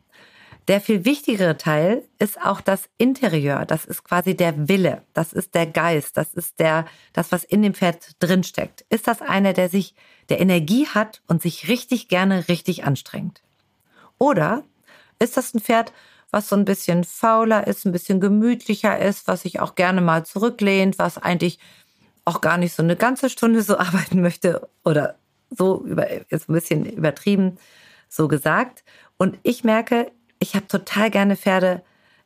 Der 0.67 0.82
viel 0.82 1.06
wichtigere 1.06 1.58
Teil 1.58 2.04
ist 2.19 2.41
auch 2.41 2.60
das 2.60 2.89
Interieur. 2.97 3.65
Das 3.65 3.86
ist 3.86 4.04
quasi 4.04 4.36
der 4.36 4.67
Wille. 4.67 5.02
Das 5.13 5.32
ist 5.32 5.56
der 5.56 5.65
Geist. 5.65 6.17
Das 6.17 6.34
ist 6.34 6.60
der, 6.60 6.86
das, 7.13 7.32
was 7.32 7.45
in 7.45 7.62
dem 7.62 7.73
Pferd 7.73 8.15
drinsteckt. 8.19 8.86
Ist 8.89 9.08
das 9.08 9.21
einer, 9.21 9.54
der 9.54 9.69
sich, 9.69 9.95
der 10.28 10.41
Energie 10.41 10.86
hat 10.88 11.21
und 11.28 11.41
sich 11.41 11.69
richtig 11.69 12.10
gerne 12.10 12.50
richtig 12.50 12.84
anstrengt? 12.84 13.41
Oder 14.17 14.63
ist 15.19 15.38
das 15.38 15.54
ein 15.54 15.62
Pferd, 15.62 15.93
was 16.32 16.50
so 16.50 16.58
ein 16.58 16.65
bisschen 16.65 17.06
fauler 17.06 17.65
ist, 17.65 17.86
ein 17.86 17.93
bisschen 17.93 18.19
gemütlicher 18.19 19.00
ist, 19.00 19.28
was 19.28 19.43
sich 19.43 19.62
auch 19.62 19.76
gerne 19.76 20.02
mal 20.02 20.26
zurücklehnt, 20.26 21.00
was 21.00 21.17
eigentlich 21.17 21.60
auch 22.27 22.41
gar 22.41 22.57
nicht 22.57 22.75
so 22.75 22.83
eine 22.83 22.95
ganze 22.95 23.29
Stunde 23.29 23.61
so 23.61 23.77
arbeiten 23.79 24.21
möchte 24.21 24.67
oder 24.83 25.15
so 25.49 25.83
über, 25.85 26.11
jetzt 26.11 26.49
ein 26.49 26.53
bisschen 26.53 26.85
übertrieben 26.85 27.57
so 28.09 28.27
gesagt. 28.27 28.83
Und 29.17 29.37
ich 29.43 29.63
merke, 29.63 30.11
ich 30.39 30.55
habe 30.55 30.67
total 30.67 31.09
gerne 31.09 31.35
Pferde 31.35 31.81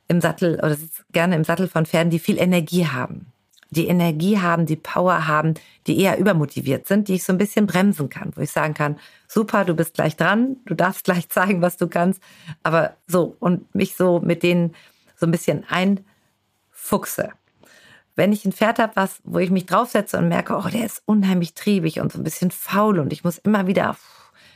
im 0.08 0.20
Sattel 0.22 0.56
oder 0.56 0.76
sitze 0.76 1.04
gerne 1.12 1.36
im 1.36 1.44
Sattel 1.44 1.68
von 1.68 1.86
Pferden, 1.86 2.10
die 2.10 2.20
viel 2.20 2.38
Energie 2.38 2.88
haben. 2.88 3.28
Die 3.70 3.88
Energie 3.88 4.40
haben, 4.40 4.66
die 4.66 4.76
Power 4.76 5.28
haben, 5.28 5.54
die 5.88 5.98
eher 5.98 6.18
übermotiviert 6.18 6.88
sind, 6.88 7.08
die 7.08 7.16
ich 7.16 7.24
so 7.24 7.32
ein 7.32 7.38
bisschen 7.38 7.68
bremsen 7.68 8.10
kann, 8.10 8.34
wo 8.36 8.42
ich 8.42 8.52
sagen 8.52 8.74
kann, 8.74 9.00
super, 9.30 9.64
du 9.64 9.74
bist 9.74 9.94
gleich 9.94 10.18
dran, 10.18 10.58
du 10.66 10.76
darfst 10.76 11.06
gleich 11.06 11.30
zeigen, 11.30 11.62
was 11.62 11.78
du 11.78 11.88
kannst, 11.88 12.22
aber 12.64 12.98
so 13.08 13.38
und 13.40 13.74
mich 13.74 13.96
so 13.96 14.20
mit 14.20 14.44
denen 14.44 14.76
so 15.16 15.26
ein 15.26 15.32
bisschen 15.32 15.64
einfuchse. 15.70 17.30
Wenn 18.16 18.34
ich 18.34 18.46
ein 18.46 18.52
Pferd 18.52 18.80
habe, 18.80 18.96
was, 18.96 19.22
wo 19.24 19.40
ich 19.40 19.50
mich 19.50 19.66
draufsetze 19.66 20.18
und 20.18 20.28
merke, 20.28 20.56
oh, 20.56 20.68
der 20.70 20.86
ist 20.86 21.02
unheimlich 21.06 21.54
triebig 21.54 22.00
und 22.00 22.12
so 22.12 22.20
ein 22.20 22.24
bisschen 22.24 22.52
faul 22.52 23.00
und 23.00 23.14
ich 23.14 23.24
muss 23.24 23.38
immer 23.38 23.68
wieder 23.68 23.96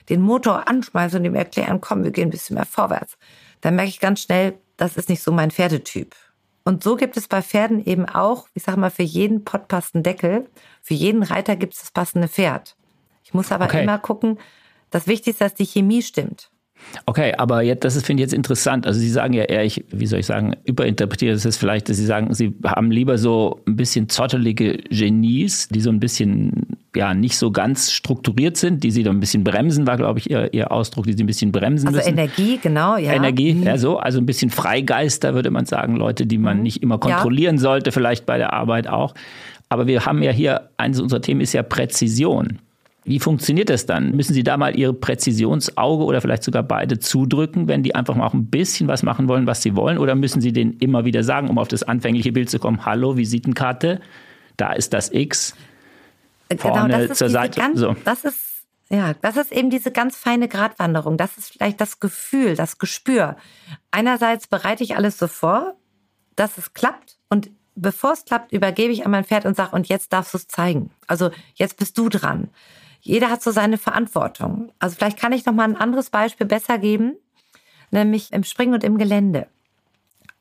den 0.10 0.22
Motor 0.22 0.68
anschmeißen 0.68 1.20
und 1.20 1.26
ihm 1.26 1.36
erklären, 1.36 1.82
komm, 1.82 2.04
wir 2.04 2.12
gehen 2.12 2.28
ein 2.28 2.32
bisschen 2.32 2.56
mehr 2.56 2.66
vorwärts, 2.66 3.18
dann 3.62 3.76
merke 3.76 3.90
ich 3.90 4.00
ganz 4.00 4.22
schnell, 4.22 4.58
das 4.78 4.98
ist 4.98 5.10
nicht 5.10 5.24
so 5.24 5.32
mein 5.32 5.52
Pferdetyp. 5.52 6.16
Und 6.64 6.84
so 6.84 6.96
gibt 6.96 7.16
es 7.16 7.28
bei 7.28 7.44
Pferden 7.44 7.86
eben 7.86 8.06
auch, 8.06 8.48
ich 8.56 8.64
sage 8.64 8.80
mal, 8.80 8.90
für 8.90 9.04
jeden 9.04 9.46
Pott 9.46 9.68
passt 9.68 9.94
ein 9.94 10.02
Deckel. 10.02 10.50
Für 10.82 10.96
jeden 10.96 11.22
Reiter 11.22 11.56
gibt 11.56 11.76
es 11.76 11.82
das 11.82 11.92
passende 11.92 12.28
Pferd. 12.28 12.76
Ich 13.24 13.36
muss 13.36 13.52
aber 13.52 13.66
okay. 13.66 13.84
immer 13.84 14.00
gucken, 14.00 14.40
das 14.90 15.06
Wichtigste 15.06 15.32
ist, 15.32 15.42
dass 15.42 15.54
die 15.54 15.66
Chemie 15.66 16.02
stimmt. 16.02 16.50
Okay, 17.06 17.34
aber 17.38 17.62
jetzt, 17.62 17.84
das 17.84 18.02
finde 18.02 18.22
ich 18.22 18.28
jetzt 18.28 18.34
interessant. 18.34 18.86
Also 18.86 19.00
Sie 19.00 19.10
sagen 19.10 19.34
ja 19.34 19.44
eher, 19.44 19.64
ich, 19.64 19.84
wie 19.92 20.06
soll 20.06 20.20
ich 20.20 20.26
sagen, 20.26 20.56
überinterpretiere 20.66 21.34
das 21.34 21.44
jetzt 21.44 21.58
vielleicht, 21.58 21.90
dass 21.90 21.98
Sie 21.98 22.06
sagen, 22.06 22.34
Sie 22.34 22.54
haben 22.66 22.92
lieber 22.92 23.18
so 23.18 23.62
ein 23.68 23.76
bisschen 23.76 24.10
zottelige 24.10 24.78
Genies, 24.90 25.68
die 25.70 25.82
so 25.82 25.90
ein 25.90 26.00
bisschen, 26.00 26.78
ja, 26.96 27.14
nicht 27.14 27.38
so 27.38 27.52
ganz 27.52 27.92
strukturiert 27.92 28.58
sind, 28.58 28.84
die 28.84 28.92
Sie 28.92 29.04
dann 29.04 29.18
ein 29.18 29.20
bisschen 29.20 29.44
bremsen, 29.44 29.88
war, 29.88 29.98
glaube 29.98 30.20
ich, 30.20 30.30
Ihr, 30.30 30.54
Ihr 30.54 30.72
Ausdruck, 30.72 31.06
die 31.06 31.14
Sie 31.14 31.24
ein 31.24 31.28
bisschen 31.28 31.52
bremsen 31.52 31.88
also 31.88 31.98
müssen. 31.98 32.20
Also 32.20 32.22
Energie, 32.22 32.60
genau, 32.62 32.98
ja. 32.98 33.14
Energie, 33.14 33.54
mhm. 33.54 33.64
ja, 33.64 33.78
so. 33.78 33.98
Also 33.98 34.20
ein 34.20 34.26
bisschen 34.26 34.50
Freigeister, 34.50 35.34
würde 35.34 35.52
man 35.52 35.66
sagen. 35.66 35.96
Leute, 35.96 36.26
die 36.26 36.38
man 36.38 36.58
mhm. 36.58 36.64
nicht 36.64 36.84
immer 36.84 36.98
kontrollieren 36.98 37.56
ja. 37.56 37.62
sollte, 37.62 37.92
vielleicht 37.92 38.26
bei 38.26 38.38
der 38.38 38.54
Arbeit 38.54 38.88
auch. 38.88 39.14
Aber 39.70 39.88
wir 39.88 40.06
haben 40.06 40.22
ja 40.22 40.32
hier, 40.32 40.70
eines 40.78 41.00
unserer 41.00 41.22
Themen 41.22 41.42
ist 41.42 41.54
ja 41.54 41.64
Präzision. 41.64 42.60
Wie 43.06 43.20
funktioniert 43.20 43.70
das 43.70 43.86
dann? 43.86 44.16
Müssen 44.16 44.34
Sie 44.34 44.44
da 44.44 44.58
mal 44.58 44.76
Ihr 44.76 44.92
Präzisionsauge 44.92 46.04
oder 46.04 46.22
vielleicht 46.22 46.44
sogar 46.44 46.64
beide 46.64 46.98
zudrücken, 46.98 47.68
wenn 47.68 47.84
die 47.84 47.94
einfach 47.94 48.16
mal 48.16 48.26
auch 48.26 48.34
ein 48.34 48.48
bisschen 48.48 48.88
was 48.88 49.04
machen 49.04 49.28
wollen, 49.28 49.46
was 49.46 49.62
sie 49.62 49.76
wollen? 49.76 50.00
Oder 50.00 50.16
müssen 50.16 50.42
Sie 50.42 50.52
denen 50.52 50.74
immer 50.80 51.06
wieder 51.06 51.24
sagen, 51.24 51.48
um 51.48 51.60
auf 51.60 51.68
das 51.68 51.84
anfängliche 51.84 52.32
Bild 52.32 52.50
zu 52.50 52.58
kommen, 52.58 52.84
hallo, 52.84 53.16
Visitenkarte, 53.16 54.02
da 54.58 54.74
ist 54.74 54.92
das 54.92 55.12
X, 55.12 55.54
äh, 56.50 56.56
genau, 56.56 56.76
vorne 56.76 56.98
genau, 56.98 57.14
zur 57.14 57.30
Seite. 57.30 57.60
Ganz, 57.60 57.80
so. 57.80 57.96
Das 58.04 58.26
ist 58.26 58.40
ja, 58.90 59.14
das 59.22 59.38
ist 59.38 59.52
eben 59.52 59.70
diese 59.70 59.92
ganz 59.92 60.16
feine 60.16 60.48
Gratwanderung. 60.48 61.18
Das 61.18 61.38
ist 61.38 61.52
vielleicht 61.52 61.82
das 61.82 62.00
Gefühl, 62.00 62.56
das 62.56 62.78
Gespür. 62.78 63.36
Einerseits 63.92 64.48
bereite 64.48 64.84
ich 64.84 64.96
alles 64.96 65.18
so 65.18 65.28
vor, 65.28 65.76
dass 66.36 66.58
es 66.58 66.74
klappt 66.74 67.18
und 67.30 67.52
bevor 67.76 68.14
es 68.14 68.26
klappt, 68.26 68.52
übergebe 68.52 68.92
ich 68.92 69.06
an 69.06 69.12
mein 69.12 69.26
Pferd 69.26 69.46
und 69.46 69.56
sage, 69.56 69.76
und 69.76 69.88
jetzt 69.90 70.14
darfst 70.14 70.34
du 70.34 70.38
es 70.38 70.48
zeigen. 70.48 70.92
Also 71.08 71.30
jetzt 71.56 71.78
bist 71.78 71.98
du 71.98 72.10
dran 72.10 72.50
jeder 73.06 73.30
hat 73.30 73.44
so 73.44 73.52
seine 73.52 73.78
Verantwortung. 73.78 74.72
Also 74.80 74.96
vielleicht 74.96 75.20
kann 75.20 75.32
ich 75.32 75.46
noch 75.46 75.54
mal 75.54 75.64
ein 75.64 75.78
anderes 75.78 76.10
Beispiel 76.10 76.48
besser 76.48 76.80
geben, 76.80 77.16
nämlich 77.92 78.34
im 78.34 78.44
Springen 78.44 78.74
und 78.74 78.84
im 78.84 78.98
Gelände. 78.98 79.48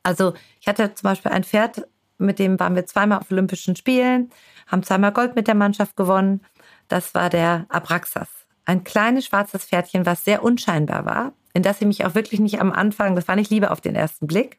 Also 0.02 0.32
ich 0.60 0.66
hatte 0.66 0.94
zum 0.94 1.08
Beispiel 1.10 1.30
ein 1.30 1.44
Pferd, 1.44 1.86
mit 2.16 2.38
dem 2.38 2.58
waren 2.58 2.74
wir 2.74 2.86
zweimal 2.86 3.18
auf 3.18 3.30
Olympischen 3.30 3.76
Spielen, 3.76 4.30
haben 4.66 4.82
zweimal 4.82 5.12
Gold 5.12 5.36
mit 5.36 5.46
der 5.46 5.54
Mannschaft 5.54 5.94
gewonnen. 5.94 6.40
Das 6.88 7.14
war 7.14 7.28
der 7.28 7.66
Abraxas. 7.68 8.28
Ein 8.64 8.82
kleines 8.82 9.26
schwarzes 9.26 9.66
Pferdchen, 9.66 10.06
was 10.06 10.24
sehr 10.24 10.42
unscheinbar 10.42 11.04
war, 11.04 11.32
in 11.52 11.62
das 11.62 11.82
ich 11.82 11.86
mich 11.86 12.06
auch 12.06 12.14
wirklich 12.14 12.40
nicht 12.40 12.62
am 12.62 12.72
Anfang, 12.72 13.14
das 13.14 13.28
war 13.28 13.36
nicht 13.36 13.50
Liebe 13.50 13.70
auf 13.70 13.82
den 13.82 13.94
ersten 13.94 14.26
Blick. 14.26 14.58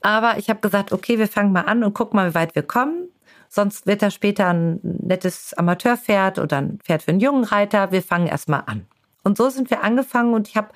Aber 0.00 0.38
ich 0.38 0.48
habe 0.48 0.60
gesagt, 0.60 0.92
okay, 0.92 1.18
wir 1.18 1.26
fangen 1.26 1.50
mal 1.50 1.62
an 1.62 1.82
und 1.82 1.92
gucken 1.92 2.16
mal, 2.16 2.30
wie 2.30 2.34
weit 2.34 2.54
wir 2.54 2.62
kommen. 2.62 3.08
Sonst 3.52 3.88
wird 3.88 4.00
er 4.00 4.12
später 4.12 4.46
ein 4.46 4.78
nettes 4.82 5.54
Amateurpferd 5.54 6.38
oder 6.38 6.58
ein 6.58 6.78
Pferd 6.84 7.02
für 7.02 7.10
einen 7.10 7.20
jungen 7.20 7.42
Reiter. 7.42 7.90
Wir 7.90 8.00
fangen 8.00 8.28
erstmal 8.28 8.62
an. 8.66 8.86
Und 9.24 9.36
so 9.36 9.50
sind 9.50 9.70
wir 9.70 9.82
angefangen 9.82 10.34
und 10.34 10.48
ich 10.48 10.56
habe 10.56 10.68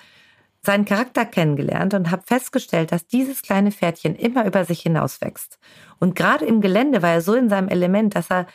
seinen 0.61 0.85
Charakter 0.85 1.25
kennengelernt 1.25 1.95
und 1.95 2.11
habe 2.11 2.25
festgestellt, 2.27 2.91
dass 2.91 3.07
dieses 3.07 3.43
kleine 3.43 3.71
Pferdchen 3.71 4.17
immer 4.17 4.45
über 4.45 4.65
sich 4.65 4.81
hinauswächst. 4.81 5.61
Und 6.01 6.17
gerade 6.17 6.47
im 6.47 6.61
Gelände 6.61 7.01
war 7.01 7.13
er 7.13 7.21
so 7.21 7.35
in 7.35 7.49
seinem 7.49 7.69
Element, 7.69 8.17
dass 8.17 8.29
er 8.29 8.47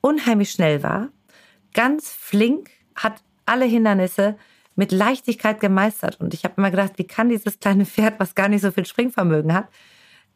unheimlich 0.00 0.50
schnell 0.50 0.82
war, 0.82 1.10
ganz 1.74 2.10
flink, 2.10 2.70
hat 2.96 3.22
alle 3.46 3.66
Hindernisse 3.66 4.36
mit 4.74 4.90
Leichtigkeit 4.90 5.60
gemeistert. 5.60 6.20
Und 6.20 6.34
ich 6.34 6.44
habe 6.44 6.54
immer 6.56 6.72
gedacht, 6.72 6.94
wie 6.96 7.06
kann 7.06 7.28
dieses 7.28 7.60
kleine 7.60 7.86
Pferd, 7.86 8.18
was 8.18 8.34
gar 8.34 8.48
nicht 8.48 8.62
so 8.62 8.72
viel 8.72 8.86
Springvermögen 8.86 9.54
hat, 9.54 9.68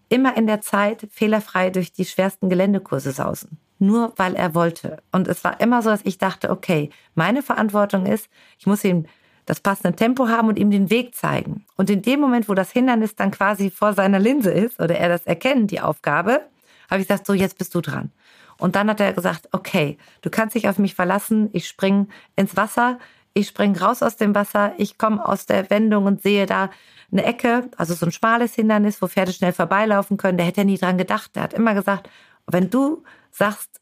immer 0.09 0.37
in 0.37 0.47
der 0.47 0.61
Zeit 0.61 1.07
fehlerfrei 1.11 1.71
durch 1.71 1.93
die 1.93 2.05
schwersten 2.05 2.49
Geländekurse 2.49 3.13
sausen. 3.13 3.59
Nur 3.79 4.13
weil 4.17 4.35
er 4.35 4.55
wollte. 4.55 4.99
Und 5.13 5.29
es 5.29 5.45
war 5.45 5.61
immer 5.61 5.83
so, 5.83 5.91
dass 5.91 6.05
ich 6.05 6.19
dachte, 6.19 6.51
okay, 6.51 6.91
meine 7.15 7.43
Verantwortung 7.43 8.07
ist, 8.07 8.29
ich 8.59 8.67
muss 8.67 8.83
ihm 8.85 9.07
das 9.47 9.61
passende 9.61 9.95
Tempo 9.95 10.29
haben 10.29 10.49
und 10.49 10.59
ihm 10.59 10.71
den 10.71 10.91
Weg 10.91 11.15
zeigen. 11.15 11.65
Und 11.77 11.89
in 11.89 12.03
dem 12.03 12.21
Moment, 12.21 12.49
wo 12.49 12.55
das 12.55 12.71
Hindernis 12.71 13.17
dann 13.17 13.31
quasi 13.31 13.71
vor 13.71 13.95
seiner 13.95 14.19
Linse 14.19 14.51
ist 14.51 14.81
oder 14.81 14.97
er 14.97 15.09
das 15.09 15.27
erkennt, 15.27 15.71
die 15.71 15.81
Aufgabe, 15.81 16.43
habe 16.91 17.01
ich 17.01 17.09
gesagt, 17.09 17.27
so 17.27 17.33
jetzt 17.33 17.57
bist 17.57 17.75
du 17.75 17.81
dran. 17.81 18.11
Und 18.59 18.75
dann 18.77 18.91
hat 18.91 19.01
er 19.01 19.13
gesagt, 19.13 19.49
okay, 19.53 19.97
du 20.21 20.31
kannst 20.31 20.55
dich 20.55 20.69
auf 20.69 20.79
mich 20.79 20.95
verlassen, 20.95 21.49
ich 21.53 21.67
spring 21.69 22.09
ins 22.37 22.57
Wasser, 22.57 22.99
ich 23.39 23.49
springe 23.49 23.81
raus 23.81 24.03
aus 24.03 24.17
dem 24.17 24.35
Wasser, 24.35 24.75
ich 24.79 24.99
komme 24.99 25.27
aus 25.27 25.47
der 25.47 25.71
Wendung 25.71 26.07
und 26.07 26.23
sehe 26.23 26.47
da 26.47 26.71
eine 27.11 27.25
Ecke, 27.25 27.71
also 27.77 27.95
so 27.95 28.07
ein 28.07 28.13
schmales 28.13 28.55
Hindernis, 28.55 29.01
wo 29.01 29.07
Pferde 29.07 29.33
schnell 29.33 29.53
vorbeilaufen 29.53 30.17
können. 30.17 30.37
Der 30.37 30.47
hätte 30.47 30.65
nie 30.65 30.77
dran 30.77 30.99
gedacht. 30.99 31.35
Der 31.37 31.45
hat 31.45 31.55
immer 31.55 31.75
gesagt, 31.75 32.11
wenn 32.47 32.69
du 32.69 33.05
sagst, 33.31 33.81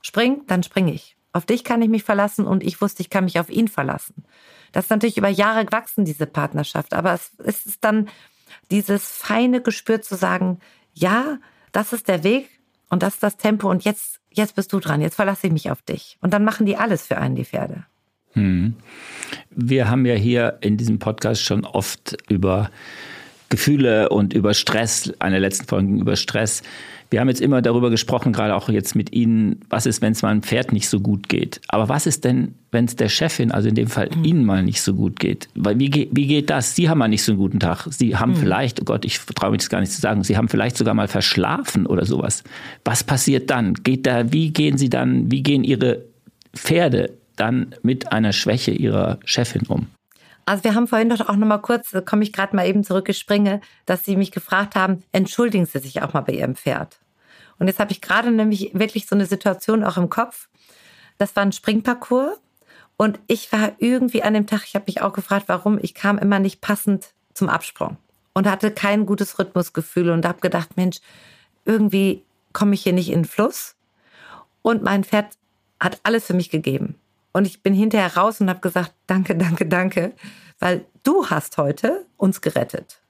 spring, 0.00 0.42
dann 0.46 0.62
springe 0.62 0.92
ich. 0.92 1.16
Auf 1.32 1.46
dich 1.46 1.64
kann 1.64 1.82
ich 1.82 1.88
mich 1.88 2.04
verlassen 2.04 2.46
und 2.46 2.62
ich 2.62 2.80
wusste, 2.80 3.02
ich 3.02 3.10
kann 3.10 3.24
mich 3.24 3.40
auf 3.40 3.50
ihn 3.50 3.68
verlassen. 3.68 4.24
Das 4.72 4.84
ist 4.84 4.90
natürlich 4.90 5.18
über 5.18 5.28
Jahre 5.28 5.64
gewachsen, 5.64 6.04
diese 6.04 6.26
Partnerschaft. 6.26 6.94
Aber 6.94 7.14
es 7.14 7.32
ist 7.38 7.84
dann 7.84 8.08
dieses 8.70 9.04
feine 9.04 9.60
Gespür 9.60 10.02
zu 10.02 10.14
sagen, 10.14 10.60
ja, 10.94 11.38
das 11.72 11.92
ist 11.92 12.08
der 12.08 12.22
Weg 12.22 12.48
und 12.90 13.02
das 13.02 13.14
ist 13.14 13.22
das 13.22 13.36
Tempo 13.36 13.70
und 13.70 13.84
jetzt, 13.84 14.20
jetzt 14.30 14.54
bist 14.54 14.72
du 14.72 14.80
dran, 14.80 15.00
jetzt 15.00 15.16
verlasse 15.16 15.46
ich 15.46 15.52
mich 15.52 15.70
auf 15.70 15.82
dich. 15.82 16.18
Und 16.20 16.32
dann 16.32 16.44
machen 16.44 16.66
die 16.66 16.76
alles 16.76 17.06
für 17.06 17.16
einen, 17.16 17.34
die 17.34 17.44
Pferde. 17.44 17.86
Hm. 18.34 18.74
Wir 19.50 19.90
haben 19.90 20.06
ja 20.06 20.14
hier 20.14 20.58
in 20.60 20.76
diesem 20.76 20.98
Podcast 20.98 21.42
schon 21.42 21.64
oft 21.64 22.16
über 22.28 22.70
Gefühle 23.52 24.08
und 24.08 24.32
über 24.32 24.54
Stress, 24.54 25.12
eine 25.18 25.38
letzten 25.38 25.66
Folge 25.66 25.92
über 25.92 26.16
Stress. 26.16 26.62
Wir 27.10 27.20
haben 27.20 27.28
jetzt 27.28 27.42
immer 27.42 27.60
darüber 27.60 27.90
gesprochen, 27.90 28.32
gerade 28.32 28.54
auch 28.54 28.70
jetzt 28.70 28.96
mit 28.96 29.12
Ihnen, 29.12 29.60
was 29.68 29.84
ist, 29.84 30.00
wenn 30.00 30.12
es 30.12 30.22
mal 30.22 30.30
einem 30.30 30.42
Pferd 30.42 30.72
nicht 30.72 30.88
so 30.88 31.00
gut 31.00 31.28
geht. 31.28 31.60
Aber 31.68 31.90
was 31.90 32.06
ist 32.06 32.24
denn, 32.24 32.54
wenn 32.70 32.86
es 32.86 32.96
der 32.96 33.10
Chefin, 33.10 33.52
also 33.52 33.68
in 33.68 33.74
dem 33.74 33.88
Fall 33.88 34.08
mhm. 34.16 34.24
Ihnen 34.24 34.44
mal 34.46 34.62
nicht 34.62 34.80
so 34.80 34.94
gut 34.94 35.20
geht? 35.20 35.50
Weil 35.54 35.78
wie, 35.78 36.08
wie 36.10 36.26
geht 36.26 36.48
das? 36.48 36.74
Sie 36.74 36.88
haben 36.88 36.96
mal 36.96 37.08
nicht 37.08 37.22
so 37.22 37.32
einen 37.32 37.38
guten 37.38 37.60
Tag. 37.60 37.86
Sie 37.90 38.16
haben 38.16 38.32
mhm. 38.32 38.36
vielleicht, 38.36 38.80
oh 38.80 38.84
Gott, 38.84 39.04
ich 39.04 39.18
traue 39.18 39.50
mich 39.50 39.58
das 39.58 39.68
gar 39.68 39.80
nicht 39.80 39.92
zu 39.92 40.00
sagen, 40.00 40.24
Sie 40.24 40.38
haben 40.38 40.48
vielleicht 40.48 40.78
sogar 40.78 40.94
mal 40.94 41.08
verschlafen 41.08 41.84
oder 41.84 42.06
sowas. 42.06 42.42
Was 42.86 43.04
passiert 43.04 43.50
dann? 43.50 43.74
Geht 43.74 44.06
da, 44.06 44.32
wie 44.32 44.50
gehen 44.50 44.78
Sie 44.78 44.88
dann, 44.88 45.30
wie 45.30 45.42
gehen 45.42 45.64
Ihre 45.64 46.06
Pferde 46.54 47.10
dann 47.36 47.74
mit 47.82 48.12
einer 48.12 48.32
Schwäche 48.32 48.70
ihrer 48.70 49.18
Chefin 49.24 49.66
um? 49.66 49.88
Also 50.44 50.64
wir 50.64 50.74
haben 50.74 50.88
vorhin 50.88 51.08
doch 51.08 51.20
auch 51.28 51.36
noch 51.36 51.46
mal 51.46 51.58
kurz, 51.58 51.90
da 51.90 52.00
komme 52.00 52.24
ich 52.24 52.32
gerade 52.32 52.56
mal 52.56 52.66
eben 52.66 52.82
zurück, 52.82 53.08
ich 53.08 53.18
springe, 53.18 53.60
dass 53.86 54.04
Sie 54.04 54.16
mich 54.16 54.32
gefragt 54.32 54.74
haben, 54.74 55.04
entschuldigen 55.12 55.66
Sie 55.66 55.78
sich 55.78 56.02
auch 56.02 56.14
mal 56.14 56.22
bei 56.22 56.32
Ihrem 56.32 56.56
Pferd. 56.56 56.98
Und 57.58 57.68
jetzt 57.68 57.78
habe 57.78 57.92
ich 57.92 58.00
gerade 58.00 58.32
nämlich 58.32 58.70
wirklich 58.74 59.06
so 59.06 59.14
eine 59.14 59.26
Situation 59.26 59.84
auch 59.84 59.96
im 59.96 60.10
Kopf. 60.10 60.48
Das 61.18 61.36
war 61.36 61.44
ein 61.44 61.52
Springparcours 61.52 62.40
und 62.96 63.20
ich 63.28 63.52
war 63.52 63.72
irgendwie 63.78 64.22
an 64.22 64.34
dem 64.34 64.46
Tag, 64.46 64.62
ich 64.66 64.74
habe 64.74 64.86
mich 64.88 65.00
auch 65.00 65.12
gefragt, 65.12 65.44
warum, 65.46 65.78
ich 65.80 65.94
kam 65.94 66.18
immer 66.18 66.40
nicht 66.40 66.60
passend 66.60 67.14
zum 67.34 67.48
Absprung 67.48 67.96
und 68.34 68.50
hatte 68.50 68.70
kein 68.70 69.06
gutes 69.06 69.38
Rhythmusgefühl 69.38 70.10
und 70.10 70.26
habe 70.26 70.40
gedacht, 70.40 70.76
Mensch, 70.76 70.98
irgendwie 71.64 72.22
komme 72.52 72.74
ich 72.74 72.82
hier 72.82 72.92
nicht 72.92 73.10
in 73.10 73.20
den 73.20 73.24
Fluss. 73.24 73.76
Und 74.62 74.82
mein 74.82 75.04
Pferd 75.04 75.36
hat 75.80 76.00
alles 76.02 76.26
für 76.26 76.34
mich 76.34 76.50
gegeben. 76.50 76.96
Und 77.32 77.46
ich 77.46 77.62
bin 77.62 77.74
hinterher 77.74 78.16
raus 78.16 78.40
und 78.40 78.48
habe 78.48 78.60
gesagt, 78.60 78.94
danke, 79.06 79.36
danke, 79.36 79.66
danke, 79.66 80.12
weil 80.58 80.84
du 81.02 81.26
hast 81.26 81.56
heute 81.58 82.06
uns 82.16 82.40
gerettet. 82.40 83.00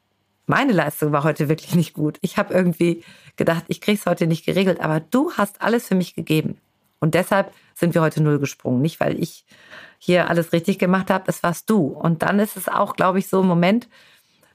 Meine 0.46 0.72
Leistung 0.72 1.12
war 1.12 1.24
heute 1.24 1.48
wirklich 1.48 1.74
nicht 1.74 1.94
gut. 1.94 2.18
Ich 2.20 2.36
habe 2.36 2.52
irgendwie 2.52 3.04
gedacht, 3.36 3.64
ich 3.68 3.80
kriege 3.80 3.98
es 3.98 4.06
heute 4.06 4.26
nicht 4.26 4.44
geregelt, 4.44 4.80
aber 4.80 5.00
du 5.00 5.32
hast 5.32 5.62
alles 5.62 5.86
für 5.88 5.94
mich 5.94 6.14
gegeben. 6.14 6.58
Und 6.98 7.14
deshalb 7.14 7.52
sind 7.74 7.94
wir 7.94 8.02
heute 8.02 8.22
null 8.22 8.38
gesprungen. 8.38 8.80
Nicht, 8.80 9.00
weil 9.00 9.20
ich 9.20 9.44
hier 9.98 10.28
alles 10.28 10.52
richtig 10.52 10.78
gemacht 10.78 11.10
habe, 11.10 11.24
das 11.26 11.42
warst 11.42 11.68
du. 11.68 11.86
Und 11.86 12.22
dann 12.22 12.38
ist 12.38 12.56
es 12.56 12.68
auch, 12.68 12.94
glaube 12.94 13.18
ich, 13.18 13.28
so 13.28 13.40
ein 13.40 13.48
Moment, 13.48 13.88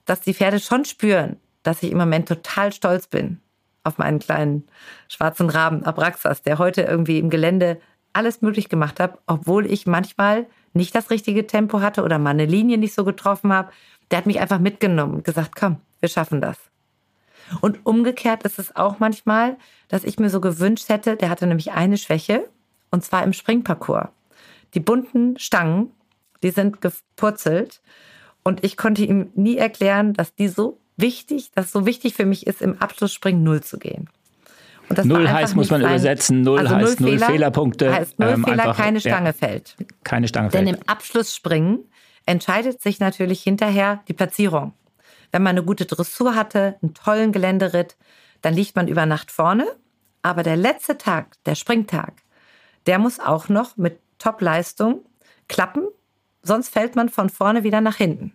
dass 0.06 0.22
die 0.22 0.34
Pferde 0.34 0.60
schon 0.60 0.86
spüren, 0.86 1.38
dass 1.64 1.84
ich 1.84 1.92
im 1.92 1.98
Moment 1.98 2.28
total 2.28 2.72
stolz 2.72 3.08
bin 3.08 3.42
auf 3.84 3.98
meinen 3.98 4.20
kleinen 4.20 4.68
schwarzen 5.08 5.50
Raben 5.50 5.84
Abraxas, 5.84 6.42
der 6.42 6.58
heute 6.58 6.82
irgendwie 6.82 7.20
im 7.20 7.30
Gelände 7.30 7.80
alles 8.18 8.42
möglich 8.42 8.68
gemacht 8.68 9.00
hat, 9.00 9.20
obwohl 9.28 9.66
ich 9.72 9.86
manchmal 9.86 10.48
nicht 10.74 10.96
das 10.96 11.12
richtige 11.12 11.46
Tempo 11.46 11.82
hatte 11.82 12.04
oder 12.04 12.18
meine 12.18 12.46
Linie 12.46 12.78
nicht 12.78 12.96
so 12.96 13.06
getroffen 13.06 13.54
habe. 13.54 13.72
Der 14.10 14.18
hat 14.18 14.26
mich 14.26 14.40
einfach 14.40 14.60
mitgenommen 14.60 15.16
und 15.16 15.24
gesagt, 15.24 15.56
komm, 15.56 15.78
wir 16.00 16.10
schaffen 16.10 16.42
das. 16.42 16.58
Und 17.62 17.86
umgekehrt 17.86 18.44
ist 18.44 18.60
es 18.60 18.76
auch 18.76 19.00
manchmal, 19.00 19.58
dass 19.88 20.04
ich 20.04 20.20
mir 20.20 20.30
so 20.30 20.42
gewünscht 20.42 20.90
hätte, 20.90 21.16
der 21.16 21.30
hatte 21.30 21.48
nämlich 21.48 21.72
eine 21.72 21.98
Schwäche, 21.98 22.50
und 22.90 23.04
zwar 23.04 23.24
im 23.24 23.34
Springparcours. 23.34 24.10
Die 24.74 24.80
bunten 24.80 25.38
Stangen, 25.38 25.92
die 26.44 26.50
sind 26.50 26.82
gepurzelt. 26.82 27.82
Und 28.44 28.64
ich 28.64 28.78
konnte 28.78 29.04
ihm 29.04 29.30
nie 29.36 29.58
erklären, 29.58 30.14
dass 30.14 30.34
die 30.34 30.48
so 30.48 30.80
wichtig, 30.96 31.52
dass 31.52 31.72
so 31.72 31.86
wichtig 31.86 32.16
für 32.16 32.26
mich 32.26 32.48
ist, 32.48 32.62
im 32.62 32.78
Abschlussspringen 32.80 33.44
Null 33.44 33.62
zu 33.62 33.78
gehen. 33.78 34.10
Null 35.04 35.30
heißt, 35.30 35.56
muss 35.56 35.70
man 35.70 35.82
sein, 35.82 35.90
übersetzen, 35.90 36.42
Null 36.42 36.60
also 36.60 36.76
heißt 36.76 37.00
Null, 37.02 37.12
Fehler, 37.12 37.28
Fehlerpunkte. 37.28 37.94
Heißt 37.94 38.20
Null 38.20 38.30
ähm, 38.30 38.44
Fehler, 38.44 38.64
einfach, 38.64 38.78
keine 38.78 39.00
Stange 39.00 39.30
ja, 39.30 39.34
fällt. 39.34 39.76
Keine 40.04 40.28
Stange 40.28 40.52
fällt. 40.52 40.68
Denn 40.68 40.76
im 40.76 40.82
Abschlussspringen 40.88 41.86
entscheidet 42.26 42.82
sich 42.82 43.00
natürlich 43.00 43.42
hinterher 43.42 44.04
die 44.08 44.14
Platzierung. 44.14 44.74
Wenn 45.32 45.44
man 45.44 45.58
eine 45.58 45.64
gute 45.64 45.86
Dressur 45.86 46.36
hatte, 46.36 46.78
einen 46.82 46.94
tollen 46.94 47.32
Geländeritt, 47.32 47.98
dann 48.42 48.54
liegt 48.54 48.76
man 48.76 48.88
über 48.88 49.06
Nacht 49.06 49.32
vorne. 49.32 49.66
Aber 50.22 50.44
der 50.44 50.56
letzte 50.56 50.98
Tag, 50.98 51.36
der 51.46 51.56
Springtag, 51.56 52.14
der 52.86 53.00
muss 53.00 53.20
auch 53.20 53.50
noch 53.50 53.78
mit 53.78 54.00
Top-Leistung 54.20 55.06
klappen, 55.48 55.88
sonst 56.44 56.70
fällt 56.70 56.96
man 56.96 57.10
von 57.10 57.30
vorne 57.30 57.64
wieder 57.64 57.82
nach 57.82 57.96
hinten. 57.96 58.34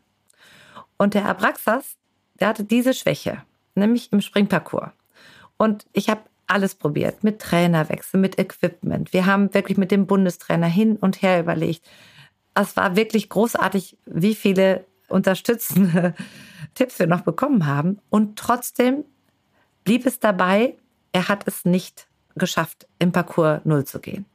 Und 0.97 1.15
der 1.15 1.27
Abraxas, 1.27 1.97
der 2.41 2.49
hatte 2.49 2.65
diese 2.65 2.95
Schwäche, 2.95 3.43
nämlich 3.75 4.13
im 4.13 4.21
Springparcours. 4.21 4.91
Und 5.57 5.87
ich 5.93 6.09
habe 6.09 6.23
alles 6.53 6.75
probiert, 6.75 7.25
mit 7.25 7.41
Trainerwechsel, 7.41 8.21
mit 8.21 8.39
Equipment. 8.39 9.13
Wir 9.13 9.27
haben 9.27 9.53
wirklich 9.55 9.79
mit 9.79 9.91
dem 9.91 10.07
Bundestrainer 10.07 10.67
hin 10.67 10.97
und 10.97 11.23
her 11.23 11.41
überlegt. 11.41 11.85
Es 12.55 12.77
war 12.77 12.97
wirklich 12.97 13.29
großartig, 13.29 13.97
wie 14.07 14.35
viele 14.35 14.85
unterstützende 15.09 16.15
Tipps 16.75 16.99
wir 16.99 17.07
noch 17.07 17.23
bekommen 17.23 17.67
haben. 17.67 17.99
Und 18.11 18.39
trotzdem 18.39 19.05
blieb 19.85 20.07
es 20.07 20.21
dabei, 20.21 20.75
er 21.13 21.29
hat 21.29 21.47
es 21.47 21.65
nicht 21.65 22.07
geschafft, 22.35 22.87
im 22.99 23.13
Parcours 23.13 23.61
Null 23.65 23.85
zu 23.85 24.01
gehen. 24.01 24.27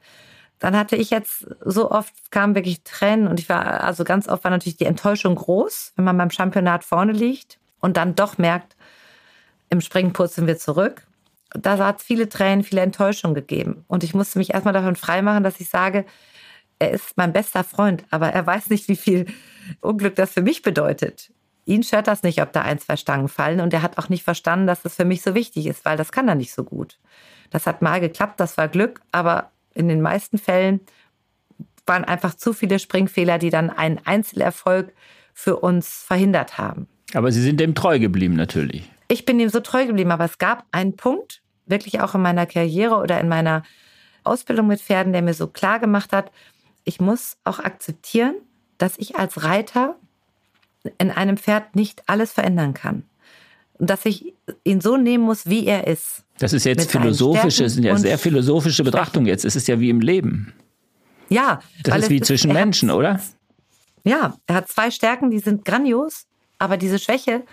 Dann 0.60 0.76
hatte 0.76 0.96
ich 0.96 1.12
jetzt 1.12 1.48
so 1.64 1.92
oft 1.92 2.32
kamen 2.32 2.56
wirklich 2.56 2.84
Tränen 2.84 3.28
und 3.28 3.40
ich 3.40 3.48
war, 3.48 3.84
also 3.84 4.04
ganz 4.04 4.28
oft 4.28 4.44
war 4.44 4.52
natürlich 4.52 4.78
die 4.78 4.86
Enttäuschung 4.86 5.36
groß, 5.36 5.94
wenn 5.96 6.06
man 6.06 6.18
beim 6.18 6.32
Championat 6.32 6.84
vorne 6.84 7.12
liegt 7.12 7.60
und 7.80 7.98
dann 7.98 8.16
doch 8.16 8.38
merkt, 8.38 8.76
im 9.70 9.82
Springen 9.82 10.14
purzeln 10.14 10.48
wir 10.48 10.58
zurück. 10.58 11.07
Da 11.52 11.78
hat 11.78 12.00
es 12.00 12.06
viele 12.06 12.30
Tränen, 12.30 12.64
viele 12.64 12.82
Enttäuschungen 12.82 13.36
gegeben. 13.36 13.86
Und 13.88 14.04
ich 14.04 14.14
musste 14.14 14.40
mich 14.40 14.54
erstmal 14.54 14.74
davon 14.74 14.96
freimachen, 14.96 15.44
dass 15.44 15.60
ich 15.60 15.70
sage, 15.70 16.06
er 16.80 16.92
ist 16.92 17.18
mein 17.18 17.34
bester 17.34 17.64
Freund, 17.64 18.04
aber 18.12 18.30
er 18.30 18.46
weiß 18.46 18.70
nicht, 18.70 18.88
wie 18.88 18.96
viel 18.96 19.26
Unglück 19.82 20.16
das 20.16 20.34
für 20.34 20.42
mich 20.42 20.62
bedeutet. 20.62 21.32
Ihn 21.66 21.84
stört 21.84 22.08
das 22.08 22.24
nicht, 22.24 22.42
ob 22.42 22.54
da 22.54 22.62
ein, 22.62 22.80
zwei 22.80 22.96
Stangen 22.96 23.28
fallen. 23.28 23.60
Und 23.60 23.74
er 23.74 23.82
hat 23.82 23.98
auch 23.98 24.10
nicht 24.10 24.24
verstanden, 24.24 24.68
dass 24.68 24.84
das 24.84 24.96
für 24.96 25.06
mich 25.06 25.22
so 25.22 25.36
wichtig 25.36 25.66
ist, 25.68 25.84
weil 25.86 25.98
das 25.98 26.12
kann 26.12 26.28
er 26.28 26.36
nicht 26.36 26.54
so 26.54 26.64
gut. 26.64 27.00
Das 27.50 27.66
hat 27.66 27.82
mal 27.82 28.00
geklappt, 28.00 28.40
das 28.40 28.58
war 28.58 28.68
Glück, 28.68 29.02
aber 29.12 29.52
in 29.74 29.88
den 29.88 30.02
meisten 30.02 30.38
Fällen 30.38 30.82
waren 31.86 32.04
einfach 32.04 32.34
zu 32.36 32.54
viele 32.54 32.80
Springfehler, 32.80 33.38
die 33.38 33.50
dann 33.50 33.70
einen 33.70 34.00
Einzelerfolg 34.06 34.94
für 35.34 35.58
uns 35.58 36.04
verhindert 36.06 36.58
haben. 36.58 36.88
Aber 37.14 37.32
Sie 37.32 37.42
sind 37.42 37.60
dem 37.60 37.76
treu 37.76 38.00
geblieben 38.00 38.36
natürlich. 38.36 38.90
Ich 39.08 39.26
bin 39.26 39.40
ihm 39.40 39.50
so 39.50 39.60
treu 39.60 39.86
geblieben, 39.86 40.12
aber 40.12 40.26
es 40.26 40.38
gab 40.38 40.66
einen 40.72 40.96
Punkt, 40.96 41.42
wirklich 41.66 42.02
auch 42.02 42.16
in 42.16 42.22
meiner 42.22 42.46
Karriere 42.46 42.96
oder 42.96 43.20
in 43.20 43.28
meiner 43.28 43.64
Ausbildung 44.24 44.68
mit 44.68 44.82
Pferden, 44.82 45.14
der 45.14 45.22
mir 45.22 45.34
so 45.34 45.48
klar 45.48 45.80
gemacht 45.80 46.12
hat, 46.14 46.32
ich 46.84 47.00
muss 47.00 47.38
auch 47.44 47.60
akzeptieren, 47.60 48.36
dass 48.78 48.94
ich 48.98 49.18
als 49.18 49.44
Reiter 49.44 49.96
in 50.98 51.12
einem 51.12 51.38
Pferd 51.38 51.76
nicht 51.76 52.04
alles 52.08 52.32
verändern 52.32 52.74
kann. 52.74 53.04
Und 53.74 53.90
dass 53.90 54.06
ich 54.06 54.34
ihn 54.64 54.82
so 54.82 54.98
nehmen 54.98 55.24
muss, 55.24 55.48
wie 55.48 55.66
er 55.66 55.88
ist. 55.88 56.24
Das 56.40 56.54
ist 56.54 56.66
jetzt 56.66 56.92
philosophische, 56.92 57.70
sind 57.70 57.84
ja 57.84 57.98
sehr 57.98 58.18
philosophische 58.18 58.84
Betrachtung 58.84 59.26
jetzt. 59.26 59.46
Es 59.46 59.56
ist 59.56 59.68
ja 59.68 59.80
wie 59.80 59.90
im 59.90 60.00
Leben. 60.02 60.54
Ja. 61.30 61.62
Das 61.84 62.04
ist 62.04 62.10
wie 62.10 62.22
zwischen 62.22 62.54
Menschen, 62.54 62.90
hat, 62.90 62.98
oder? 62.98 63.22
Ja, 64.04 64.38
er 64.48 64.56
hat 64.56 64.70
zwei 64.70 64.90
Stärken, 64.90 65.30
die 65.30 65.40
sind 65.40 65.66
grandios, 65.66 66.26
aber 66.58 66.78
diese 66.78 66.98
Schwäche, 66.98 67.44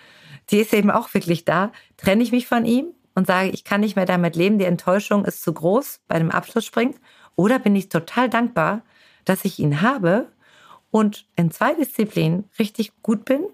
die 0.50 0.58
ist 0.58 0.74
eben 0.74 0.90
auch 0.90 1.12
wirklich 1.14 1.44
da. 1.44 1.72
Trenne 1.96 2.22
ich 2.22 2.32
mich 2.32 2.46
von 2.46 2.64
ihm 2.64 2.86
und 3.14 3.26
sage, 3.26 3.50
ich 3.50 3.64
kann 3.64 3.80
nicht 3.80 3.96
mehr 3.96 4.06
damit 4.06 4.36
leben, 4.36 4.58
die 4.58 4.64
Enttäuschung 4.64 5.24
ist 5.24 5.42
zu 5.42 5.52
groß 5.52 6.00
bei 6.08 6.18
dem 6.18 6.30
Abschlussspringen? 6.30 6.94
Oder 7.36 7.58
bin 7.58 7.74
ich 7.76 7.88
total 7.88 8.28
dankbar, 8.28 8.82
dass 9.24 9.44
ich 9.44 9.58
ihn 9.58 9.80
habe 9.80 10.28
und 10.90 11.26
in 11.36 11.50
zwei 11.50 11.74
Disziplinen 11.74 12.44
richtig 12.58 12.92
gut 13.02 13.24
bin 13.24 13.44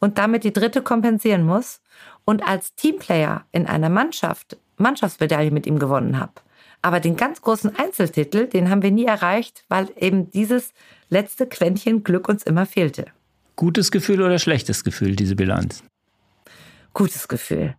und 0.00 0.18
damit 0.18 0.44
die 0.44 0.52
dritte 0.52 0.82
kompensieren 0.82 1.44
muss 1.44 1.80
und 2.24 2.46
als 2.46 2.74
Teamplayer 2.74 3.46
in 3.52 3.66
einer 3.66 3.88
Mannschaft 3.88 4.56
Mannschaftsmedaille 4.76 5.50
mit 5.50 5.66
ihm 5.66 5.78
gewonnen 5.78 6.18
habe. 6.18 6.32
Aber 6.82 6.98
den 6.98 7.16
ganz 7.16 7.40
großen 7.40 7.76
Einzeltitel, 7.76 8.48
den 8.48 8.68
haben 8.68 8.82
wir 8.82 8.90
nie 8.90 9.04
erreicht, 9.04 9.64
weil 9.68 9.88
eben 9.96 10.30
dieses 10.32 10.72
letzte 11.08 11.46
Quäntchen 11.46 12.02
Glück 12.02 12.28
uns 12.28 12.42
immer 12.42 12.66
fehlte. 12.66 13.06
Gutes 13.54 13.92
Gefühl 13.92 14.20
oder 14.22 14.38
schlechtes 14.40 14.82
Gefühl, 14.82 15.14
diese 15.14 15.36
Bilanz? 15.36 15.84
Gutes 16.94 17.28
Gefühl. 17.28 17.76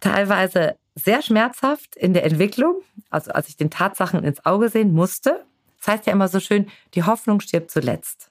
Teilweise 0.00 0.76
sehr 0.94 1.22
schmerzhaft 1.22 1.96
in 1.96 2.12
der 2.12 2.24
Entwicklung, 2.24 2.82
also 3.10 3.30
als 3.32 3.48
ich 3.48 3.56
den 3.56 3.70
Tatsachen 3.70 4.24
ins 4.24 4.44
Auge 4.44 4.68
sehen 4.68 4.92
musste, 4.92 5.44
das 5.78 5.88
heißt 5.88 6.06
ja 6.06 6.12
immer 6.12 6.28
so 6.28 6.38
schön, 6.38 6.68
die 6.94 7.02
Hoffnung 7.02 7.40
stirbt 7.40 7.70
zuletzt. 7.70 8.30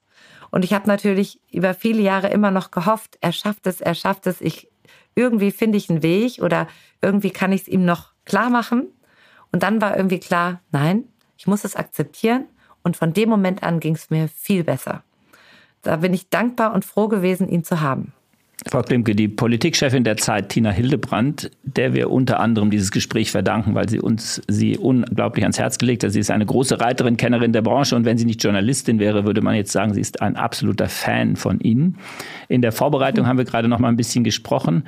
Und 0.52 0.64
ich 0.64 0.74
habe 0.74 0.88
natürlich 0.88 1.40
über 1.52 1.74
viele 1.74 2.02
Jahre 2.02 2.30
immer 2.30 2.52
noch 2.52 2.72
gehofft, 2.72 3.18
er 3.22 3.32
schafft 3.32 3.68
es, 3.68 3.82
er 3.82 3.96
schafft 3.96 4.28
es. 4.28 4.42
Ich, 4.42 4.70
irgendwie 5.16 5.52
finde 5.52 5.78
ich 5.78 5.90
einen 5.90 6.04
Weg 6.04 6.42
oder 6.42 6.68
irgendwie 7.02 7.32
kann 7.32 7.52
ich 7.52 7.62
es 7.62 7.68
ihm 7.68 7.86
noch 7.86 8.12
klar 8.26 8.50
machen. 8.50 8.88
Und 9.52 9.64
dann 9.64 9.82
war 9.82 9.98
irgendwie 9.98 10.20
klar, 10.20 10.62
nein, 10.72 11.06
ich 11.38 11.48
muss 11.48 11.64
es 11.64 11.76
akzeptieren. 11.76 12.46
Und 12.84 12.98
von 12.98 13.14
dem 13.14 13.30
Moment 13.30 13.64
an 13.64 13.80
ging 13.80 13.96
es 13.96 14.10
mir 14.10 14.28
viel 14.28 14.64
besser. 14.64 15.04
Da 15.82 15.98
bin 15.98 16.14
ich 16.14 16.30
dankbar 16.30 16.74
und 16.74 16.86
froh 16.86 17.08
gewesen, 17.08 17.48
ihn 17.50 17.64
zu 17.64 17.82
haben. 17.82 18.14
Frau 18.68 18.84
Klimke, 18.84 19.16
die 19.16 19.28
Politikchefin 19.28 20.04
der 20.04 20.18
Zeit, 20.18 20.50
Tina 20.50 20.70
Hildebrand, 20.70 21.50
der 21.64 21.96
wir 21.96 22.12
unter 22.12 22.40
anderem 22.40 22.70
dieses 22.70 22.92
Gespräch 22.92 23.32
verdanken, 23.32 23.74
weil 23.74 23.90
sie 23.90 24.00
uns 24.00 24.40
sie 24.48 24.78
unglaublich 24.78 25.44
ans 25.44 25.58
Herz 25.58 25.80
gelegt 25.80 26.04
hat. 26.04 26.12
Sie 26.12 26.20
ist 26.20 26.30
eine 26.30 26.46
große 26.46 26.80
Reiterin, 26.80 27.18
Kennerin 27.18 27.54
der 27.54 27.64
Branche 27.64 27.96
und 27.96 28.06
wenn 28.06 28.20
sie 28.20 28.26
nicht 28.26 28.44
Journalistin 28.44 29.00
wäre, 29.00 29.26
würde 29.26 29.42
man 29.42 29.56
jetzt 29.56 29.72
sagen, 29.72 29.96
sie 29.96 30.02
ist 30.02 30.22
ein 30.22 30.36
absoluter 30.36 30.90
Fan 30.90 31.38
von 31.38 31.60
Ihnen. 31.60 31.98
In 32.50 32.62
der 32.62 32.72
Vorbereitung 32.72 33.26
haben 33.26 33.40
wir 33.40 33.46
gerade 33.46 33.68
noch 33.68 33.80
mal 33.80 33.88
ein 33.88 33.98
bisschen 33.98 34.24
gesprochen 34.24 34.84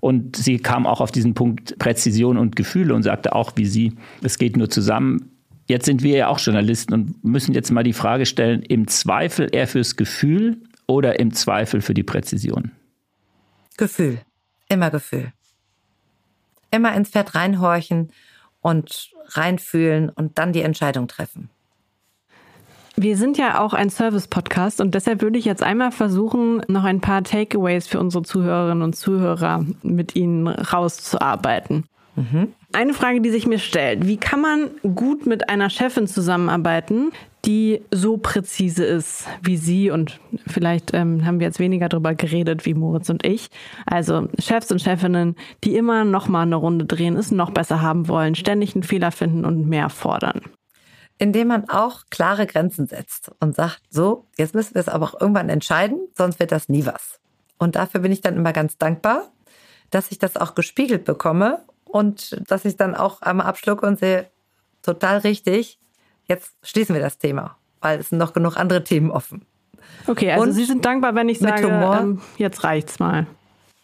und 0.00 0.34
sie 0.34 0.56
kam 0.56 0.86
auch 0.86 1.02
auf 1.02 1.12
diesen 1.12 1.34
Punkt 1.34 1.78
Präzision 1.78 2.38
und 2.38 2.56
Gefühle 2.56 2.94
und 2.94 3.02
sagte 3.02 3.34
auch, 3.34 3.52
wie 3.56 3.66
Sie, 3.66 3.92
es 4.22 4.38
geht 4.38 4.56
nur 4.56 4.70
zusammen. 4.70 5.32
Jetzt 5.68 5.84
sind 5.84 6.02
wir 6.02 6.16
ja 6.16 6.28
auch 6.28 6.38
Journalisten 6.38 6.94
und 6.94 7.22
müssen 7.24 7.52
jetzt 7.52 7.70
mal 7.70 7.84
die 7.84 7.92
Frage 7.92 8.24
stellen, 8.24 8.62
im 8.62 8.88
Zweifel 8.88 9.48
eher 9.52 9.66
fürs 9.66 9.96
Gefühl 9.96 10.62
oder 10.86 11.20
im 11.20 11.34
Zweifel 11.34 11.82
für 11.82 11.92
die 11.92 12.02
Präzision? 12.02 12.72
Gefühl. 13.78 14.20
Immer 14.68 14.90
Gefühl. 14.90 15.32
Immer 16.70 16.94
ins 16.94 17.08
Pferd 17.08 17.34
reinhorchen 17.34 18.12
und 18.60 19.10
reinfühlen 19.28 20.10
und 20.10 20.38
dann 20.38 20.52
die 20.52 20.60
Entscheidung 20.60 21.08
treffen. 21.08 21.48
Wir 22.96 23.16
sind 23.16 23.38
ja 23.38 23.60
auch 23.60 23.74
ein 23.74 23.90
Service-Podcast 23.90 24.80
und 24.80 24.94
deshalb 24.94 25.22
würde 25.22 25.38
ich 25.38 25.44
jetzt 25.44 25.62
einmal 25.62 25.92
versuchen, 25.92 26.62
noch 26.66 26.82
ein 26.82 27.00
paar 27.00 27.22
Takeaways 27.22 27.86
für 27.86 28.00
unsere 28.00 28.24
Zuhörerinnen 28.24 28.82
und 28.82 28.96
Zuhörer 28.96 29.64
mit 29.82 30.16
Ihnen 30.16 30.48
rauszuarbeiten. 30.48 31.84
Mhm. 32.16 32.52
Eine 32.72 32.94
Frage, 32.94 33.20
die 33.20 33.30
sich 33.30 33.46
mir 33.46 33.60
stellt, 33.60 34.06
wie 34.08 34.16
kann 34.16 34.40
man 34.40 34.70
gut 34.96 35.26
mit 35.26 35.48
einer 35.48 35.70
Chefin 35.70 36.08
zusammenarbeiten, 36.08 37.12
die 37.44 37.82
so 37.90 38.16
präzise 38.16 38.84
ist 38.84 39.26
wie 39.42 39.56
Sie 39.56 39.90
und 39.90 40.20
vielleicht 40.46 40.92
ähm, 40.92 41.24
haben 41.24 41.38
wir 41.40 41.46
jetzt 41.46 41.60
weniger 41.60 41.88
darüber 41.88 42.14
geredet 42.14 42.66
wie 42.66 42.74
Moritz 42.74 43.08
und 43.08 43.24
ich. 43.24 43.48
Also 43.86 44.28
Chefs 44.38 44.70
und 44.72 44.82
Chefinnen, 44.82 45.36
die 45.64 45.76
immer 45.76 46.04
noch 46.04 46.28
mal 46.28 46.42
eine 46.42 46.56
Runde 46.56 46.84
drehen, 46.84 47.16
es 47.16 47.30
noch 47.30 47.50
besser 47.50 47.80
haben 47.80 48.08
wollen, 48.08 48.34
ständig 48.34 48.74
einen 48.74 48.82
Fehler 48.82 49.12
finden 49.12 49.44
und 49.44 49.68
mehr 49.68 49.88
fordern. 49.88 50.42
Indem 51.18 51.48
man 51.48 51.68
auch 51.68 52.02
klare 52.10 52.46
Grenzen 52.46 52.86
setzt 52.86 53.32
und 53.40 53.54
sagt, 53.54 53.82
so, 53.90 54.26
jetzt 54.36 54.54
müssen 54.54 54.74
wir 54.74 54.80
es 54.80 54.88
aber 54.88 55.06
auch 55.06 55.20
irgendwann 55.20 55.48
entscheiden, 55.48 55.98
sonst 56.16 56.38
wird 56.40 56.52
das 56.52 56.68
nie 56.68 56.86
was. 56.86 57.20
Und 57.58 57.76
dafür 57.76 58.00
bin 58.00 58.12
ich 58.12 58.20
dann 58.20 58.36
immer 58.36 58.52
ganz 58.52 58.78
dankbar, 58.78 59.30
dass 59.90 60.12
ich 60.12 60.18
das 60.18 60.36
auch 60.36 60.54
gespiegelt 60.54 61.04
bekomme 61.04 61.64
und 61.84 62.40
dass 62.50 62.64
ich 62.64 62.76
dann 62.76 62.94
auch 62.94 63.22
einmal 63.22 63.46
abschlucke 63.46 63.86
und 63.86 63.98
sehe, 63.98 64.30
total 64.82 65.18
richtig, 65.18 65.78
jetzt 66.28 66.52
schließen 66.62 66.94
wir 66.94 67.02
das 67.02 67.18
Thema, 67.18 67.56
weil 67.80 68.00
es 68.00 68.10
sind 68.10 68.18
noch 68.18 68.32
genug 68.32 68.56
andere 68.56 68.84
Themen 68.84 69.10
offen. 69.10 69.44
Okay, 70.06 70.32
also 70.32 70.44
und 70.44 70.52
Sie 70.52 70.64
sind 70.64 70.84
dankbar, 70.84 71.14
wenn 71.14 71.28
ich 71.28 71.38
sage, 71.38 71.68
ähm, 71.68 72.20
jetzt 72.36 72.64
reicht's 72.64 72.98
mal. 72.98 73.26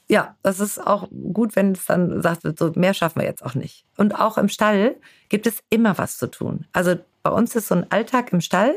Ja, 0.09 0.37
das 0.43 0.61
ist 0.61 0.85
auch 0.85 1.09
gut, 1.33 1.57
wenn 1.57 1.73
es 1.73 1.87
dann 1.87 2.21
sagt, 2.21 2.43
so 2.59 2.73
mehr 2.75 2.93
schaffen 2.93 3.21
wir 3.21 3.27
jetzt 3.27 3.45
auch 3.45 3.55
nicht. 3.55 3.85
Und 3.97 4.19
auch 4.19 4.37
im 4.37 4.49
Stall 4.49 4.97
gibt 5.29 5.47
es 5.47 5.63
immer 5.71 5.97
was 5.97 6.19
zu 6.19 6.31
tun. 6.31 6.67
Also 6.73 6.97
bei 7.23 7.31
uns 7.31 7.57
ist 7.57 7.69
so 7.69 7.75
ein 7.75 7.91
Alltag 7.91 8.33
im 8.33 8.43
Stall, 8.43 8.75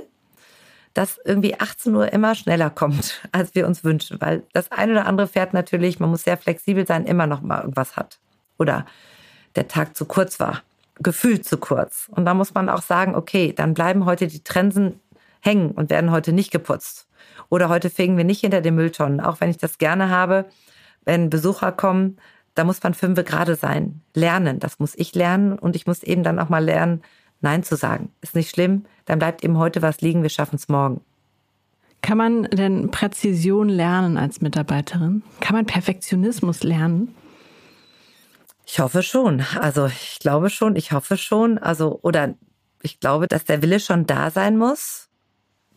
dass 0.94 1.20
irgendwie 1.26 1.60
18 1.60 1.94
Uhr 1.94 2.12
immer 2.14 2.34
schneller 2.34 2.70
kommt, 2.70 3.22
als 3.32 3.56
wir 3.56 3.68
uns 3.68 3.84
wünschen, 3.84 4.20
weil 4.22 4.44
das 4.54 4.72
eine 4.72 4.94
oder 4.94 5.06
andere 5.06 5.28
Pferd 5.28 5.54
natürlich, 5.54 6.00
man 6.00 6.10
muss 6.10 6.24
sehr 6.24 6.38
flexibel 6.38 6.88
sein, 6.88 7.06
immer 7.06 7.28
noch 7.28 7.42
mal 7.42 7.60
irgendwas 7.60 7.98
hat. 7.98 8.20
Oder 8.58 8.86
der 9.56 9.68
Tag 9.68 9.96
zu 9.98 10.06
kurz 10.06 10.40
war 10.40 10.64
gefühlt 11.00 11.46
zu 11.46 11.58
kurz. 11.58 12.10
Und 12.12 12.26
da 12.26 12.34
muss 12.34 12.54
man 12.54 12.70
auch 12.70 12.82
sagen, 12.82 13.16
okay, 13.16 13.54
dann 13.54 13.74
bleiben 13.74 14.06
heute 14.06 14.28
die 14.28 14.44
Trensen 14.44 15.00
hängen 15.42 15.72
und 15.72 15.90
werden 15.90 16.12
heute 16.12 16.34
nicht 16.34 16.52
geputzt. 16.52 17.08
Oder 17.50 17.70
heute 17.70 17.90
fegen 17.90 18.18
wir 18.18 18.24
nicht 18.24 18.42
hinter 18.42 18.62
den 18.62 18.76
Mülltonnen, 18.76 19.22
auch 19.22 19.40
wenn 19.40 19.50
ich 19.50 19.58
das 19.58 19.78
gerne 19.78 20.10
habe. 20.10 20.46
Wenn 21.06 21.30
Besucher 21.30 21.72
kommen, 21.72 22.18
da 22.56 22.64
muss 22.64 22.82
man 22.82 22.94
fünf 22.94 23.24
gerade 23.24 23.56
sein. 23.56 24.02
Lernen, 24.14 24.60
das 24.60 24.80
muss 24.80 24.94
ich 24.96 25.14
lernen 25.14 25.58
und 25.58 25.76
ich 25.76 25.86
muss 25.88 26.04
eben 26.04 26.24
dann 26.24 26.40
auch 26.40 26.50
mal 26.50 26.64
lernen, 26.64 27.02
Nein 27.40 27.62
zu 27.64 27.76
sagen. 27.76 28.12
Ist 28.22 28.36
nicht 28.36 28.50
schlimm, 28.50 28.86
dann 29.06 29.20
bleibt 29.20 29.44
eben 29.44 29.58
heute 29.58 29.84
was 29.84 30.02
liegen, 30.02 30.24
wir 30.24 30.30
schaffen 30.30 30.56
es 30.56 30.70
morgen. 30.70 31.02
Kann 32.02 32.18
man 32.18 32.44
denn 32.44 32.90
Präzision 32.90 33.70
lernen 33.70 34.18
als 34.18 34.42
Mitarbeiterin? 34.42 35.24
Kann 35.40 35.56
man 35.56 35.66
Perfektionismus 35.66 36.64
lernen? 36.64 37.14
Ich 38.70 38.80
hoffe 38.80 39.02
schon. 39.02 39.44
Also 39.62 39.86
ich 39.86 40.20
glaube 40.20 40.50
schon, 40.50 40.76
ich 40.76 40.92
hoffe 40.92 41.18
schon. 41.18 41.58
Also, 41.58 42.00
oder 42.02 42.36
ich 42.82 43.00
glaube, 43.00 43.28
dass 43.28 43.46
der 43.46 43.62
Wille 43.62 43.80
schon 43.80 44.06
da 44.06 44.30
sein 44.30 44.58
muss, 44.58 45.08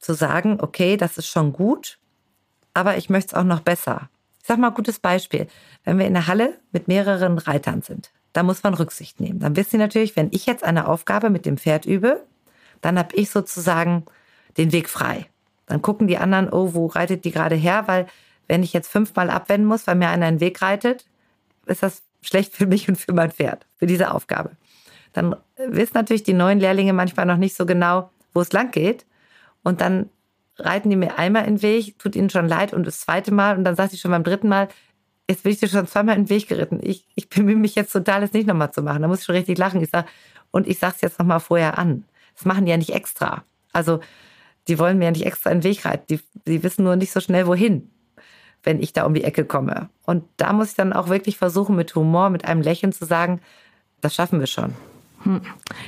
zu 0.00 0.12
sagen, 0.12 0.58
okay, 0.60 0.96
das 0.96 1.16
ist 1.16 1.28
schon 1.28 1.52
gut, 1.52 1.98
aber 2.74 2.96
ich 2.96 3.08
möchte 3.08 3.28
es 3.28 3.34
auch 3.34 3.44
noch 3.44 3.60
besser. 3.60 4.10
Ich 4.40 4.48
sag 4.48 4.58
mal 4.58 4.70
gutes 4.70 4.98
Beispiel. 4.98 5.46
Wenn 5.84 5.98
wir 5.98 6.06
in 6.06 6.14
der 6.14 6.26
Halle 6.26 6.58
mit 6.72 6.88
mehreren 6.88 7.38
Reitern 7.38 7.82
sind, 7.82 8.10
da 8.32 8.42
muss 8.42 8.64
man 8.64 8.74
Rücksicht 8.74 9.20
nehmen. 9.20 9.38
Dann 9.38 9.54
wissen 9.54 9.72
Sie 9.72 9.78
natürlich, 9.78 10.16
wenn 10.16 10.28
ich 10.32 10.46
jetzt 10.46 10.64
eine 10.64 10.88
Aufgabe 10.88 11.30
mit 11.30 11.46
dem 11.46 11.58
Pferd 11.58 11.86
übe, 11.86 12.26
dann 12.80 12.98
habe 12.98 13.14
ich 13.14 13.30
sozusagen 13.30 14.04
den 14.56 14.72
Weg 14.72 14.88
frei. 14.88 15.26
Dann 15.66 15.80
gucken 15.80 16.08
die 16.08 16.18
anderen, 16.18 16.50
oh, 16.50 16.74
wo 16.74 16.86
reitet 16.86 17.24
die 17.24 17.30
gerade 17.30 17.54
her? 17.54 17.84
Weil 17.86 18.06
wenn 18.48 18.64
ich 18.64 18.72
jetzt 18.72 18.88
fünfmal 18.88 19.30
abwenden 19.30 19.68
muss, 19.68 19.86
weil 19.86 19.94
mir 19.94 20.08
einer 20.08 20.26
einen 20.26 20.40
Weg 20.40 20.60
reitet, 20.60 21.06
ist 21.66 21.84
das 21.84 22.02
schlecht 22.22 22.54
für 22.54 22.66
mich 22.66 22.88
und 22.88 22.96
für 22.96 23.12
mein 23.12 23.30
Pferd, 23.30 23.66
für 23.76 23.86
diese 23.86 24.12
Aufgabe. 24.12 24.56
Dann 25.12 25.36
wissen 25.56 25.92
natürlich 25.94 26.22
die 26.22 26.32
neuen 26.32 26.60
Lehrlinge 26.60 26.92
manchmal 26.92 27.26
noch 27.26 27.36
nicht 27.36 27.56
so 27.56 27.66
genau, 27.66 28.10
wo 28.32 28.40
es 28.40 28.52
lang 28.52 28.70
geht. 28.70 29.06
Und 29.62 29.80
dann 29.80 30.08
reiten 30.56 30.90
die 30.90 30.96
mir 30.96 31.18
einmal 31.18 31.46
in 31.46 31.56
den 31.56 31.62
Weg, 31.62 31.98
tut 31.98 32.16
ihnen 32.16 32.30
schon 32.30 32.48
leid 32.48 32.72
und 32.72 32.86
das 32.86 33.00
zweite 33.00 33.32
Mal 33.32 33.56
und 33.56 33.64
dann 33.64 33.76
sagt 33.76 33.92
sie 33.92 33.98
schon 33.98 34.10
beim 34.10 34.24
dritten 34.24 34.48
Mal, 34.48 34.68
jetzt 35.28 35.42
bin 35.42 35.52
ich 35.52 35.58
dir 35.58 35.68
schon 35.68 35.86
zweimal 35.86 36.16
in 36.16 36.24
den 36.24 36.30
Weg 36.30 36.48
geritten. 36.48 36.80
Ich, 36.82 37.06
ich 37.14 37.28
bemühe 37.28 37.56
mich 37.56 37.74
jetzt 37.74 37.92
total, 37.92 38.22
es 38.22 38.32
nicht 38.32 38.46
nochmal 38.46 38.72
zu 38.72 38.82
machen. 38.82 39.02
Da 39.02 39.08
muss 39.08 39.20
ich 39.20 39.24
schon 39.24 39.36
richtig 39.36 39.58
lachen. 39.58 39.82
Ich 39.82 39.90
sag, 39.90 40.06
und 40.50 40.66
ich 40.66 40.78
sage 40.78 40.94
es 40.96 41.00
jetzt 41.00 41.18
nochmal 41.18 41.40
vorher 41.40 41.78
an. 41.78 42.04
Das 42.34 42.44
machen 42.44 42.64
die 42.64 42.70
ja 42.70 42.76
nicht 42.76 42.94
extra. 42.94 43.44
Also 43.72 44.00
die 44.68 44.78
wollen 44.78 44.98
mir 44.98 45.06
ja 45.06 45.10
nicht 45.12 45.26
extra 45.26 45.50
in 45.50 45.58
den 45.60 45.64
Weg 45.64 45.84
reiten. 45.84 46.04
Die, 46.10 46.20
die 46.46 46.62
wissen 46.62 46.84
nur 46.84 46.96
nicht 46.96 47.12
so 47.12 47.20
schnell, 47.20 47.46
wohin 47.46 47.90
wenn 48.62 48.80
ich 48.80 48.92
da 48.92 49.04
um 49.04 49.14
die 49.14 49.24
Ecke 49.24 49.44
komme. 49.44 49.88
Und 50.04 50.24
da 50.36 50.52
muss 50.52 50.70
ich 50.70 50.76
dann 50.76 50.92
auch 50.92 51.08
wirklich 51.08 51.36
versuchen, 51.36 51.76
mit 51.76 51.94
Humor, 51.94 52.30
mit 52.30 52.44
einem 52.44 52.62
Lächeln 52.62 52.92
zu 52.92 53.04
sagen, 53.04 53.40
das 54.00 54.14
schaffen 54.14 54.40
wir 54.40 54.46
schon. 54.46 54.74
Hm. 55.22 55.40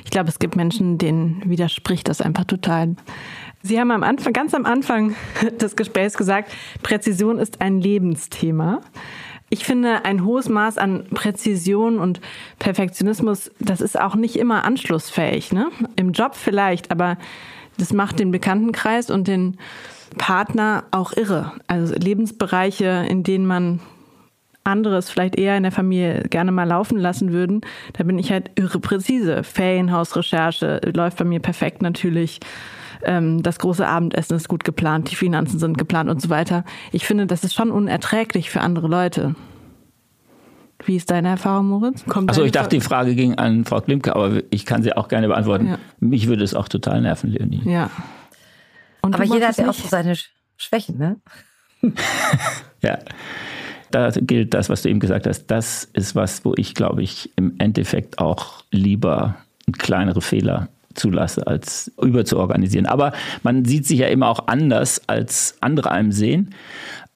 Ich 0.05 0.11
glaube, 0.11 0.29
es 0.29 0.39
gibt 0.39 0.57
Menschen, 0.57 0.99
denen 0.99 1.43
widerspricht 1.47 2.09
das 2.09 2.21
einfach 2.21 2.45
total. 2.45 2.97
Sie 3.63 3.79
haben 3.79 3.91
am 3.91 4.03
Anfang, 4.03 4.33
ganz 4.33 4.55
am 4.55 4.67
Anfang 4.67 5.15
des 5.61 5.77
Gesprächs 5.77 6.17
gesagt, 6.17 6.53
Präzision 6.83 7.39
ist 7.39 7.61
ein 7.61 7.81
Lebensthema. 7.81 8.81
Ich 9.49 9.65
finde, 9.65 10.07
ein 10.07 10.25
hohes 10.25 10.49
Maß 10.49 10.79
an 10.79 11.05
Präzision 11.13 11.99
und 11.99 12.21
Perfektionismus, 12.59 13.51
das 13.61 13.83
ist 13.83 14.01
auch 14.01 14.15
nicht 14.15 14.37
immer 14.37 14.65
anschlussfähig. 14.65 15.53
Ne? 15.53 15.69
Im 15.97 16.13
Job 16.13 16.37
vielleicht, 16.37 16.91
aber 16.91 17.19
das 17.77 17.93
macht 17.93 18.19
den 18.19 18.31
Bekanntenkreis 18.31 19.11
und 19.11 19.29
den 19.29 19.59
Partner 20.19 20.85
auch 20.91 21.13
irre. 21.13 21.53
Also 21.67 21.95
Lebensbereiche, 21.95 23.07
in 23.09 23.23
denen 23.23 23.47
man 23.47 23.81
anderes 24.65 25.11
vielleicht 25.11 25.37
eher 25.37 25.57
in 25.57 25.65
der 25.65 25.73
Familie 25.73 26.23
gerne 26.31 26.53
mal 26.53 26.65
laufen 26.65 26.99
lassen 26.99 27.33
würden, 27.33 27.63
da 27.95 28.05
bin 28.05 28.19
ich 28.19 28.31
halt 28.31 28.51
irre 28.55 28.79
präzise. 28.79 29.43
Ferienhausrecherche 29.43 30.81
läuft 30.95 31.19
bei 31.19 31.25
mir 31.25 31.41
perfekt 31.41 31.83
natürlich. 31.83 32.41
Ähm, 33.05 33.43
das 33.43 33.59
große 33.59 33.87
Abendessen 33.87 34.37
ist 34.37 34.49
gut 34.49 34.65
geplant, 34.65 35.11
die 35.11 35.17
Finanzen 35.17 35.59
sind 35.59 35.77
geplant 35.77 36.09
und 36.09 36.23
so 36.23 36.31
weiter. 36.31 36.65
Ich 36.93 37.05
finde, 37.05 37.27
das 37.27 37.43
ist 37.43 37.55
schon 37.55 37.71
unerträglich 37.71 38.51
für 38.51 38.61
andere 38.61 38.87
Leute. 38.87 39.35
Wie 40.85 40.97
ist 40.97 41.11
deine 41.11 41.29
Erfahrung, 41.29 41.69
Moritz? 41.69 42.05
also 42.27 42.43
ich 42.45 42.53
dachte, 42.53 42.77
die 42.77 42.81
Frage 42.81 43.15
ging 43.15 43.35
an 43.37 43.65
Frau 43.65 43.81
Klimke, 43.81 44.17
aber 44.17 44.43
ich 44.51 44.67
kann 44.67 44.83
sie 44.83 44.97
auch 44.97 45.09
gerne 45.09 45.29
beantworten. 45.29 45.69
Ja. 45.69 45.79
Mich 46.01 46.27
würde 46.27 46.43
es 46.43 46.55
auch 46.55 46.69
total 46.69 47.01
nerven, 47.01 47.31
Leonie. 47.31 47.63
Ja, 47.65 47.91
und 49.03 49.15
Aber 49.15 49.25
jeder 49.25 49.49
hat 49.49 49.59
ja 49.59 49.69
auch 49.69 49.75
seine 49.75 50.17
Schwächen, 50.57 50.99
ne? 50.99 51.21
ja. 52.83 52.99
Da 53.91 54.11
gilt 54.11 54.55
das, 54.55 54.71
was 54.71 54.83
du 54.83 54.89
eben 54.89 55.01
gesagt 55.01 55.27
hast. 55.27 55.49
Das 55.49 55.85
ist 55.93 56.15
was, 56.15 56.45
wo 56.47 56.55
ich, 56.57 56.75
glaube 56.75 57.03
ich, 57.03 57.31
im 57.37 57.57
Endeffekt 57.59 58.19
auch 58.19 58.65
lieber 58.71 59.37
kleinere 59.71 60.23
Fehler 60.23 60.69
zulasse, 60.95 61.47
als 61.47 61.93
überzuorganisieren. 62.01 62.87
Aber 62.87 63.13
man 63.43 63.65
sieht 63.65 63.87
sich 63.87 63.99
ja 63.99 64.09
immer 64.09 64.29
auch 64.29 64.47
anders, 64.47 65.09
als 65.09 65.57
andere 65.61 65.91
einem 65.91 66.13
sehen. 66.13 66.55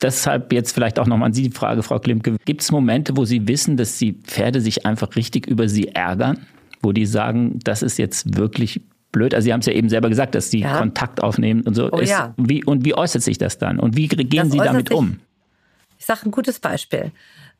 Deshalb 0.02 0.52
jetzt 0.52 0.72
vielleicht 0.72 0.98
auch 0.98 1.06
nochmal 1.06 1.28
an 1.28 1.32
Sie 1.32 1.44
die 1.44 1.50
Frage, 1.50 1.82
Frau 1.82 1.98
Klimke. 1.98 2.36
Gibt 2.44 2.60
es 2.60 2.70
Momente, 2.70 3.16
wo 3.16 3.24
Sie 3.24 3.48
wissen, 3.48 3.76
dass 3.76 3.96
die 3.98 4.12
Pferde 4.12 4.60
sich 4.60 4.84
einfach 4.84 5.16
richtig 5.16 5.46
über 5.46 5.68
Sie 5.68 5.88
ärgern? 5.88 6.46
Wo 6.82 6.92
die 6.92 7.06
sagen, 7.06 7.58
das 7.64 7.82
ist 7.82 7.98
jetzt 7.98 8.36
wirklich 8.36 8.82
blöd. 9.12 9.34
Also 9.34 9.46
Sie 9.46 9.52
haben 9.52 9.60
es 9.60 9.66
ja 9.66 9.72
eben 9.72 9.88
selber 9.88 10.08
gesagt, 10.08 10.34
dass 10.34 10.50
Sie 10.50 10.60
ja. 10.60 10.78
Kontakt 10.78 11.22
aufnehmen 11.22 11.62
und 11.62 11.74
so. 11.74 11.90
Oh, 11.90 11.98
ist, 11.98 12.10
ja. 12.10 12.34
wie, 12.36 12.64
und 12.64 12.84
wie 12.84 12.94
äußert 12.94 13.22
sich 13.22 13.38
das 13.38 13.58
dann? 13.58 13.78
Und 13.78 13.96
wie 13.96 14.08
gehen 14.08 14.28
das 14.28 14.52
Sie 14.52 14.58
damit 14.58 14.88
sich, 14.88 14.96
um? 14.96 15.20
Ich 15.98 16.06
sage 16.06 16.20
ein 16.26 16.30
gutes 16.30 16.58
Beispiel. 16.60 17.12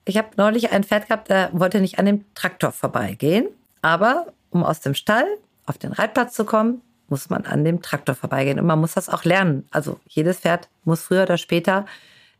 Ich 0.04 0.16
habe 0.16 0.28
neulich 0.36 0.70
ein 0.70 0.84
Pferd 0.84 1.08
gehabt, 1.08 1.30
der 1.30 1.50
wollte 1.52 1.80
nicht 1.80 1.98
an 1.98 2.06
dem 2.06 2.24
Traktor 2.34 2.72
vorbeigehen. 2.72 3.48
Aber 3.82 4.26
um 4.50 4.62
aus 4.62 4.80
dem 4.80 4.94
Stall 4.94 5.26
auf 5.64 5.78
den 5.78 5.92
Reitplatz 5.92 6.34
zu 6.34 6.44
kommen, 6.44 6.80
muss 7.08 7.30
man 7.30 7.44
an 7.44 7.64
dem 7.64 7.82
Traktor 7.82 8.14
vorbeigehen. 8.14 8.58
Und 8.60 8.66
man 8.66 8.80
muss 8.80 8.94
das 8.94 9.08
auch 9.08 9.24
lernen. 9.24 9.66
Also 9.70 10.00
jedes 10.08 10.38
Pferd 10.38 10.68
muss 10.84 11.02
früher 11.02 11.22
oder 11.22 11.38
später 11.38 11.86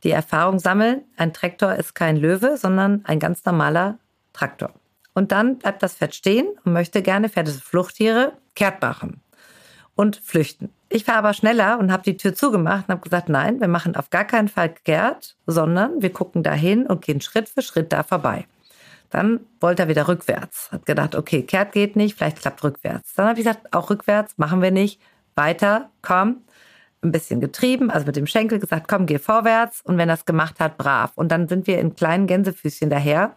die 0.04 0.10
Erfahrung 0.10 0.58
sammeln. 0.58 1.02
Ein 1.16 1.32
Traktor 1.32 1.74
ist 1.74 1.94
kein 1.94 2.16
Löwe, 2.16 2.56
sondern 2.56 3.04
ein 3.04 3.18
ganz 3.18 3.44
normaler 3.44 3.98
Traktor. 4.32 4.70
Und 5.16 5.32
dann 5.32 5.56
bleibt 5.56 5.82
das 5.82 5.94
Pferd 5.94 6.14
stehen 6.14 6.46
und 6.62 6.74
möchte 6.74 7.00
gerne, 7.00 7.30
Pferde 7.30 7.50
Fluchttiere, 7.50 8.34
kehrt 8.54 8.82
machen 8.82 9.22
und 9.94 10.16
flüchten. 10.16 10.68
Ich 10.90 11.08
war 11.08 11.14
aber 11.14 11.32
schneller 11.32 11.78
und 11.78 11.90
habe 11.90 12.02
die 12.02 12.18
Tür 12.18 12.34
zugemacht 12.34 12.84
und 12.86 12.92
habe 12.92 13.00
gesagt, 13.00 13.30
nein, 13.30 13.58
wir 13.58 13.66
machen 13.66 13.96
auf 13.96 14.10
gar 14.10 14.26
keinen 14.26 14.48
Fall 14.48 14.74
kehrt, 14.84 15.34
sondern 15.46 16.02
wir 16.02 16.12
gucken 16.12 16.42
dahin 16.42 16.86
und 16.86 17.02
gehen 17.02 17.22
Schritt 17.22 17.48
für 17.48 17.62
Schritt 17.62 17.94
da 17.94 18.02
vorbei. 18.02 18.44
Dann 19.08 19.40
wollte 19.58 19.84
er 19.84 19.88
wieder 19.88 20.06
rückwärts. 20.06 20.70
Hat 20.70 20.84
gedacht, 20.84 21.14
okay, 21.14 21.42
kehrt 21.44 21.72
geht 21.72 21.96
nicht, 21.96 22.14
vielleicht 22.14 22.40
klappt 22.42 22.62
rückwärts. 22.62 23.14
Dann 23.14 23.28
habe 23.28 23.40
ich 23.40 23.46
gesagt, 23.46 23.72
auch 23.72 23.88
rückwärts 23.88 24.36
machen 24.36 24.60
wir 24.60 24.70
nicht. 24.70 25.00
Weiter, 25.34 25.88
komm. 26.02 26.42
Ein 27.00 27.12
bisschen 27.12 27.40
getrieben, 27.40 27.90
also 27.90 28.04
mit 28.04 28.16
dem 28.16 28.26
Schenkel 28.26 28.58
gesagt, 28.58 28.86
komm, 28.86 29.06
geh 29.06 29.18
vorwärts. 29.18 29.80
Und 29.80 29.96
wenn 29.96 30.10
er 30.10 30.16
es 30.16 30.26
gemacht 30.26 30.60
hat, 30.60 30.76
brav. 30.76 31.12
Und 31.14 31.32
dann 31.32 31.48
sind 31.48 31.66
wir 31.66 31.78
in 31.78 31.94
kleinen 31.94 32.26
Gänsefüßchen 32.26 32.90
daher. 32.90 33.34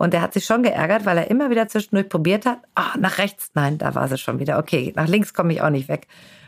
Und 0.00 0.14
er 0.14 0.22
hat 0.22 0.32
sich 0.32 0.46
schon 0.46 0.62
geärgert, 0.62 1.04
weil 1.04 1.18
er 1.18 1.30
immer 1.30 1.50
wieder 1.50 1.68
zwischendurch 1.68 2.08
probiert 2.08 2.46
hat. 2.46 2.60
Ah, 2.74 2.96
nach 2.98 3.18
rechts, 3.18 3.50
nein, 3.52 3.76
da 3.76 3.94
war 3.94 4.08
sie 4.08 4.16
schon 4.16 4.38
wieder. 4.38 4.58
Okay, 4.58 4.94
nach 4.96 5.06
links 5.06 5.34
komme 5.34 5.52
ich 5.52 5.60
auch 5.60 5.68
nicht 5.68 5.90
weg. 5.90 6.06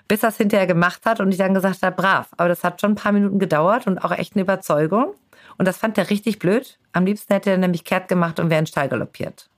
Bis 0.08 0.22
er 0.22 0.30
es 0.30 0.38
hinterher 0.38 0.66
gemacht 0.66 1.02
hat 1.04 1.20
und 1.20 1.30
ich 1.30 1.36
dann 1.36 1.52
gesagt 1.52 1.82
habe, 1.82 1.94
brav. 1.94 2.28
Aber 2.38 2.48
das 2.48 2.64
hat 2.64 2.80
schon 2.80 2.92
ein 2.92 2.94
paar 2.94 3.12
Minuten 3.12 3.38
gedauert 3.38 3.86
und 3.86 3.98
auch 3.98 4.12
echt 4.12 4.34
eine 4.34 4.44
Überzeugung. 4.44 5.12
Und 5.58 5.68
das 5.68 5.76
fand 5.76 5.98
er 5.98 6.08
richtig 6.08 6.38
blöd. 6.38 6.78
Am 6.94 7.04
liebsten 7.04 7.34
hätte 7.34 7.50
er 7.50 7.58
nämlich 7.58 7.84
kehrt 7.84 8.08
gemacht 8.08 8.40
und 8.40 8.48
wäre 8.48 8.58
in 8.58 8.64
den 8.64 8.68
Stall 8.68 8.88
galoppiert. 8.88 9.50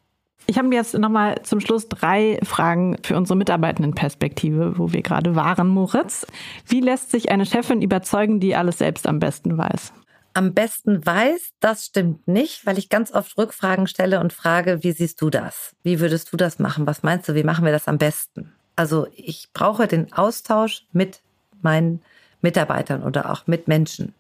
Ich 0.46 0.58
habe 0.58 0.74
jetzt 0.74 0.98
nochmal 0.98 1.42
zum 1.44 1.60
Schluss 1.60 1.88
drei 1.88 2.40
Fragen 2.42 2.96
für 3.04 3.16
unsere 3.16 3.36
Mitarbeitendenperspektive, 3.36 4.76
wo 4.76 4.92
wir 4.92 5.02
gerade 5.02 5.36
waren, 5.36 5.68
Moritz. 5.68 6.26
Wie 6.66 6.80
lässt 6.80 7.12
sich 7.12 7.30
eine 7.30 7.46
Chefin 7.46 7.80
überzeugen, 7.80 8.40
die 8.40 8.56
alles 8.56 8.78
selbst 8.78 9.06
am 9.06 9.20
besten 9.20 9.56
weiß? 9.56 9.92
Am 10.36 10.52
besten 10.52 11.06
weiß, 11.06 11.52
das 11.60 11.86
stimmt 11.86 12.26
nicht, 12.26 12.66
weil 12.66 12.76
ich 12.76 12.88
ganz 12.88 13.12
oft 13.12 13.38
Rückfragen 13.38 13.86
stelle 13.86 14.18
und 14.18 14.32
frage, 14.32 14.82
wie 14.82 14.90
siehst 14.90 15.22
du 15.22 15.30
das? 15.30 15.76
Wie 15.84 16.00
würdest 16.00 16.32
du 16.32 16.36
das 16.36 16.58
machen? 16.58 16.88
Was 16.88 17.04
meinst 17.04 17.28
du, 17.28 17.36
wie 17.36 17.44
machen 17.44 17.64
wir 17.64 17.70
das 17.70 17.86
am 17.86 17.98
besten? 17.98 18.52
Also 18.74 19.06
ich 19.14 19.48
brauche 19.52 19.86
den 19.86 20.12
Austausch 20.12 20.86
mit 20.92 21.20
meinen 21.62 22.02
Mitarbeitern 22.42 23.04
oder 23.04 23.30
auch 23.30 23.46
mit 23.46 23.68
Menschen, 23.68 24.12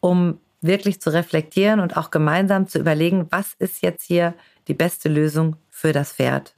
um 0.00 0.40
wirklich 0.62 1.02
zu 1.02 1.12
reflektieren 1.12 1.80
und 1.80 1.98
auch 1.98 2.10
gemeinsam 2.10 2.66
zu 2.66 2.78
überlegen, 2.78 3.26
was 3.30 3.54
ist 3.58 3.82
jetzt 3.82 4.04
hier 4.04 4.34
die 4.68 4.74
beste 4.74 5.10
Lösung 5.10 5.56
für 5.70 5.92
das 5.92 6.14
Pferd. 6.14 6.54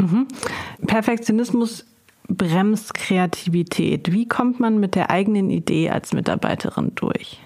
Mhm. 0.00 0.28
Perfektionismus 0.86 1.86
bremst 2.28 2.94
Kreativität. 2.94 4.12
Wie 4.12 4.28
kommt 4.28 4.60
man 4.60 4.78
mit 4.78 4.94
der 4.94 5.10
eigenen 5.10 5.50
Idee 5.50 5.90
als 5.90 6.12
Mitarbeiterin 6.12 6.94
durch? 6.94 7.40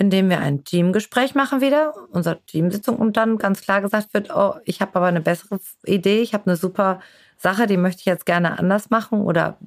Indem 0.00 0.30
wir 0.30 0.38
ein 0.38 0.64
Teamgespräch 0.64 1.34
machen 1.34 1.60
wieder, 1.60 1.92
unsere 2.12 2.40
Teamsitzung 2.42 2.96
und 2.96 3.16
dann 3.16 3.36
ganz 3.36 3.60
klar 3.60 3.82
gesagt 3.82 4.14
wird, 4.14 4.30
oh, 4.34 4.54
ich 4.64 4.80
habe 4.80 4.94
aber 4.94 5.06
eine 5.06 5.20
bessere 5.20 5.58
Idee, 5.84 6.20
ich 6.20 6.34
habe 6.34 6.46
eine 6.46 6.56
super 6.56 7.00
Sache, 7.36 7.66
die 7.66 7.76
möchte 7.76 8.00
ich 8.00 8.06
jetzt 8.06 8.24
gerne 8.24 8.58
anders 8.58 8.90
machen 8.90 9.20
oder 9.20 9.58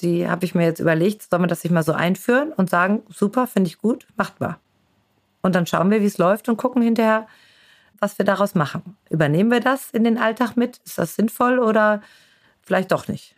die 0.00 0.28
habe 0.28 0.44
ich 0.44 0.54
mir 0.54 0.64
jetzt 0.64 0.80
überlegt, 0.80 1.28
soll 1.28 1.40
man 1.40 1.48
das 1.48 1.62
sich 1.62 1.70
mal 1.70 1.82
so 1.82 1.92
einführen 1.92 2.52
und 2.52 2.70
sagen, 2.70 3.02
super, 3.08 3.46
finde 3.46 3.68
ich 3.68 3.78
gut, 3.78 4.06
macht 4.16 4.40
mal. 4.40 4.56
Und 5.42 5.54
dann 5.54 5.66
schauen 5.66 5.90
wir, 5.90 6.00
wie 6.00 6.06
es 6.06 6.18
läuft 6.18 6.48
und 6.48 6.56
gucken 6.56 6.82
hinterher, 6.82 7.26
was 7.98 8.18
wir 8.18 8.24
daraus 8.24 8.54
machen. 8.54 8.96
Übernehmen 9.10 9.50
wir 9.50 9.60
das 9.60 9.90
in 9.90 10.04
den 10.04 10.18
Alltag 10.18 10.56
mit? 10.56 10.78
Ist 10.84 10.98
das 10.98 11.14
sinnvoll 11.14 11.58
oder 11.58 12.02
vielleicht 12.62 12.92
doch 12.92 13.08
nicht? 13.08 13.36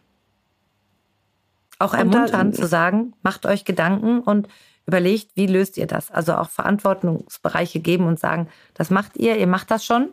Auch 1.79 1.93
ermuntern 1.93 2.53
zu 2.53 2.67
sagen, 2.67 3.15
macht 3.23 3.47
euch 3.47 3.65
Gedanken 3.65 4.21
und 4.21 4.49
überlegt, 4.87 5.31
wie 5.35 5.47
löst 5.47 5.77
ihr 5.77 5.87
das? 5.87 6.11
Also 6.11 6.35
auch 6.35 6.49
Verantwortungsbereiche 6.51 7.81
geben 7.81 8.07
und 8.07 8.19
sagen, 8.19 8.49
das 8.75 8.91
macht 8.91 9.17
ihr, 9.17 9.37
ihr 9.37 9.47
macht 9.47 9.71
das 9.71 9.85
schon 9.85 10.11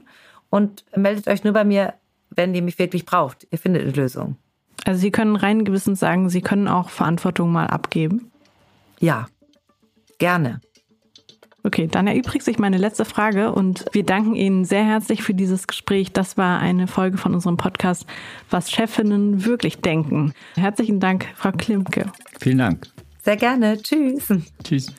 und 0.49 0.86
meldet 0.95 1.28
euch 1.28 1.43
nur 1.43 1.53
bei 1.53 1.63
mir, 1.63 1.93
wenn 2.30 2.55
ihr 2.55 2.61
mich 2.61 2.80
wirklich 2.80 3.05
braucht. 3.05 3.47
Ihr 3.51 3.57
findet 3.57 3.84
eine 3.84 3.91
Lösung. 3.91 4.38
Also 4.86 4.99
Sie 5.01 5.11
können 5.11 5.36
rein 5.36 5.65
gewissens 5.65 5.99
sagen, 5.99 6.30
Sie 6.30 6.41
können 6.41 6.67
auch 6.67 6.89
Verantwortung 6.89 7.51
mal 7.51 7.67
abgeben? 7.67 8.32
Ja, 8.99 9.28
gerne. 10.17 10.61
Okay, 11.63 11.88
dann 11.88 12.07
erübrigt 12.07 12.43
sich 12.43 12.57
meine 12.57 12.78
letzte 12.78 13.05
Frage 13.05 13.51
und 13.51 13.86
wir 13.91 14.03
danken 14.03 14.36
Ihnen 14.36 14.65
sehr 14.65 14.84
herzlich 14.84 15.22
für 15.22 15.36
dieses 15.36 15.67
Gespräch. 15.67 16.11
Das 16.11 16.36
war 16.36 16.59
eine 16.59 16.88
Folge 16.88 17.17
von 17.17 17.36
unserem 17.36 17.57
Podcast, 17.57 18.07
was 18.49 18.72
Chefinnen 18.72 19.45
wirklich 19.45 19.78
denken. 19.80 20.34
Herzlichen 20.55 20.99
Dank, 20.99 21.28
Frau 21.36 21.51
Klimke. 21.51 22.11
Vielen 22.39 22.57
Dank. 22.57 22.88
Sehr 23.24 23.38
gerne. 23.38 23.82
Tschüss. 23.82 24.34
Tschüss. 24.63 24.91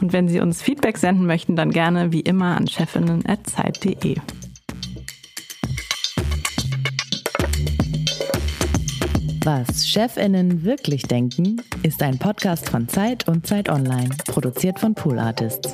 Und 0.00 0.12
wenn 0.12 0.28
Sie 0.28 0.40
uns 0.40 0.62
Feedback 0.62 0.98
senden 0.98 1.26
möchten, 1.26 1.56
dann 1.56 1.70
gerne 1.70 2.12
wie 2.12 2.20
immer 2.20 2.56
an 2.56 2.66
chefinnen.zeit.de. 2.66 4.16
Was 9.44 9.86
Chefinnen 9.86 10.64
wirklich 10.64 11.02
denken, 11.04 11.62
ist 11.82 12.02
ein 12.02 12.18
Podcast 12.18 12.68
von 12.68 12.88
Zeit 12.88 13.28
und 13.28 13.46
Zeit 13.46 13.68
Online, 13.68 14.10
produziert 14.26 14.80
von 14.80 14.94
Pool 14.94 15.20
Artists. 15.20 15.72